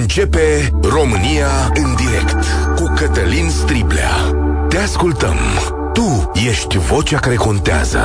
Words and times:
Începe 0.00 0.70
România 0.82 1.72
în 1.74 1.94
direct 1.94 2.44
cu 2.76 2.92
Cătălin 2.96 3.50
Striblea. 3.50 4.10
Te 4.68 4.76
ascultăm. 4.76 5.36
Tu 5.92 6.30
ești 6.48 6.78
vocea 6.78 7.18
care 7.18 7.34
contează. 7.34 7.98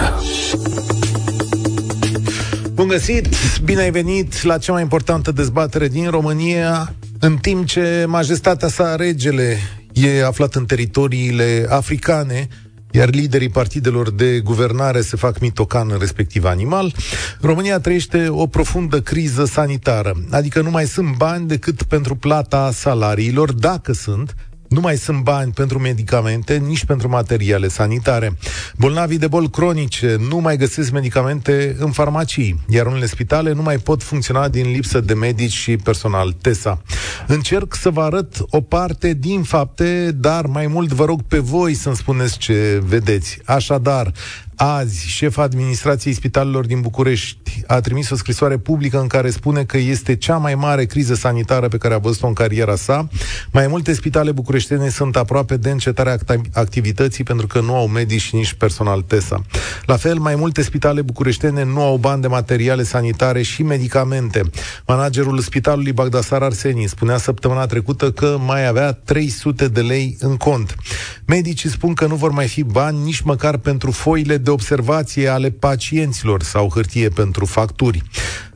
Bun 2.73 2.88
găsit! 2.88 3.28
Bine 3.63 3.81
ai 3.81 3.92
venit 3.92 4.44
la 4.44 4.58
cea 4.58 4.71
mai 4.71 4.81
importantă 4.81 5.31
dezbatere 5.31 5.88
din 5.88 6.10
România, 6.10 6.94
în 7.20 7.38
timp 7.38 7.65
ce 7.65 8.06
majestatea 8.08 8.67
sa, 8.67 8.96
regele, 8.96 9.58
e 9.94 10.26
aflat 10.26 10.54
în 10.56 10.65
teritoriile 10.65 11.65
africane, 11.69 12.47
iar 12.92 13.10
liderii 13.10 13.49
partidelor 13.49 14.12
de 14.12 14.40
guvernare 14.40 15.01
se 15.01 15.15
fac 15.15 15.40
mitocan 15.40 15.92
în 15.92 15.97
respectiv 15.99 16.45
animal, 16.45 16.94
România 17.41 17.80
trăiește 17.80 18.27
o 18.30 18.48
profundă 18.48 19.02
criză 19.02 19.45
sanitară, 19.45 20.13
adică 20.30 20.62
nu 20.62 20.70
mai 20.70 20.85
sunt 20.85 21.16
bani 21.17 21.48
decât 21.48 21.84
pentru 21.84 22.16
plata 22.16 22.71
salariilor, 22.73 23.52
dacă 23.52 23.94
sunt, 23.94 24.35
nu 24.70 24.80
mai 24.80 24.98
sunt 24.98 25.23
bani 25.23 25.52
pentru 25.52 25.80
medicamente, 25.80 26.57
nici 26.57 26.85
pentru 26.85 27.09
materiale 27.09 27.67
sanitare. 27.67 28.38
Bolnavii 28.77 29.17
de 29.17 29.27
boli 29.27 29.49
cronice 29.49 30.16
nu 30.30 30.38
mai 30.38 30.58
găsesc 30.58 30.91
medicamente 30.91 31.75
în 31.80 31.91
farmacii, 31.91 32.59
iar 32.67 32.85
unele 32.85 33.05
spitale 33.05 33.53
nu 33.53 33.61
mai 33.61 33.77
pot 33.77 34.03
funcționa 34.03 34.48
din 34.48 34.72
lipsă 34.72 34.99
de 34.99 35.13
medici 35.13 35.52
și 35.52 35.77
personal 35.77 36.31
TESA. 36.31 36.81
Încerc 37.27 37.75
să 37.75 37.89
vă 37.89 38.02
arăt 38.02 38.35
o 38.49 38.61
parte 38.61 39.13
din 39.13 39.44
fapte, 39.44 40.11
dar 40.11 40.45
mai 40.45 40.67
mult 40.67 40.91
vă 40.91 41.05
rog 41.05 41.22
pe 41.22 41.38
voi 41.38 41.73
să-mi 41.73 41.95
spuneți 41.95 42.38
ce 42.38 42.81
vedeți. 42.86 43.39
Așadar, 43.45 44.11
Azi, 44.59 45.07
șefa 45.07 45.41
administrației 45.41 46.13
spitalelor 46.13 46.66
din 46.66 46.81
București 46.81 47.63
a 47.67 47.79
trimis 47.79 48.09
o 48.09 48.16
scrisoare 48.16 48.57
publică 48.57 48.99
în 48.99 49.07
care 49.07 49.30
spune 49.30 49.63
că 49.63 49.77
este 49.77 50.16
cea 50.16 50.38
mai 50.38 50.55
mare 50.55 50.85
criză 50.85 51.13
sanitară 51.13 51.67
pe 51.67 51.77
care 51.77 51.93
a 51.93 51.97
văzut-o 51.97 52.27
în 52.27 52.33
cariera 52.33 52.75
sa. 52.75 53.07
Mai 53.52 53.67
multe 53.67 53.93
spitale 53.93 54.31
bucureștene 54.31 54.89
sunt 54.89 55.16
aproape 55.16 55.58
de 55.58 55.69
încetarea 55.69 56.17
activității 56.53 57.23
pentru 57.23 57.47
că 57.47 57.59
nu 57.59 57.75
au 57.75 57.88
medici 57.88 58.22
și 58.22 58.35
nici 58.35 58.53
personal 58.53 59.02
TESA. 59.02 59.41
La 59.85 59.97
fel, 59.97 60.17
mai 60.17 60.35
multe 60.35 60.61
spitale 60.61 61.02
bucureștene 61.02 61.63
nu 61.63 61.81
au 61.81 61.97
bani 61.97 62.22
de 62.22 62.28
materiale 62.28 62.83
sanitare 62.83 63.41
și 63.41 63.63
medicamente. 63.63 64.41
Managerul 64.88 65.39
spitalului 65.39 65.91
Bagdasar 65.91 66.41
Arsenii 66.41 66.88
spunea 66.88 67.17
săptămâna 67.17 67.66
trecută 67.66 68.11
că 68.11 68.38
mai 68.45 68.67
avea 68.67 68.91
300 68.91 69.67
de 69.67 69.81
lei 69.81 70.17
în 70.19 70.38
cont. 70.38 70.75
Medicii 71.25 71.69
spun 71.69 71.94
că 71.94 72.05
nu 72.05 72.16
vor 72.16 72.31
mai 72.31 72.47
fi 72.47 72.63
bani 72.63 73.03
nici 73.03 73.22
măcar 73.22 73.58
pentru 73.58 73.91
foile 73.91 74.38
de 74.48 74.53
observație 74.53 75.28
ale 75.28 75.50
pacienților 75.50 76.44
sau 76.44 76.70
hârtie 76.70 77.09
pentru 77.09 77.45
facturi. 77.45 78.03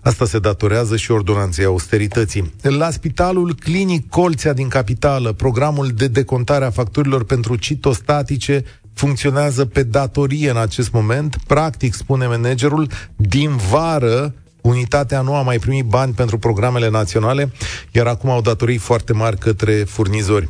Asta 0.02 0.26
se 0.26 0.40
datorează 0.40 0.96
și 0.96 1.12
ordonanței 1.12 1.66
austerității. 1.66 2.54
La 2.62 2.90
Spitalul 2.90 3.56
Clinic 3.56 4.10
Colțea 4.10 4.54
din 4.54 4.68
capitală, 4.68 5.32
programul 5.32 5.88
de 5.88 6.08
decontare 6.08 6.66
a 6.66 6.70
facturilor 6.70 7.24
pentru 7.24 7.56
citostatice 7.56 8.64
funcționează 8.94 9.66
pe 9.66 9.84
datorie 9.84 10.50
în 10.50 10.58
acest 10.58 10.92
moment. 10.92 11.38
Practic, 11.48 11.94
spune 11.94 12.28
managerul, 12.28 12.88
din 13.16 13.56
vară 13.56 14.34
Unitatea 14.62 15.22
nu 15.22 15.36
a 15.36 15.42
mai 15.42 15.60
primit 15.60 15.86
bani 15.86 16.14
pentru 16.14 16.38
programele 16.38 16.90
naționale, 16.90 17.52
iar 17.92 18.08
acum 18.08 18.30
au 18.30 18.42
datorii 18.42 18.78
foarte 18.78 19.14
mari 19.14 19.38
către 19.38 19.74
furnizori. 19.74 20.48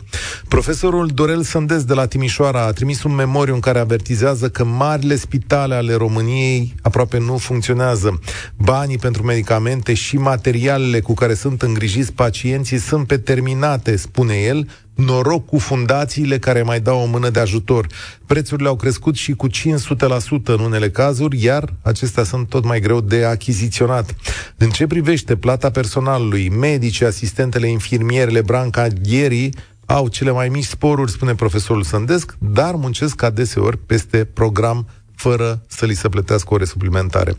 Profesorul 0.47 1.07
Dorel 1.07 1.43
Sândes 1.43 1.83
de 1.83 1.93
la 1.93 2.05
Timișoara 2.05 2.65
a 2.65 2.71
trimis 2.71 3.03
un 3.03 3.15
memoriu 3.15 3.53
în 3.53 3.59
care 3.59 3.79
avertizează 3.79 4.49
că 4.49 4.63
marile 4.63 5.15
spitale 5.15 5.75
ale 5.75 5.93
României 5.93 6.75
aproape 6.81 7.19
nu 7.19 7.37
funcționează. 7.37 8.19
Banii 8.57 8.97
pentru 8.97 9.23
medicamente 9.23 9.93
și 9.93 10.17
materialele 10.17 10.99
cu 10.99 11.13
care 11.13 11.33
sunt 11.33 11.61
îngrijiți 11.61 12.13
pacienții 12.13 12.77
sunt 12.77 13.07
pe 13.07 13.17
terminate, 13.17 13.95
spune 13.95 14.35
el, 14.35 14.67
noroc 15.05 15.45
cu 15.45 15.57
fundațiile 15.57 16.39
care 16.39 16.61
mai 16.61 16.79
dau 16.79 17.01
o 17.01 17.05
mână 17.05 17.29
de 17.29 17.39
ajutor. 17.39 17.87
Prețurile 18.25 18.67
au 18.67 18.75
crescut 18.75 19.15
și 19.15 19.33
cu 19.33 19.47
500% 19.49 19.51
în 20.43 20.59
unele 20.59 20.89
cazuri, 20.89 21.43
iar 21.43 21.73
acestea 21.81 22.23
sunt 22.23 22.49
tot 22.49 22.65
mai 22.65 22.79
greu 22.79 23.01
de 23.01 23.25
achiziționat. 23.25 24.15
În 24.57 24.69
ce 24.69 24.87
privește 24.87 25.35
plata 25.35 25.69
personalului, 25.69 26.49
medicii, 26.49 27.05
asistentele, 27.05 27.67
infirmierele, 27.67 28.41
brancadierii, 28.41 29.53
au 29.85 30.07
cele 30.07 30.31
mai 30.31 30.49
mici 30.49 30.63
sporuri, 30.63 31.11
spune 31.11 31.35
profesorul 31.35 31.83
Sândesc, 31.83 32.35
dar 32.39 32.75
muncesc 32.75 33.21
adeseori 33.21 33.77
peste 33.77 34.25
program 34.25 34.87
fără 35.21 35.61
să 35.67 35.85
li 35.85 35.93
se 35.93 36.09
plătească 36.09 36.53
ore 36.53 36.65
suplimentare. 36.65 37.37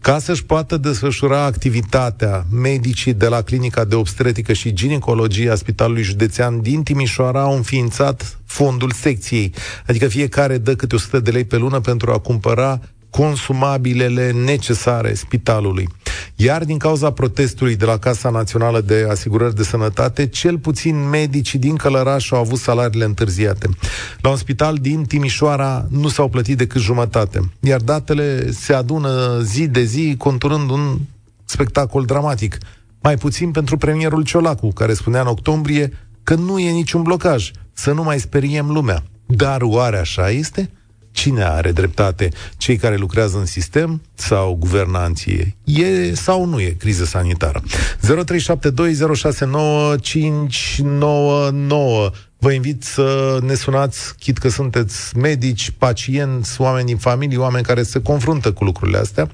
Ca 0.00 0.18
să-și 0.18 0.44
poată 0.44 0.76
desfășura 0.76 1.44
activitatea, 1.44 2.46
medicii 2.50 3.12
de 3.12 3.26
la 3.26 3.42
Clinica 3.42 3.84
de 3.84 3.94
Obstetrică 3.94 4.52
și 4.52 4.72
Ginecologie 4.72 5.50
a 5.50 5.54
Spitalului 5.54 6.02
Județean 6.02 6.60
din 6.60 6.82
Timișoara 6.82 7.40
au 7.40 7.56
înființat 7.56 8.38
fondul 8.44 8.90
secției, 8.90 9.54
adică 9.86 10.06
fiecare 10.08 10.58
dă 10.58 10.74
câte 10.74 10.94
100 10.94 11.20
de 11.20 11.30
lei 11.30 11.44
pe 11.44 11.56
lună 11.56 11.80
pentru 11.80 12.12
a 12.12 12.18
cumpăra 12.18 12.80
consumabilele 13.10 14.30
necesare 14.30 15.14
spitalului. 15.14 15.88
Iar 16.38 16.64
din 16.64 16.78
cauza 16.78 17.10
protestului 17.10 17.76
de 17.76 17.84
la 17.84 17.98
Casa 17.98 18.30
Națională 18.30 18.80
de 18.80 19.06
Asigurări 19.10 19.54
de 19.54 19.62
Sănătate, 19.62 20.26
cel 20.26 20.58
puțin 20.58 21.08
medicii 21.08 21.58
din 21.58 21.76
Călăraș 21.76 22.30
au 22.30 22.38
avut 22.38 22.58
salariile 22.58 23.04
întârziate. 23.04 23.68
La 24.20 24.30
un 24.30 24.36
spital 24.36 24.76
din 24.76 25.04
Timișoara 25.04 25.86
nu 25.90 26.08
s-au 26.08 26.28
plătit 26.28 26.56
decât 26.56 26.80
jumătate, 26.80 27.50
iar 27.60 27.80
datele 27.80 28.50
se 28.50 28.72
adună 28.72 29.40
zi 29.42 29.68
de 29.68 29.82
zi, 29.82 30.14
conturând 30.18 30.70
un 30.70 30.98
spectacol 31.44 32.04
dramatic. 32.04 32.58
Mai 33.02 33.16
puțin 33.16 33.50
pentru 33.50 33.76
premierul 33.76 34.22
Ciolacu, 34.24 34.72
care 34.72 34.94
spunea 34.94 35.20
în 35.20 35.26
octombrie 35.26 35.92
că 36.22 36.34
nu 36.34 36.58
e 36.58 36.70
niciun 36.70 37.02
blocaj, 37.02 37.50
să 37.72 37.92
nu 37.92 38.02
mai 38.02 38.18
speriem 38.20 38.70
lumea. 38.70 39.02
Dar 39.26 39.62
oare 39.62 39.98
așa 39.98 40.30
este? 40.30 40.70
Cine 41.16 41.44
are 41.44 41.72
dreptate? 41.72 42.28
Cei 42.56 42.76
care 42.76 42.96
lucrează 42.96 43.38
în 43.38 43.46
sistem 43.46 44.02
sau 44.14 44.54
guvernanții? 44.54 45.56
E 45.64 46.14
sau 46.14 46.44
nu 46.44 46.60
e 46.60 46.76
criză 46.78 47.04
sanitară? 47.04 47.62
0372069599 47.62 47.66
Vă 52.46 52.52
invit 52.52 52.82
să 52.82 53.38
ne 53.42 53.54
sunați, 53.54 54.14
chit 54.18 54.38
că 54.38 54.48
sunteți 54.48 55.16
medici, 55.16 55.72
pacienți, 55.78 56.60
oameni 56.60 56.86
din 56.86 56.96
familie, 56.96 57.36
oameni 57.36 57.64
care 57.64 57.82
se 57.82 58.02
confruntă 58.02 58.52
cu 58.52 58.64
lucrurile 58.64 58.98
astea. 58.98 59.28
0372069599. 59.28 59.32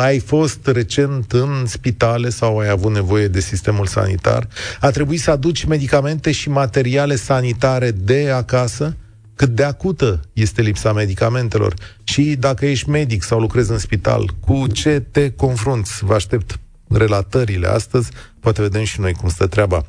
Ai 0.00 0.18
fost 0.18 0.66
recent 0.66 1.32
în 1.32 1.66
spitale 1.66 2.28
sau 2.28 2.58
ai 2.58 2.68
avut 2.68 2.92
nevoie 2.92 3.28
de 3.28 3.40
sistemul 3.40 3.86
sanitar? 3.86 4.48
A 4.80 4.90
trebuit 4.90 5.20
să 5.20 5.30
aduci 5.30 5.64
medicamente 5.64 6.32
și 6.32 6.48
materiale 6.48 7.16
sanitare 7.16 7.90
de 7.90 8.30
acasă? 8.30 8.96
cât 9.36 9.48
de 9.48 9.64
acută 9.64 10.20
este 10.32 10.62
lipsa 10.62 10.92
medicamentelor 10.92 11.74
și 12.04 12.36
dacă 12.38 12.66
ești 12.66 12.88
medic 12.88 13.22
sau 13.22 13.40
lucrezi 13.40 13.70
în 13.70 13.78
spital, 13.78 14.30
cu 14.40 14.66
ce 14.66 15.04
te 15.10 15.30
confrunți? 15.30 16.04
Vă 16.04 16.14
aștept 16.14 16.58
relatările 16.88 17.66
astăzi, 17.66 18.12
poate 18.40 18.62
vedem 18.62 18.84
și 18.84 19.00
noi 19.00 19.12
cum 19.12 19.28
stă 19.28 19.46
treaba. 19.46 19.80
0372069599 19.82 19.86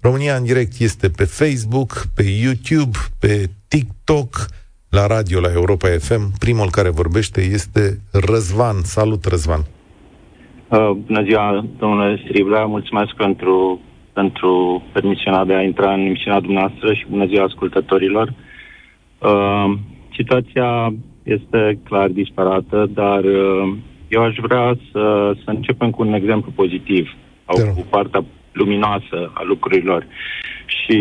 România 0.00 0.36
în 0.36 0.44
direct 0.44 0.80
este 0.80 1.08
pe 1.08 1.24
Facebook, 1.24 2.06
pe 2.14 2.22
YouTube, 2.42 2.98
pe 3.20 3.50
TikTok, 3.68 4.46
la 4.90 5.06
radio, 5.06 5.40
la 5.40 5.52
Europa 5.52 5.88
FM. 5.88 6.38
Primul 6.38 6.70
care 6.70 6.90
vorbește 6.90 7.40
este 7.40 8.00
Răzvan. 8.12 8.82
Salut, 8.82 9.24
Răzvan! 9.24 9.60
Uh, 10.68 10.90
bună 11.06 11.22
ziua, 11.22 11.64
domnule 11.78 12.20
Stribla, 12.24 12.64
mulțumesc 12.64 13.14
pentru, 13.14 13.80
pentru 14.12 14.82
permisiunea 14.92 15.44
de 15.44 15.54
a 15.54 15.62
intra 15.62 15.92
în 15.92 16.00
emisiunea 16.00 16.40
dumneavoastră 16.40 16.94
și 16.94 17.06
bună 17.08 17.26
ziua 17.26 17.44
ascultătorilor. 17.44 18.34
Uh, 19.18 19.78
situația 20.12 20.94
este 21.32 21.78
clar 21.84 22.08
disparată, 22.08 22.90
dar 22.94 23.24
uh, 23.24 23.72
eu 24.08 24.22
aș 24.22 24.36
vrea 24.40 24.76
să, 24.92 25.32
să 25.44 25.50
începem 25.50 25.90
cu 25.90 26.02
un 26.02 26.12
exemplu 26.12 26.50
pozitiv, 26.54 27.08
sau 27.46 27.74
cu 27.74 27.86
partea 27.90 28.24
luminoasă 28.52 29.30
a 29.34 29.42
lucrurilor. 29.44 30.06
Și 30.66 30.98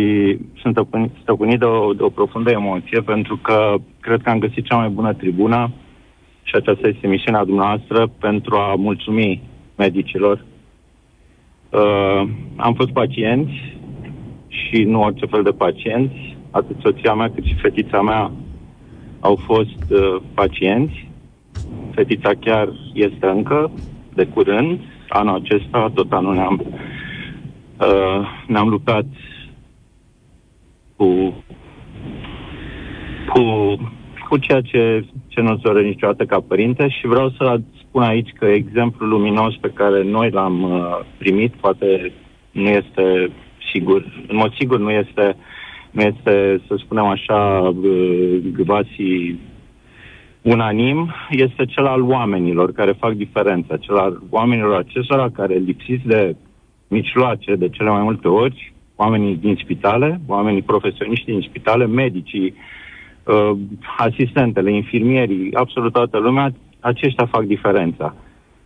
sunt 0.61 0.87
stăpânit 1.21 1.59
de 1.59 1.65
o, 1.65 1.93
de 1.93 2.03
o 2.03 2.09
profundă 2.09 2.49
emoție, 2.51 3.01
pentru 3.01 3.37
că 3.37 3.75
cred 3.99 4.21
că 4.21 4.29
am 4.29 4.39
găsit 4.39 4.65
cea 4.65 4.75
mai 4.75 4.89
bună 4.89 5.13
tribună 5.13 5.71
și 6.43 6.55
aceasta 6.55 6.87
este 6.87 7.07
misiunea 7.07 7.43
dumneavoastră 7.43 8.11
pentru 8.19 8.55
a 8.55 8.75
mulțumi 8.75 9.41
medicilor. 9.77 10.45
Uh, 11.69 12.29
am 12.55 12.73
fost 12.73 12.89
pacienți 12.89 13.53
și 14.47 14.83
nu 14.83 15.01
orice 15.01 15.25
fel 15.25 15.43
de 15.43 15.51
pacienți, 15.51 16.37
atât 16.51 16.75
soția 16.81 17.13
mea 17.13 17.31
cât 17.31 17.43
și 17.43 17.55
fetița 17.61 18.01
mea 18.01 18.31
au 19.19 19.35
fost 19.35 19.91
uh, 19.91 20.21
pacienți. 20.33 21.07
Fetița 21.91 22.31
chiar 22.39 22.69
este 22.93 23.27
încă, 23.27 23.71
de 24.13 24.25
curând. 24.25 24.79
Anul 25.09 25.35
acesta, 25.35 25.91
tot 25.93 26.11
anul 26.11 26.33
ne-am, 26.33 26.61
uh, 27.79 28.27
ne-am 28.47 28.69
luptat 28.69 29.05
cu, 30.95 31.33
cu 33.33 33.77
cu 34.29 34.37
ceea 34.37 34.61
ce, 34.61 35.05
ce 35.27 35.41
nu-ți 35.41 35.61
doresc 35.61 35.85
niciodată 35.85 36.25
ca 36.25 36.39
părinte 36.47 36.87
și 36.87 37.07
vreau 37.07 37.29
să 37.29 37.59
spun 37.87 38.01
aici 38.01 38.29
că 38.39 38.45
exemplul 38.45 39.09
luminos 39.09 39.55
pe 39.55 39.71
care 39.73 40.03
noi 40.03 40.29
l-am 40.29 40.63
uh, 40.63 40.99
primit 41.17 41.53
poate 41.53 42.11
nu 42.51 42.67
este 42.67 43.31
sigur, 43.71 44.25
în 44.27 44.35
mod 44.35 44.53
sigur 44.59 44.79
nu 44.79 44.91
este, 44.91 45.21
nu 45.21 45.35
este 45.91 46.61
să 46.67 46.75
spunem 46.77 47.05
așa, 47.05 47.59
uh, 47.59 48.39
gvasii 48.53 49.39
unanim, 50.41 51.13
este 51.29 51.65
cel 51.65 51.85
al 51.85 52.01
oamenilor 52.01 52.71
care 52.71 52.91
fac 52.91 53.13
diferența, 53.13 53.77
cel 53.77 53.95
al 53.95 54.21
oamenilor 54.29 54.75
acestora 54.75 55.29
care 55.29 55.55
lipsiți 55.55 56.07
de 56.07 56.35
mijloace 56.87 57.55
de 57.55 57.69
cele 57.69 57.89
mai 57.89 58.01
multe 58.01 58.27
ori, 58.27 58.73
oamenii 58.95 59.35
din 59.35 59.59
spitale, 59.63 60.21
oamenii 60.27 60.61
profesioniști 60.61 61.25
din 61.25 61.41
spitale, 61.41 61.85
medicii, 61.85 62.53
uh, 63.23 63.51
asistentele, 63.97 64.71
infirmierii, 64.71 65.53
absolut 65.53 65.93
toată 65.93 66.17
lumea, 66.17 66.53
aceștia 66.79 67.25
fac 67.25 67.43
diferența. 67.43 68.15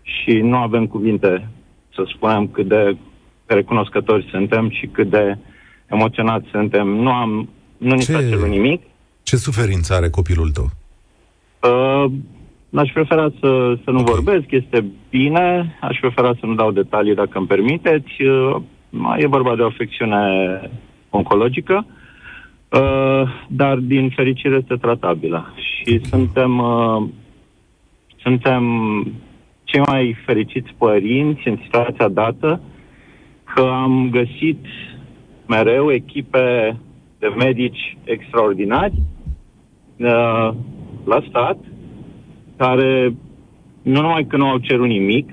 Și 0.01 0.31
nu 0.31 0.57
avem 0.57 0.87
cuvinte 0.87 1.47
să 1.93 2.03
spunem 2.15 2.47
cât 2.47 2.67
de 2.67 2.97
recunoscători 3.45 4.27
suntem 4.31 4.69
și 4.69 4.87
cât 4.87 5.09
de 5.09 5.37
emoționați 5.89 6.47
suntem. 6.51 6.87
Nu 6.87 7.11
am, 7.11 7.49
nu 7.77 7.93
ni 7.93 8.01
s-a 8.01 8.21
cerut 8.29 8.47
nimic. 8.47 8.81
Ce 9.23 9.35
suferință 9.35 9.93
are 9.93 10.09
copilul 10.09 10.51
tău? 10.51 10.69
Uh, 11.59 12.11
aș 12.73 12.91
prefera 12.91 13.31
să, 13.39 13.77
să 13.83 13.91
nu 13.91 13.99
okay. 13.99 14.13
vorbesc, 14.13 14.51
este 14.51 14.85
bine, 15.09 15.77
aș 15.81 15.97
prefera 15.99 16.33
să 16.39 16.45
nu 16.45 16.53
dau 16.53 16.71
detalii 16.71 17.15
dacă 17.15 17.37
îmi 17.37 17.47
permiteți. 17.47 18.21
Uh, 18.21 18.61
e 19.17 19.27
vorba 19.27 19.55
de 19.55 19.61
o 19.61 19.65
afecțiune 19.65 20.21
oncologică, 21.09 21.85
uh, 22.69 23.23
dar 23.47 23.77
din 23.77 24.09
fericire 24.09 24.55
este 24.55 24.75
tratabilă. 24.75 25.53
Și 25.55 25.93
okay. 25.95 26.09
suntem, 26.09 26.57
uh, 26.57 27.03
suntem 28.21 28.63
cei 29.63 29.81
mai 29.85 30.15
fericiți 30.25 30.73
părinți 30.77 31.47
în 31.47 31.57
situația 31.63 32.07
dată 32.07 32.61
că 33.53 33.61
am 33.61 34.09
găsit 34.11 34.65
mereu 35.47 35.91
echipe 35.91 36.77
de 37.19 37.27
medici 37.27 37.97
extraordinari 38.03 38.93
uh, 39.97 40.49
la 41.05 41.23
stat, 41.29 41.57
care 42.57 43.15
nu 43.81 44.01
numai 44.01 44.25
că 44.25 44.37
nu 44.37 44.47
au 44.47 44.57
cerut 44.57 44.87
nimic, 44.87 45.29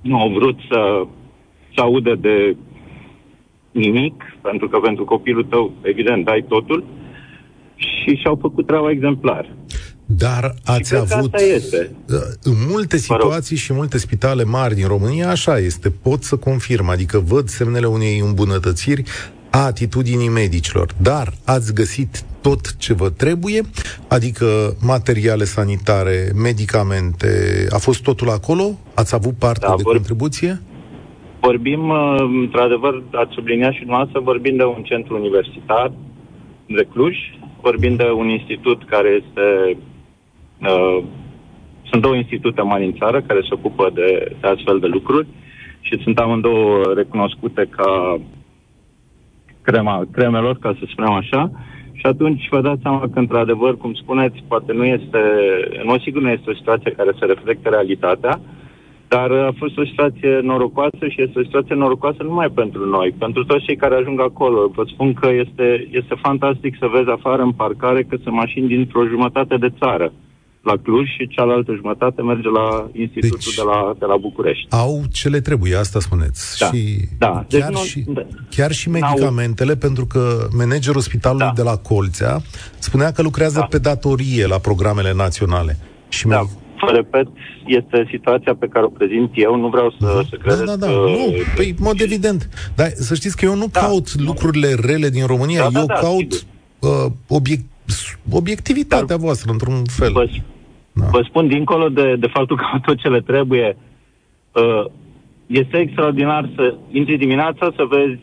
nu 0.00 0.18
au 0.20 0.28
vrut 0.28 0.58
să, 0.70 1.06
să 1.74 1.80
audă 1.80 2.14
de 2.14 2.56
nimic, 3.70 4.36
pentru 4.42 4.68
că 4.68 4.78
pentru 4.78 5.04
copilul 5.04 5.44
tău, 5.44 5.72
evident, 5.82 6.24
dai 6.24 6.44
totul, 6.48 6.84
și 7.76 8.16
și-au 8.16 8.38
făcut 8.40 8.66
treaba 8.66 8.90
exemplar. 8.90 9.48
Dar 10.16 10.54
ați 10.64 10.96
avut 10.96 11.34
este. 11.34 11.90
Uh, 12.08 12.16
în 12.42 12.54
multe 12.70 12.96
situații 12.96 13.56
și 13.56 13.72
multe 13.72 13.98
spitale 13.98 14.44
mari 14.44 14.74
din 14.74 14.86
România, 14.86 15.30
așa 15.30 15.58
este, 15.58 15.90
pot 16.02 16.22
să 16.22 16.36
confirm, 16.36 16.88
adică 16.88 17.18
văd 17.18 17.48
semnele 17.48 17.86
unei 17.86 18.18
îmbunătățiri 18.18 19.02
a 19.50 19.64
atitudinii 19.64 20.28
medicilor. 20.28 20.90
Dar 21.00 21.32
ați 21.44 21.74
găsit 21.74 22.22
tot 22.40 22.76
ce 22.76 22.94
vă 22.94 23.10
trebuie, 23.10 23.60
adică 24.08 24.46
materiale 24.80 25.44
sanitare, 25.44 26.32
medicamente, 26.42 27.28
a 27.70 27.78
fost 27.78 28.02
totul 28.02 28.30
acolo? 28.30 28.78
Ați 28.94 29.14
avut 29.14 29.34
parte 29.38 29.66
da, 29.66 29.74
de 29.76 29.82
vor... 29.82 29.94
contribuție? 29.94 30.60
Vorbim, 31.40 31.88
uh, 31.88 32.20
într-adevăr, 32.42 33.02
ați 33.12 33.32
subliniat 33.34 33.72
și 33.72 33.78
dumneavoastră, 33.78 34.20
vorbim 34.20 34.56
de 34.56 34.64
un 34.64 34.82
centru 34.82 35.16
universitar 35.16 35.92
de 36.66 36.86
Cluj, 36.92 37.16
vorbim 37.62 37.96
de 37.96 38.08
un 38.16 38.28
institut 38.28 38.88
care 38.88 39.08
este 39.08 39.76
Uh, 40.64 41.04
sunt 41.90 42.02
două 42.02 42.16
institute 42.16 42.62
mari 42.62 42.84
în 42.84 42.92
țară 42.92 43.20
care 43.20 43.40
se 43.40 43.48
ocupă 43.50 43.90
de, 43.94 44.36
de 44.40 44.46
astfel 44.46 44.78
de 44.78 44.86
lucruri 44.86 45.26
și 45.80 46.02
sunt 46.02 46.18
amândouă 46.18 46.92
recunoscute 46.94 47.68
ca 47.70 48.20
crema, 49.62 50.06
cremelor, 50.12 50.58
ca 50.58 50.76
să 50.78 50.84
spunem 50.90 51.12
așa. 51.12 51.50
Și 51.92 52.06
atunci 52.06 52.48
vă 52.50 52.60
dați 52.60 52.80
seama 52.82 53.00
că, 53.12 53.18
într-adevăr, 53.18 53.76
cum 53.76 53.92
spuneți, 53.94 54.44
poate 54.48 54.72
nu 54.72 54.84
este, 54.84 55.20
în 55.80 55.84
mod 55.84 56.00
sigur 56.00 56.22
nu 56.22 56.30
este 56.30 56.50
o 56.50 56.54
situație 56.54 56.90
care 56.90 57.10
să 57.18 57.24
reflecte 57.24 57.68
realitatea, 57.68 58.40
dar 59.08 59.30
a 59.30 59.52
fost 59.58 59.78
o 59.78 59.84
situație 59.84 60.40
norocoasă 60.42 61.08
și 61.08 61.22
este 61.22 61.38
o 61.38 61.42
situație 61.42 61.74
norocoasă 61.74 62.22
numai 62.22 62.48
pentru 62.48 62.84
noi, 62.86 63.14
pentru 63.18 63.44
toți 63.44 63.64
cei 63.64 63.76
care 63.76 63.94
ajung 63.94 64.20
acolo. 64.20 64.70
Vă 64.74 64.84
spun 64.86 65.12
că 65.12 65.28
este, 65.32 65.88
este 65.90 66.14
fantastic 66.22 66.76
să 66.78 66.86
vezi 66.92 67.10
afară 67.10 67.42
în 67.42 67.52
parcare 67.52 68.02
că 68.02 68.16
sunt 68.22 68.34
mașini 68.34 68.68
dintr-o 68.68 69.06
jumătate 69.06 69.56
de 69.56 69.70
țară 69.78 70.12
la 70.64 70.76
Cluj 70.82 71.08
și 71.08 71.28
cealaltă 71.28 71.72
jumătate 71.74 72.22
merge 72.22 72.48
la 72.48 72.88
Institutul 72.92 73.38
deci, 73.44 73.54
de, 73.54 73.62
la, 73.62 73.94
de 73.98 74.04
la 74.04 74.16
București. 74.16 74.66
Au 74.70 75.02
ce 75.12 75.28
le 75.28 75.40
trebuie, 75.40 75.76
asta 75.76 75.98
spuneți. 76.00 76.58
Da, 76.58 76.66
și 76.66 76.98
da. 77.18 77.44
Chiar, 77.48 77.68
deci 77.68 77.78
și, 77.78 78.02
nu, 78.06 78.26
chiar 78.50 78.72
și 78.72 78.90
medicamentele, 78.90 79.76
pentru 79.76 80.06
că 80.06 80.46
managerul 80.56 81.00
spitalului 81.00 81.46
da. 81.46 81.62
de 81.62 81.62
la 81.62 81.76
Colțea 81.76 82.42
spunea 82.78 83.10
că 83.12 83.22
lucrează 83.22 83.58
da. 83.58 83.64
pe 83.64 83.78
datorie 83.78 84.46
la 84.46 84.58
programele 84.58 85.12
naționale. 85.14 85.78
Și 86.08 86.26
da. 86.26 86.42
Mă 86.80 86.90
repet, 86.94 87.26
este 87.66 88.06
situația 88.10 88.54
pe 88.54 88.68
care 88.68 88.84
o 88.84 88.88
prezint 88.88 89.30
eu, 89.34 89.56
nu 89.56 89.68
vreau 89.68 89.94
să, 89.98 90.06
uh-huh. 90.06 90.28
să 90.28 90.36
credeți 90.36 90.64
Da, 90.64 90.76
da, 90.76 90.86
da, 90.86 90.92
că... 90.92 90.92
nu, 90.92 91.32
păi, 91.56 91.74
mod 91.78 92.00
evident. 92.00 92.48
Dar 92.74 92.88
să 92.94 93.14
știți 93.14 93.36
că 93.36 93.44
eu 93.44 93.54
nu 93.54 93.68
da. 93.72 93.80
caut 93.80 94.20
lucrurile 94.20 94.74
rele 94.80 95.08
din 95.08 95.26
România, 95.26 95.62
da, 95.62 95.68
da, 95.68 95.78
eu 95.78 95.86
da, 95.86 95.94
caut 95.94 96.46
uh, 96.78 97.12
obiect, 97.28 97.64
obiectivitatea 98.30 99.06
Dar 99.06 99.18
voastră, 99.18 99.52
într-un 99.52 99.82
fel. 99.84 100.12
Vă, 100.12 100.26
da. 100.94 101.06
Vă 101.10 101.20
spun, 101.28 101.48
dincolo 101.48 101.88
de, 101.88 102.16
de 102.16 102.26
faptul 102.26 102.56
că 102.56 102.64
tot 102.86 102.96
ce 102.96 103.08
le 103.08 103.20
trebuie, 103.20 103.76
uh, 104.52 104.84
este 105.46 105.76
extraordinar 105.76 106.50
să 106.56 106.74
intri 106.90 107.16
dimineața, 107.16 107.72
să 107.76 107.84
vezi 107.88 108.20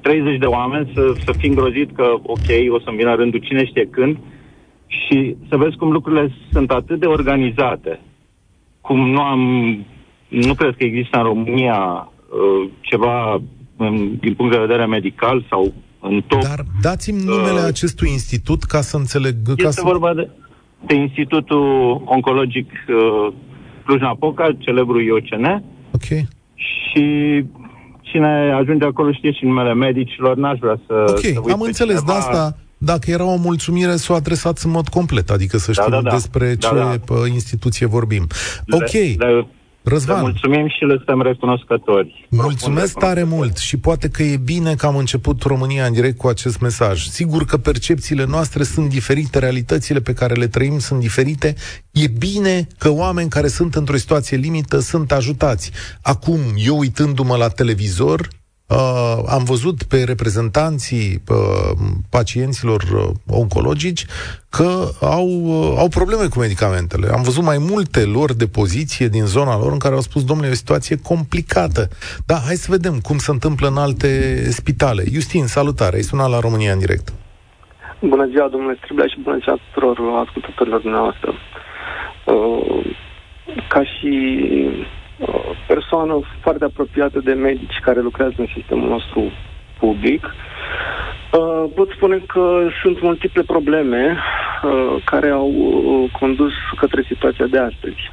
30 0.00 0.38
de 0.38 0.46
oameni, 0.46 0.90
să, 0.94 1.12
să 1.24 1.32
fii 1.38 1.48
îngrozit 1.48 1.94
că, 1.94 2.04
ok, 2.22 2.48
o 2.74 2.80
să-mi 2.80 2.96
vină 2.96 3.14
rândul 3.14 3.40
cine 3.40 3.64
știe 3.64 3.88
când, 3.90 4.16
și 4.86 5.36
să 5.48 5.56
vezi 5.56 5.76
cum 5.76 5.90
lucrurile 5.90 6.34
sunt 6.52 6.70
atât 6.70 7.00
de 7.00 7.06
organizate, 7.06 8.00
cum 8.80 9.10
nu 9.10 9.20
am, 9.20 9.40
nu 10.28 10.54
cred 10.54 10.74
că 10.76 10.84
există 10.84 11.16
în 11.16 11.22
România 11.22 11.78
uh, 12.28 12.70
ceva 12.80 13.42
în, 13.76 14.16
din 14.20 14.34
punct 14.34 14.52
de 14.52 14.58
vedere 14.58 14.86
medical 14.86 15.46
sau 15.50 15.72
în 16.00 16.22
top. 16.26 16.42
Dar 16.42 16.64
dați-mi 16.80 17.22
numele 17.24 17.60
uh, 17.60 17.66
acestui 17.66 18.10
institut 18.10 18.62
ca 18.62 18.80
să 18.80 18.96
înțeleg. 18.96 19.34
Este 19.48 19.62
ca 19.62 19.70
să... 19.70 19.82
vorba 19.84 20.14
de 20.14 20.30
de 20.86 20.94
Institutul 20.94 22.02
Oncologic 22.04 22.70
uh, 22.88 23.32
Cluj-Napoca, 23.84 24.56
celebrul 24.58 25.02
IOCN. 25.02 25.64
Ok. 25.92 26.26
Și 26.54 27.44
cine 28.00 28.52
ajunge 28.60 28.84
acolo 28.84 29.12
știe 29.12 29.32
și 29.32 29.44
numele 29.44 29.74
medicilor, 29.74 30.36
n-aș 30.36 30.58
vrea 30.58 30.80
să... 30.86 31.04
Ok, 31.08 31.18
să 31.18 31.52
am 31.52 31.60
înțeles 31.60 31.98
cineva. 31.98 32.12
de 32.12 32.18
asta. 32.18 32.56
Dacă 32.78 33.10
era 33.10 33.24
o 33.24 33.36
mulțumire, 33.36 33.96
să 33.96 34.12
o 34.12 34.14
adresați 34.14 34.66
în 34.66 34.72
mod 34.72 34.88
complet, 34.88 35.30
adică 35.30 35.56
să 35.56 35.72
da, 35.72 35.82
știm 35.82 35.92
da, 35.92 36.00
da, 36.02 36.08
da. 36.08 36.14
despre 36.14 36.54
da, 36.54 36.68
ce 36.68 36.74
da. 36.74 37.26
instituție 37.32 37.86
vorbim. 37.86 38.26
Ok. 38.70 38.92
Le, 38.92 39.14
le 39.18 39.46
Răzvan. 39.88 40.16
Le 40.16 40.22
mulțumim 40.22 40.68
și 40.68 40.84
le 40.84 40.94
suntem 40.96 41.22
recunoscători. 41.22 42.26
Mulțumesc 42.30 42.98
tare 42.98 43.22
mult 43.22 43.56
și 43.56 43.78
poate 43.78 44.08
că 44.08 44.22
e 44.22 44.36
bine 44.36 44.74
că 44.74 44.86
am 44.86 44.96
început 44.96 45.42
România 45.42 45.84
în 45.86 45.92
direct 45.92 46.16
cu 46.16 46.26
acest 46.26 46.60
mesaj. 46.60 47.06
Sigur 47.06 47.44
că 47.44 47.56
percepțiile 47.56 48.24
noastre 48.24 48.62
sunt 48.62 48.88
diferite, 48.88 49.38
realitățile 49.38 50.00
pe 50.00 50.12
care 50.12 50.34
le 50.34 50.46
trăim 50.46 50.78
sunt 50.78 51.00
diferite. 51.00 51.54
E 51.90 52.06
bine 52.18 52.66
că 52.78 52.90
oameni 52.90 53.28
care 53.28 53.48
sunt 53.48 53.74
într-o 53.74 53.96
situație 53.96 54.36
limită 54.36 54.78
sunt 54.78 55.12
ajutați. 55.12 55.70
Acum, 56.02 56.40
eu 56.56 56.78
uitându-mă 56.78 57.36
la 57.36 57.48
televizor, 57.48 58.28
Uh, 58.68 59.18
am 59.28 59.44
văzut 59.44 59.82
pe 59.82 60.04
reprezentanții 60.06 61.22
uh, 61.28 61.72
pacienților 62.10 62.82
uh, 62.82 63.36
oncologici 63.40 64.06
că 64.50 64.70
au, 65.00 65.28
uh, 65.28 65.74
au 65.78 65.88
probleme 65.88 66.26
cu 66.28 66.38
medicamentele. 66.38 67.08
Am 67.12 67.22
văzut 67.22 67.44
mai 67.44 67.58
multe 67.70 68.00
lor 68.04 68.34
de 68.34 68.46
poziție 68.46 69.08
din 69.08 69.24
zona 69.24 69.58
lor 69.58 69.72
în 69.72 69.78
care 69.78 69.94
au 69.94 70.00
spus, 70.00 70.24
domnule, 70.24 70.48
e 70.48 70.50
o 70.50 70.64
situație 70.64 70.96
complicată. 71.02 71.88
Da, 72.26 72.34
hai 72.46 72.54
să 72.54 72.70
vedem 72.70 72.98
cum 72.98 73.18
se 73.18 73.30
întâmplă 73.30 73.68
în 73.68 73.76
alte 73.76 74.10
spitale. 74.50 75.02
Justin, 75.12 75.46
salutare, 75.46 75.96
ai 75.96 76.02
sunat 76.02 76.30
la 76.30 76.40
România 76.40 76.72
în 76.72 76.78
direct. 76.78 77.12
Bună 78.00 78.26
ziua, 78.32 78.48
domnule 78.48 78.78
Striblea, 78.80 79.06
și 79.06 79.20
bună 79.20 79.38
ziua 79.42 79.58
tuturor 79.66 80.24
ascultătorilor 80.26 80.80
dumneavoastră. 80.80 81.32
Uh, 82.26 82.84
ca 83.68 83.82
și 83.84 84.12
persoană 85.66 86.20
foarte 86.40 86.64
apropiată 86.64 87.20
de 87.20 87.32
medici 87.32 87.78
care 87.82 88.00
lucrează 88.00 88.34
în 88.36 88.46
sistemul 88.54 88.88
nostru 88.88 89.32
public. 89.78 90.24
Uh, 90.24 91.64
pot 91.74 91.90
spune 91.90 92.18
că 92.26 92.68
sunt 92.82 93.02
multiple 93.02 93.42
probleme 93.42 94.16
uh, 94.62 95.02
care 95.04 95.28
au 95.28 95.50
uh, 95.50 96.10
condus 96.20 96.52
către 96.76 97.02
situația 97.06 97.46
de 97.46 97.58
astăzi. 97.58 98.10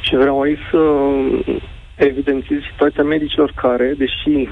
Și 0.00 0.16
vreau 0.16 0.40
aici 0.40 0.68
să 0.70 0.78
evidențiez 1.94 2.60
situația 2.70 3.02
medicilor 3.02 3.52
care, 3.54 3.94
deși 3.98 4.48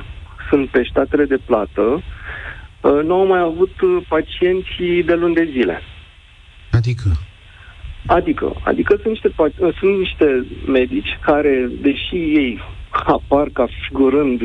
sunt 0.49 0.69
pe 0.69 0.87
statele 0.91 1.25
de 1.25 1.39
plată, 1.47 2.03
Uh, 2.81 3.05
nu 3.05 3.15
au 3.15 3.27
mai 3.27 3.41
avut 3.41 3.81
uh, 3.81 4.03
pacienții 4.09 5.03
de 5.03 5.15
luni 5.15 5.35
de 5.35 5.49
zile. 5.53 5.83
Adică? 6.71 7.09
Adică, 8.07 8.53
adică 8.65 8.95
sunt 8.95 9.09
niște, 9.09 9.33
uh, 9.37 9.75
sunt 9.79 9.99
niște 9.99 10.47
medici 10.67 11.19
care, 11.25 11.71
deși 11.81 12.15
ei 12.15 12.63
apar 12.91 13.49
ca 13.53 13.67
figurând 13.87 14.41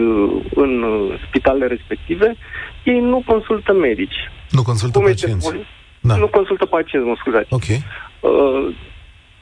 în 0.56 0.84
spitalele 1.28 1.68
respective, 1.68 2.36
ei 2.84 3.00
nu 3.00 3.24
consultă 3.26 3.74
medici. 3.74 4.32
Nu 4.50 4.64
consultă 4.64 4.98
Cum 4.98 5.08
pacienți? 5.08 5.52
Da. 6.00 6.16
Nu 6.16 6.28
consultă 6.28 6.66
pacienți, 6.66 7.08
mă 7.08 7.16
scuzați. 7.20 7.54
Ok. 7.54 7.66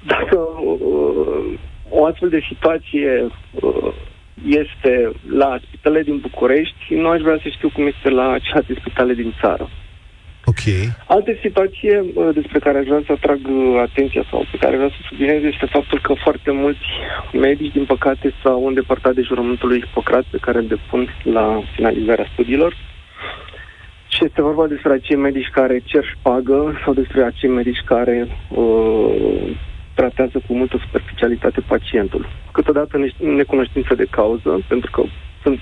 Dacă 0.05 0.37
o 1.89 2.05
astfel 2.05 2.29
de 2.29 2.45
situație 2.47 3.27
este 4.47 5.11
la 5.29 5.59
spitalele 5.67 6.03
din 6.03 6.17
București, 6.17 6.93
nu 6.93 7.07
aș 7.09 7.21
vrea 7.21 7.39
să 7.41 7.49
știu 7.49 7.69
cum 7.73 7.85
este 7.87 8.09
la 8.09 8.37
celelalte 8.39 8.73
spitale 8.79 9.13
din 9.13 9.33
țară. 9.41 9.69
Ok. 10.45 10.63
Altă 11.07 11.31
situație 11.41 11.99
uh, 11.99 12.29
despre 12.33 12.59
care 12.59 12.77
aș 12.77 12.85
vrea 12.85 13.03
să 13.05 13.11
atrag 13.11 13.39
uh, 13.47 13.79
atenția 13.81 14.23
sau 14.29 14.45
pe 14.51 14.57
care 14.57 14.75
vreau 14.75 14.89
să 14.89 15.01
subliniez 15.07 15.43
este 15.43 15.65
faptul 15.65 15.99
că 16.01 16.13
foarte 16.13 16.51
mulți 16.51 16.85
medici, 17.33 17.71
din 17.71 17.85
păcate, 17.85 18.33
s-au 18.43 18.67
îndepărtat 18.67 19.13
de 19.13 19.21
jurământul 19.21 19.67
lui 19.69 19.81
Hipocrat 19.81 20.23
pe 20.31 20.37
care 20.41 20.57
îl 20.57 20.67
depun 20.67 21.07
la 21.23 21.63
finalizarea 21.75 22.29
studiilor. 22.33 22.75
Și 24.07 24.25
este 24.25 24.41
vorba 24.41 24.67
despre 24.67 24.93
acei 24.93 25.15
medici 25.15 25.49
care 25.51 25.81
cer 25.85 26.03
șpagă 26.17 26.81
sau 26.83 26.93
despre 26.93 27.23
acei 27.23 27.49
medici 27.49 27.81
care 27.85 28.27
uh, 28.49 29.51
tratează 29.93 30.41
cu 30.47 30.53
multă 30.53 30.77
superficialitate 30.83 31.61
pacientul. 31.67 32.29
Câteodată 32.51 32.97
necunoștință 33.17 33.95
de 33.95 34.07
cauză, 34.09 34.59
pentru 34.67 34.91
că 34.91 35.03
sunt, 35.43 35.59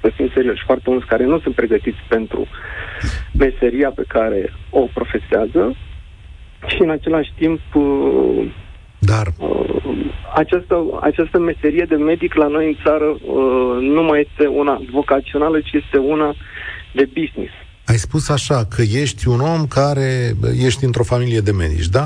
să 0.00 0.10
fim 0.14 0.30
serioși, 0.34 0.64
foarte 0.64 0.90
mulți 0.90 1.06
care 1.06 1.24
nu 1.24 1.40
sunt 1.40 1.54
pregătiți 1.54 2.02
pentru 2.08 2.46
meseria 3.32 3.90
pe 3.90 4.04
care 4.08 4.52
o 4.70 4.80
profesează 4.94 5.76
și 6.66 6.82
în 6.82 6.90
același 6.90 7.32
timp 7.38 7.60
uh, 7.74 8.52
dar 8.98 9.26
uh, 9.38 9.60
această, 10.34 10.98
această 11.00 11.38
meserie 11.38 11.86
de 11.88 11.94
medic 11.94 12.34
la 12.34 12.46
noi 12.46 12.66
în 12.66 12.76
țară 12.84 13.04
uh, 13.04 13.76
nu 13.80 14.02
mai 14.02 14.28
este 14.28 14.46
una 14.46 14.80
vocațională, 14.92 15.60
ci 15.60 15.72
este 15.72 15.98
una 15.98 16.34
de 16.92 17.04
business. 17.04 17.52
Ai 17.84 17.96
spus 17.96 18.28
așa, 18.28 18.64
că 18.64 18.82
ești 18.82 19.28
un 19.28 19.40
om 19.40 19.66
care 19.66 20.32
ești 20.64 20.84
într-o 20.84 21.02
familie 21.02 21.40
de 21.40 21.52
medici, 21.52 21.86
da? 21.86 22.04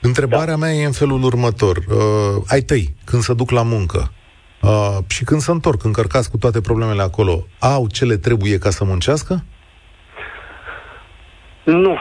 Întrebarea 0.00 0.54
da. 0.54 0.56
mea 0.56 0.72
e 0.72 0.84
în 0.84 0.92
felul 0.92 1.22
următor. 1.22 1.76
Uh, 1.76 2.42
ai 2.46 2.60
tăi, 2.60 2.94
când 3.04 3.22
se 3.22 3.34
duc 3.34 3.50
la 3.50 3.62
muncă 3.62 4.12
uh, 4.64 4.98
și 5.08 5.24
când 5.24 5.40
se 5.40 5.50
întorc, 5.50 5.84
încărcați 5.84 6.30
cu 6.30 6.36
toate 6.36 6.60
problemele 6.60 7.02
acolo, 7.02 7.46
au 7.58 7.86
ce 7.86 8.04
le 8.04 8.16
trebuie 8.16 8.58
ca 8.58 8.70
să 8.70 8.84
muncească? 8.84 9.44
Nu. 11.64 11.96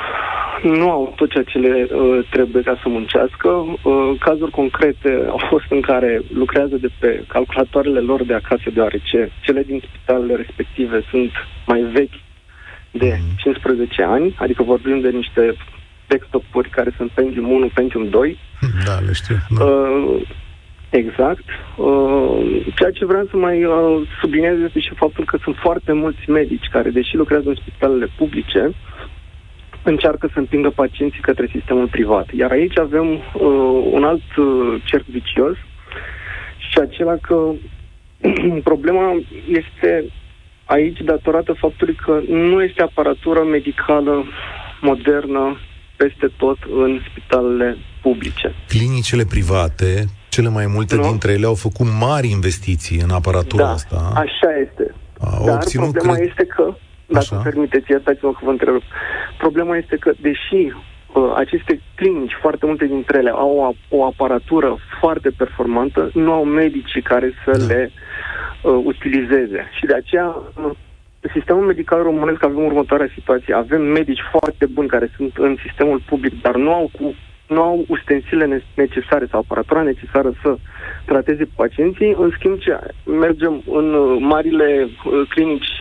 Nu 0.63 0.91
au 0.91 1.13
tot 1.15 1.29
ceea 1.29 1.43
ce 1.43 1.58
le 1.58 1.88
uh, 1.91 2.27
trebuie 2.29 2.63
ca 2.63 2.79
să 2.82 2.89
muncească. 2.89 3.48
Uh, 3.48 4.12
cazuri 4.20 4.51
concrete 4.51 5.25
au 5.29 5.41
fost 5.50 5.65
în 5.70 5.82
care 5.82 6.22
lucrează 6.34 6.75
de 6.75 6.89
pe 7.00 7.24
calculatoarele 7.27 8.00
lor 8.00 8.24
de 8.24 8.34
acasă, 8.34 8.70
deoarece 8.74 9.32
cele 9.41 9.63
din 9.63 9.84
spitalele 9.88 10.36
respective 10.36 11.03
sunt 11.10 11.32
mai 11.65 11.82
vechi 11.82 12.17
de 12.91 13.20
15 13.38 14.03
mm. 14.05 14.12
ani, 14.12 14.36
adică 14.39 14.63
vorbim 14.63 15.00
de 15.00 15.10
niște 15.10 15.55
desktop-uri 16.08 16.70
care 16.70 16.93
sunt 16.98 17.12
Pentium 17.12 17.51
1, 17.51 17.70
Pentium 17.74 18.10
2. 18.10 18.38
Da, 18.86 19.00
le 19.05 19.13
știu. 19.13 19.36
Da. 19.58 19.63
Uh, 19.63 20.22
exact. 20.97 21.43
Uh, 21.77 22.65
ceea 22.75 22.91
ce 22.91 23.05
vreau 23.05 23.25
să 23.31 23.38
mai 23.38 23.63
uh, 23.63 24.07
subliniez 24.19 24.57
este 24.59 24.79
și 24.79 24.93
faptul 24.95 25.25
că 25.25 25.38
sunt 25.43 25.55
foarte 25.55 25.93
mulți 25.93 26.29
medici 26.29 26.67
care, 26.71 26.89
deși 26.89 27.15
lucrează 27.15 27.50
în 27.50 27.55
spitalele 27.55 28.07
publice, 28.17 28.71
încearcă 29.83 30.29
să 30.33 30.39
împingă 30.39 30.69
pacienții 30.69 31.21
către 31.21 31.50
sistemul 31.51 31.88
privat. 31.88 32.33
Iar 32.33 32.51
aici 32.51 32.77
avem 32.79 33.12
uh, 33.12 33.21
un 33.91 34.03
alt 34.03 34.35
uh, 34.35 34.81
cerc 34.83 35.05
vicios 35.05 35.55
și 36.57 36.79
acela 36.79 37.15
că 37.21 37.51
problema 38.69 39.21
este 39.47 40.05
aici 40.65 41.00
datorată 41.00 41.53
faptului 41.53 41.95
că 42.05 42.21
nu 42.27 42.63
este 42.63 42.81
aparatură 42.81 43.43
medicală 43.43 44.25
modernă 44.81 45.57
peste 45.95 46.31
tot 46.38 46.57
în 46.83 47.00
spitalele 47.09 47.77
publice. 48.01 48.55
Clinicile 48.67 49.23
private, 49.29 50.05
cele 50.35 50.49
mai 50.49 50.67
multe 50.75 50.95
nu? 50.95 51.01
dintre 51.09 51.31
ele 51.31 51.45
au 51.45 51.57
făcut 51.67 51.87
mari 51.99 52.27
investiții 52.37 52.99
în 53.05 53.11
aparatura 53.19 53.63
da, 53.63 53.71
asta. 53.71 53.97
așa 54.25 54.49
este. 54.65 54.85
Au 55.37 55.45
Dar 55.45 55.55
obținut, 55.55 55.91
problema 55.91 56.15
cred... 56.15 56.27
este 56.29 56.45
că, 56.55 56.65
dacă 57.05 57.33
așa? 57.33 57.45
permiteți, 57.49 57.91
iertați-mă 57.91 58.31
că 58.31 58.39
vă 58.43 58.49
întrerup, 58.49 58.83
problema 59.37 59.77
este 59.77 59.95
că, 60.03 60.11
deși 60.21 60.61
uh, 60.67 61.33
aceste 61.35 61.73
clinici, 61.95 62.37
foarte 62.41 62.65
multe 62.65 62.85
dintre 62.85 63.17
ele, 63.17 63.29
au 63.29 63.75
o, 63.89 63.97
o 63.97 64.05
aparatură 64.05 64.77
foarte 64.99 65.29
performantă, 65.29 66.09
nu 66.13 66.31
au 66.31 66.43
medicii 66.43 67.01
care 67.01 67.29
să 67.43 67.51
da. 67.57 67.65
le 67.65 67.91
uh, 67.91 68.81
utilizeze. 68.91 69.59
Și 69.77 69.85
de 69.85 69.93
aceea 69.93 70.27
uh, 70.27 70.71
sistemul 71.33 71.65
medical 71.65 72.01
românesc 72.03 72.43
avem 72.43 72.63
următoarea 72.63 73.15
situație. 73.17 73.53
Avem 73.53 73.81
medici 73.81 74.23
foarte 74.31 74.65
buni 74.65 74.87
care 74.87 75.11
sunt 75.15 75.37
în 75.37 75.55
sistemul 75.65 76.01
public, 76.05 76.41
dar 76.41 76.55
nu 76.55 76.73
au, 76.73 76.89
cu, 76.97 77.15
nu 77.47 77.62
au 77.62 77.85
ustensile 77.88 78.63
necesare 78.73 79.27
sau 79.31 79.39
aparatura 79.39 79.81
necesară 79.81 80.33
să 80.41 80.57
trateze 81.05 81.50
pacienții. 81.55 82.15
În 82.17 82.31
schimb, 82.38 82.57
ce 82.59 82.79
mergem 83.05 83.63
în 83.71 83.93
uh, 83.93 84.17
marile 84.19 84.88
uh, 84.88 85.21
clinici 85.29 85.73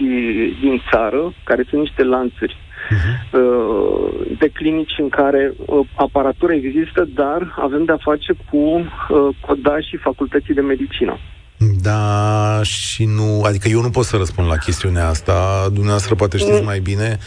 din 0.61 0.83
țară, 0.91 1.33
care 1.45 1.65
sunt 1.69 1.81
niște 1.81 2.03
lanțuri 2.03 2.57
uh-huh. 2.57 3.39
de 4.39 4.49
clinici 4.49 4.99
în 4.99 5.09
care 5.09 5.53
aparatura 5.95 6.55
există, 6.55 7.09
dar 7.15 7.55
avem 7.59 7.85
de-a 7.85 7.99
face 8.01 8.33
cu 8.51 8.87
codașii 9.41 9.99
facultății 9.99 10.55
de 10.55 10.61
medicină. 10.61 11.19
Da, 11.81 12.61
și 12.63 13.05
nu, 13.05 13.43
adică 13.43 13.69
eu 13.69 13.81
nu 13.81 13.91
pot 13.91 14.05
să 14.05 14.17
răspund 14.17 14.49
la 14.49 14.57
chestiunea 14.57 15.09
asta, 15.09 15.67
dumneavoastră 15.67 16.15
poate 16.15 16.37
știți 16.37 16.59
mm. 16.59 16.65
mai 16.65 16.81
bine. 16.81 17.19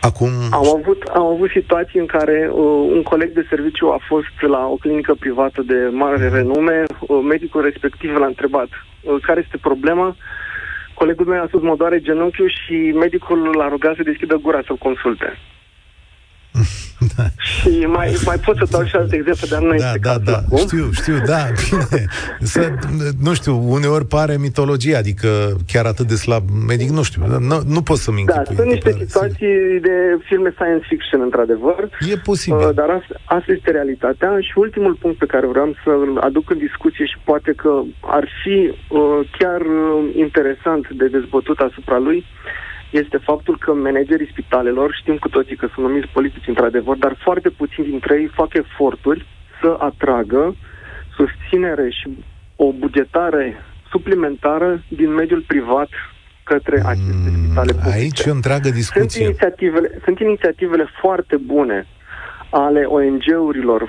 Acum... 0.00 0.30
Am 0.50 0.66
avut, 0.78 1.02
am 1.02 1.22
avut 1.22 1.50
situații 1.50 1.98
în 2.00 2.06
care 2.06 2.48
uh, 2.52 2.90
un 2.94 3.02
coleg 3.02 3.32
de 3.32 3.46
serviciu 3.48 3.86
a 3.86 4.00
fost 4.06 4.36
la 4.40 4.66
o 4.66 4.76
clinică 4.76 5.14
privată 5.14 5.62
de 5.62 5.88
mare 5.92 6.28
renume, 6.28 6.82
uh, 7.00 7.20
medicul 7.28 7.62
respectiv 7.62 8.16
l-a 8.16 8.26
întrebat 8.26 8.68
uh, 8.68 9.16
care 9.22 9.40
este 9.44 9.56
problema, 9.56 10.16
colegul 10.94 11.26
meu 11.26 11.42
a 11.42 11.46
spus 11.46 11.62
mă 11.62 11.76
doare 11.76 12.00
genunchiul 12.00 12.50
și 12.64 12.74
medicul 12.94 13.54
l-a 13.56 13.68
rugat 13.68 13.96
să 13.96 14.02
deschidă 14.02 14.36
gura 14.36 14.60
să-l 14.66 14.76
consulte. 14.76 15.38
Da. 17.16 17.24
Și 17.38 17.86
mai, 17.86 18.16
mai 18.24 18.36
pot 18.44 18.56
să 18.56 18.66
dau 18.70 18.84
și 18.84 18.96
alte 18.96 19.16
exemple, 19.16 19.46
dar 19.50 19.60
nu 19.60 19.68
da, 19.68 19.74
este 19.74 19.98
Da, 19.98 20.18
da, 20.18 20.36
acum. 20.36 20.58
știu, 20.58 20.88
știu, 20.92 21.16
da, 21.26 21.42
bine. 21.68 22.04
Să, 22.40 22.72
nu 23.20 23.34
știu, 23.34 23.54
uneori 23.68 24.06
pare 24.06 24.36
mitologie, 24.36 24.96
adică 24.96 25.28
chiar 25.66 25.84
atât 25.86 26.06
de 26.06 26.14
slab 26.14 26.42
medic, 26.68 26.88
nu 26.88 27.02
știu, 27.02 27.22
nu, 27.26 27.62
nu 27.66 27.82
pot 27.82 27.96
să-mi 27.96 28.24
Da, 28.26 28.42
sunt 28.44 28.66
niște 28.66 28.96
situații 28.98 29.80
de 29.80 29.96
filme 30.24 30.50
science 30.54 30.86
fiction, 30.88 31.20
într-adevăr. 31.20 31.88
E 32.12 32.16
posibil. 32.16 32.66
Uh, 32.66 32.74
dar 32.74 32.88
asta, 32.88 33.14
asta 33.24 33.52
este 33.52 33.70
realitatea 33.70 34.30
și 34.40 34.52
ultimul 34.54 34.94
punct 34.94 35.18
pe 35.18 35.26
care 35.26 35.46
vreau 35.46 35.74
să-l 35.84 36.18
aduc 36.20 36.50
în 36.50 36.58
discuție 36.58 37.04
și 37.04 37.16
poate 37.24 37.52
că 37.56 37.82
ar 38.00 38.28
fi 38.42 38.56
uh, 38.88 39.20
chiar 39.38 39.60
uh, 39.60 40.14
interesant 40.16 40.88
de 40.90 41.06
dezbătut 41.06 41.58
asupra 41.58 41.98
lui, 41.98 42.24
este 42.98 43.16
faptul 43.16 43.58
că 43.58 43.72
managerii 43.72 44.28
spitalelor, 44.30 44.94
știm 45.00 45.16
cu 45.16 45.28
toții 45.28 45.56
că 45.56 45.68
sunt 45.74 45.86
numiți 45.86 46.12
politici 46.12 46.46
într-adevăr, 46.46 46.96
dar 46.96 47.16
foarte 47.22 47.50
puțini 47.50 47.86
dintre 47.86 48.14
ei 48.20 48.30
fac 48.34 48.54
eforturi 48.54 49.26
să 49.60 49.76
atragă 49.78 50.56
susținere 51.16 51.90
și 51.90 52.08
o 52.56 52.72
bugetare 52.72 53.56
suplimentară 53.90 54.82
din 54.88 55.10
mediul 55.14 55.44
privat 55.46 55.88
către 56.42 56.80
mm, 56.82 56.88
aceste 56.88 57.30
spitale 57.42 57.72
publice. 57.72 57.98
Aici 57.98 58.24
o 58.26 58.30
întreagă 58.30 58.68
discuție. 58.70 59.10
Sunt 59.10 59.24
inițiativele, 59.24 60.00
sunt 60.04 60.18
inițiativele 60.18 60.86
foarte 61.00 61.36
bune 61.36 61.86
ale 62.50 62.82
ONG-urilor 62.84 63.80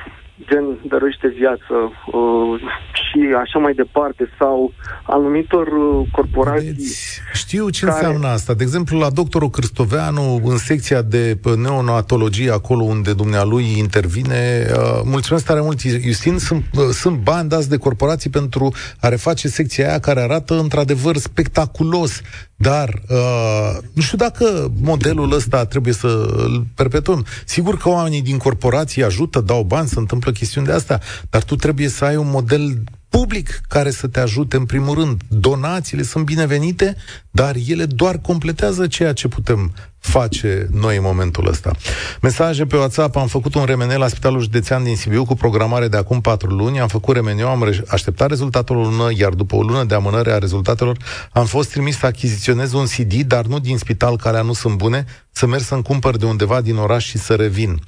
gen 0.46 0.80
dăruiește 0.88 1.28
viață 1.28 1.76
uh, 2.06 2.62
și 2.92 3.20
așa 3.44 3.60
mai 3.60 3.74
departe, 3.74 4.30
sau 4.40 4.74
anumitor 5.04 5.68
uh, 5.68 6.08
corporații. 6.12 6.74
Deci, 6.74 7.22
știu 7.34 7.70
ce 7.70 7.86
care... 7.86 7.96
înseamnă 7.96 8.28
asta. 8.28 8.54
De 8.54 8.64
exemplu, 8.64 9.00
la 9.00 9.10
doctorul 9.10 9.50
Cristoveanu, 9.50 10.42
în 10.44 10.58
secția 10.58 11.02
de 11.02 11.40
neonatologie, 11.58 12.52
acolo 12.52 12.84
unde 12.84 13.14
dumnealui 13.14 13.78
intervine, 13.78 14.68
uh, 14.70 15.02
mulțumesc 15.04 15.46
tare 15.46 15.62
mult, 15.62 15.80
Justin, 15.80 16.38
sunt, 16.38 16.64
uh, 16.78 16.84
sunt 16.92 17.18
bani 17.18 17.50
dați 17.50 17.70
de 17.70 17.78
corporații 17.78 18.30
pentru 18.30 18.74
a 19.00 19.08
reface 19.08 19.48
secția 19.48 19.88
aia 19.88 20.00
care 20.00 20.22
arată 20.22 20.60
într-adevăr 20.60 21.16
spectaculos. 21.16 22.22
Dar 22.60 23.02
uh, 23.10 23.78
nu 23.94 24.02
știu 24.02 24.18
dacă 24.18 24.72
modelul 24.82 25.32
ăsta 25.32 25.66
trebuie 25.66 25.94
să 25.94 26.08
îl 26.38 26.66
perpetuăm. 26.76 27.26
Sigur 27.46 27.78
că 27.78 27.90
oamenii 27.90 28.22
din 28.22 28.38
corporații 28.38 29.04
ajută, 29.04 29.40
dau 29.40 29.64
bani, 29.64 29.88
se 29.88 30.00
întâmplă 30.00 30.32
chestiuni 30.32 30.68
de 30.68 30.74
astea, 30.74 31.02
dar 31.30 31.44
tu 31.44 31.56
trebuie 31.56 31.88
să 31.88 32.06
ai 32.06 32.16
un 32.16 32.30
model 32.30 32.84
public 33.10 33.62
care 33.68 33.90
să 33.90 34.08
te 34.08 34.20
ajute 34.20 34.56
în 34.56 34.66
primul 34.66 34.96
rând. 34.96 35.22
Donațiile 35.28 36.04
sunt 36.04 36.26
binevenite, 36.26 36.96
dar 37.32 37.56
ele 37.68 37.86
doar 37.86 38.18
completează 38.18 38.88
ceea 38.88 39.14
ce 39.14 39.28
putem 39.28 39.74
face 40.08 40.68
noi 40.72 40.96
în 40.96 41.02
momentul 41.04 41.48
ăsta. 41.48 41.72
Mesaje 42.22 42.66
pe 42.66 42.76
WhatsApp, 42.76 43.16
am 43.16 43.28
făcut 43.28 43.56
un 43.56 43.66
remenel 43.66 44.00
la 44.00 44.08
Spitalul 44.08 44.42
Județean 44.42 44.84
din 44.84 44.96
Sibiu 44.96 45.26
cu 45.26 45.36
programare 45.36 45.88
de 45.88 45.98
acum 45.98 46.22
patru 46.22 46.50
luni, 46.50 46.80
am 46.80 46.88
făcut 46.88 47.16
remeneu, 47.16 47.48
am 47.48 47.74
așteptat 47.88 48.30
rezultatul 48.30 48.78
o 48.78 48.82
lună, 48.82 49.10
iar 49.18 49.34
după 49.34 49.56
o 49.56 49.62
lună 49.62 49.84
de 49.84 49.96
amânare 49.96 50.32
a 50.32 50.38
rezultatelor 50.38 50.98
am 51.32 51.46
fost 51.46 51.70
trimis 51.70 51.98
să 51.98 52.06
achiziționez 52.06 52.74
un 52.74 52.86
CD, 52.86 53.14
dar 53.14 53.46
nu 53.46 53.60
din 53.60 53.78
spital, 53.78 54.18
care 54.18 54.44
nu 54.44 54.54
sunt 54.54 54.78
bune, 54.78 55.06
să 55.32 55.46
merg 55.46 55.64
să-mi 55.64 55.84
cumpăr 55.84 56.18
de 56.18 56.26
undeva 56.26 56.62
din 56.62 56.76
oraș 56.76 57.06
și 57.06 57.18
să 57.18 57.34
revin. 57.34 57.80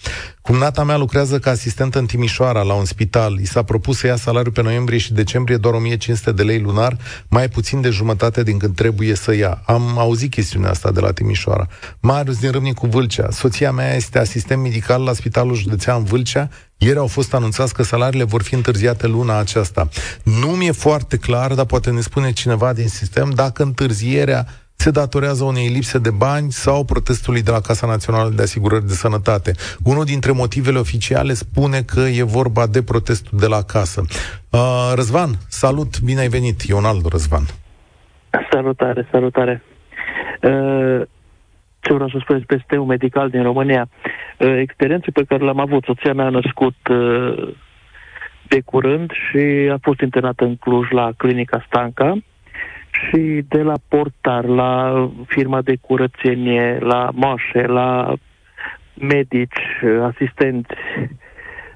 Cumnata 0.42 0.84
mea 0.84 0.98
lucrează 0.98 1.40
ca 1.40 1.50
asistentă 1.50 2.00
în 2.00 2.06
Timișoara, 2.06 2.62
la 2.62 2.74
un 2.74 2.86
spital. 2.86 3.40
I 3.40 3.46
s-a 3.46 3.64
propus 3.64 3.98
să 3.98 4.08
ia 4.08 4.16
salariul 4.16 4.54
pe 4.54 4.62
noiembrie 4.62 4.98
și 4.98 5.14
decembrie 5.14 5.58
doar 5.58 5.74
1500 5.74 6.32
de 6.32 6.44
lei 6.44 6.60
lunar, 6.60 6.98
mai 7.28 7.50
puțin 7.50 7.82
de 7.82 7.90
jumătate 7.90 8.44
din 8.44 8.58
când 8.58 8.76
trebuie 8.76 9.16
să 9.16 9.36
ia. 9.36 9.62
Am 9.66 9.98
auzit 9.98 10.32
chestiunea 10.32 10.70
asta 10.70 10.92
de 10.92 11.00
la 11.00 11.12
Timișoara. 11.12 11.68
Marius 12.12 12.40
din 12.40 12.52
Râmnicu 12.52 12.88
Vâlcea. 12.88 13.30
Soția 13.30 13.72
mea 13.72 13.96
este 13.96 14.20
asistent 14.20 14.62
medical 14.62 15.04
la 15.04 15.14
Spitalul 15.14 15.56
Județean 15.56 16.04
Vâlcea. 16.04 16.48
Ieri 16.78 16.98
au 16.98 17.08
fost 17.08 17.34
anunțați 17.34 17.74
că 17.74 17.84
salariile 17.84 18.24
vor 18.24 18.42
fi 18.42 18.54
întârziate 18.56 19.08
luna 19.08 19.40
aceasta. 19.40 19.88
Nu 20.24 20.48
mi-e 20.48 20.72
foarte 20.72 21.18
clar, 21.18 21.54
dar 21.54 21.66
poate 21.66 21.92
ne 21.92 22.00
spune 22.00 22.32
cineva 22.32 22.74
din 22.74 22.88
sistem 22.88 23.30
dacă 23.30 23.64
întârzierea 23.64 24.46
se 24.76 24.92
datorează 24.92 25.44
unei 25.44 25.68
lipse 25.68 25.98
de 26.00 26.10
bani 26.10 26.52
sau 26.52 26.84
protestului 26.84 27.42
de 27.42 27.52
la 27.52 27.62
Casa 27.62 27.88
Națională 27.88 28.30
de 28.30 28.42
Asigurări 28.42 28.88
de 28.88 28.94
Sănătate. 28.94 29.52
Unul 29.84 30.06
dintre 30.06 30.32
motivele 30.32 30.80
oficiale 30.80 31.34
spune 31.34 31.82
că 31.82 32.00
e 32.00 32.24
vorba 32.24 32.68
de 32.68 32.84
protestul 32.84 33.40
de 33.40 33.48
la 33.48 33.62
casă. 33.62 34.02
Uh, 34.50 34.92
Răzvan, 34.96 35.32
salut, 35.48 36.00
bine 36.00 36.20
ai 36.20 36.28
venit. 36.28 36.62
E 36.68 36.74
un 36.74 36.86
alt 36.86 37.06
Răzvan. 37.06 37.44
Salutare, 38.52 39.08
salutare. 39.12 39.64
Uh, 40.42 41.02
ce 41.80 41.94
vreau 41.94 42.10
să 42.10 42.18
spun 42.20 42.38
despre 42.38 42.58
sistemul 42.58 42.86
medical 42.86 43.30
din 43.30 43.44
România? 43.44 43.88
Uh, 44.38 44.58
experiențe 44.58 45.12
pe 45.12 45.24
care 45.28 45.44
le-am 45.44 45.60
avut. 45.60 45.84
Soția 45.84 46.14
mea 46.14 46.26
a 46.26 46.30
născut 46.30 46.88
uh, 46.90 47.54
de 48.48 48.62
curând 48.66 49.12
și 49.12 49.70
a 49.72 49.78
fost 49.82 50.02
internată 50.02 50.44
în 50.44 50.56
Cluj 50.56 50.90
la 50.90 51.10
clinica 51.18 51.64
Stanca 51.68 52.18
și 52.92 53.44
de 53.48 53.62
la 53.62 53.74
portar, 53.88 54.46
la 54.46 55.10
firma 55.28 55.62
de 55.62 55.76
curățenie, 55.82 56.78
la 56.82 57.10
moașe, 57.14 57.62
la 57.62 58.14
medici, 58.94 59.60
asistenți, 60.02 60.74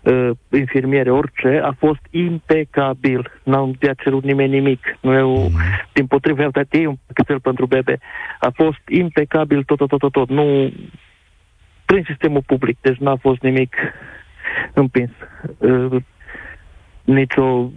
uh, 0.04 0.30
infirmiere, 0.52 1.12
orice, 1.12 1.62
a 1.64 1.76
fost 1.80 2.02
impecabil. 2.10 3.32
N-am 3.44 3.76
de 3.80 3.92
cerut 4.04 4.24
nimeni 4.24 4.52
nimic. 4.52 4.98
Nu 5.02 5.14
eu, 5.14 5.38
mm. 5.38 5.60
din 5.94 6.08
potrivă, 6.08 6.42
i-am 6.42 6.50
dat 6.52 6.68
ei 6.70 6.86
un 6.86 6.98
pachetel 7.08 7.40
pentru 7.40 7.66
bebe. 7.66 8.00
A 8.40 8.50
fost 8.54 8.82
impecabil 8.88 9.64
tot, 9.64 9.78
tot, 9.78 9.90
tot, 9.90 10.00
tot, 10.00 10.12
tot. 10.12 10.30
Nu 10.30 10.74
prin 11.86 12.04
sistemul 12.08 12.44
public, 12.46 12.78
deci 12.82 12.98
n-a 12.98 13.16
fost 13.16 13.42
nimic 13.42 13.76
împins. 14.74 15.12
Uh, 15.58 15.96
nicio 17.04 17.72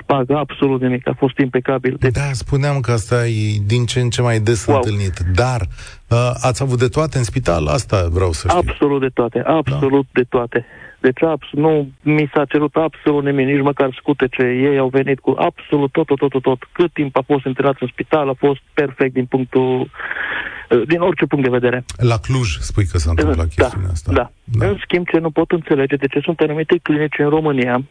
șpagă, 0.00 0.36
absolut 0.36 0.80
nimic. 0.80 1.08
A 1.08 1.14
fost 1.18 1.38
impecabil. 1.38 1.96
Deci... 1.98 2.12
Da, 2.12 2.32
spuneam 2.32 2.80
că 2.80 2.90
asta 2.90 3.26
e 3.26 3.58
din 3.66 3.84
ce 3.84 4.00
în 4.00 4.10
ce 4.10 4.22
mai 4.22 4.38
des 4.38 4.66
wow. 4.66 4.76
întâlnit. 4.76 5.18
Dar 5.34 5.60
uh, 6.08 6.30
ați 6.40 6.62
avut 6.62 6.78
de 6.78 6.88
toate 6.88 7.18
în 7.18 7.24
spital? 7.24 7.66
Asta 7.66 8.08
vreau 8.10 8.32
să 8.32 8.48
știu. 8.48 8.60
Absolut 8.68 9.00
de 9.00 9.08
toate, 9.08 9.42
absolut 9.46 10.06
da. 10.12 10.20
de 10.20 10.26
toate. 10.28 10.66
Deci 11.00 11.22
abs- 11.22 11.52
nu 11.52 11.90
mi 12.02 12.30
s-a 12.34 12.44
cerut 12.44 12.74
absolut 12.76 13.24
nimic, 13.24 13.46
nici 13.46 13.62
măcar 13.62 13.96
scutece. 14.00 14.42
Ei 14.42 14.78
au 14.78 14.88
venit 14.88 15.20
cu 15.20 15.34
absolut 15.38 15.92
tot, 15.92 16.06
tot, 16.06 16.18
tot, 16.18 16.30
tot, 16.30 16.42
tot. 16.42 16.68
Cât 16.72 16.92
timp 16.92 17.16
a 17.16 17.22
fost 17.26 17.44
internat 17.44 17.76
în 17.80 17.88
spital, 17.92 18.28
a 18.28 18.34
fost 18.38 18.60
perfect 18.74 19.12
din 19.12 19.24
punctul 19.24 19.80
uh, 19.80 20.82
din 20.86 21.00
orice 21.00 21.26
punct 21.26 21.44
de 21.44 21.58
vedere. 21.58 21.84
La 21.96 22.18
Cluj 22.18 22.48
spui 22.58 22.86
că 22.86 22.98
s-a 22.98 23.10
întâmplat 23.10 23.36
da, 23.36 23.54
chestiunea 23.54 23.90
asta. 23.90 24.12
Da. 24.12 24.30
da. 24.44 24.66
În 24.66 24.76
schimb, 24.84 25.06
ce 25.06 25.18
nu 25.18 25.30
pot 25.30 25.50
înțelege 25.50 25.96
de 25.96 26.06
ce 26.06 26.20
sunt 26.20 26.40
anumite 26.40 26.78
clinici 26.82 27.18
în 27.18 27.28
România 27.28 27.82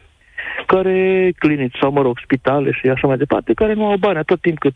care 0.66 1.30
clinici 1.38 1.76
sau, 1.80 1.92
mă 1.92 2.02
rog, 2.02 2.18
spitale 2.22 2.70
și 2.72 2.88
așa 2.88 3.06
mai 3.06 3.16
departe, 3.16 3.52
care 3.54 3.72
nu 3.74 3.86
au 3.86 3.96
bani 3.96 4.18
atât 4.18 4.40
timp 4.40 4.58
cât 4.58 4.74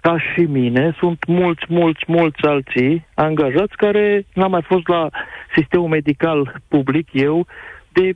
ca 0.00 0.16
și 0.18 0.40
mine, 0.40 0.94
sunt 0.98 1.26
mulți, 1.26 1.64
mulți, 1.68 2.04
mulți 2.06 2.46
alții 2.46 3.06
angajați 3.14 3.76
care 3.76 4.26
n-am 4.34 4.50
mai 4.50 4.62
fost 4.62 4.88
la 4.88 5.08
sistemul 5.54 5.88
medical 5.88 6.60
public 6.68 7.08
eu 7.12 7.46
de 7.92 8.12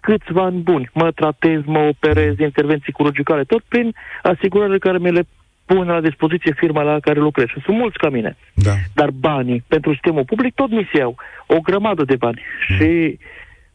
câțiva 0.00 0.42
ani 0.42 0.60
buni. 0.60 0.90
Mă 0.94 1.10
tratez, 1.10 1.60
mă 1.64 1.78
operez, 1.78 2.38
intervenții 2.38 2.92
chirurgicale, 2.92 3.44
tot 3.44 3.62
prin 3.68 3.94
asigurările 4.22 4.78
care 4.78 4.98
mi 4.98 5.12
le 5.12 5.26
pune 5.64 5.92
la 5.92 6.00
dispoziție 6.00 6.54
firma 6.56 6.82
la 6.82 7.00
care 7.00 7.18
lucrez. 7.18 7.46
Și 7.46 7.60
sunt 7.64 7.76
mulți 7.76 7.98
ca 7.98 8.08
mine. 8.08 8.36
Da. 8.54 8.72
Dar 8.94 9.10
banii 9.10 9.64
pentru 9.68 9.92
sistemul 9.92 10.24
public 10.24 10.54
tot 10.54 10.70
mi 10.70 10.88
se 10.92 10.98
iau. 10.98 11.16
O 11.46 11.58
grămadă 11.60 12.04
de 12.04 12.16
bani. 12.16 12.40
Mm. 12.68 12.76
Și 12.76 13.18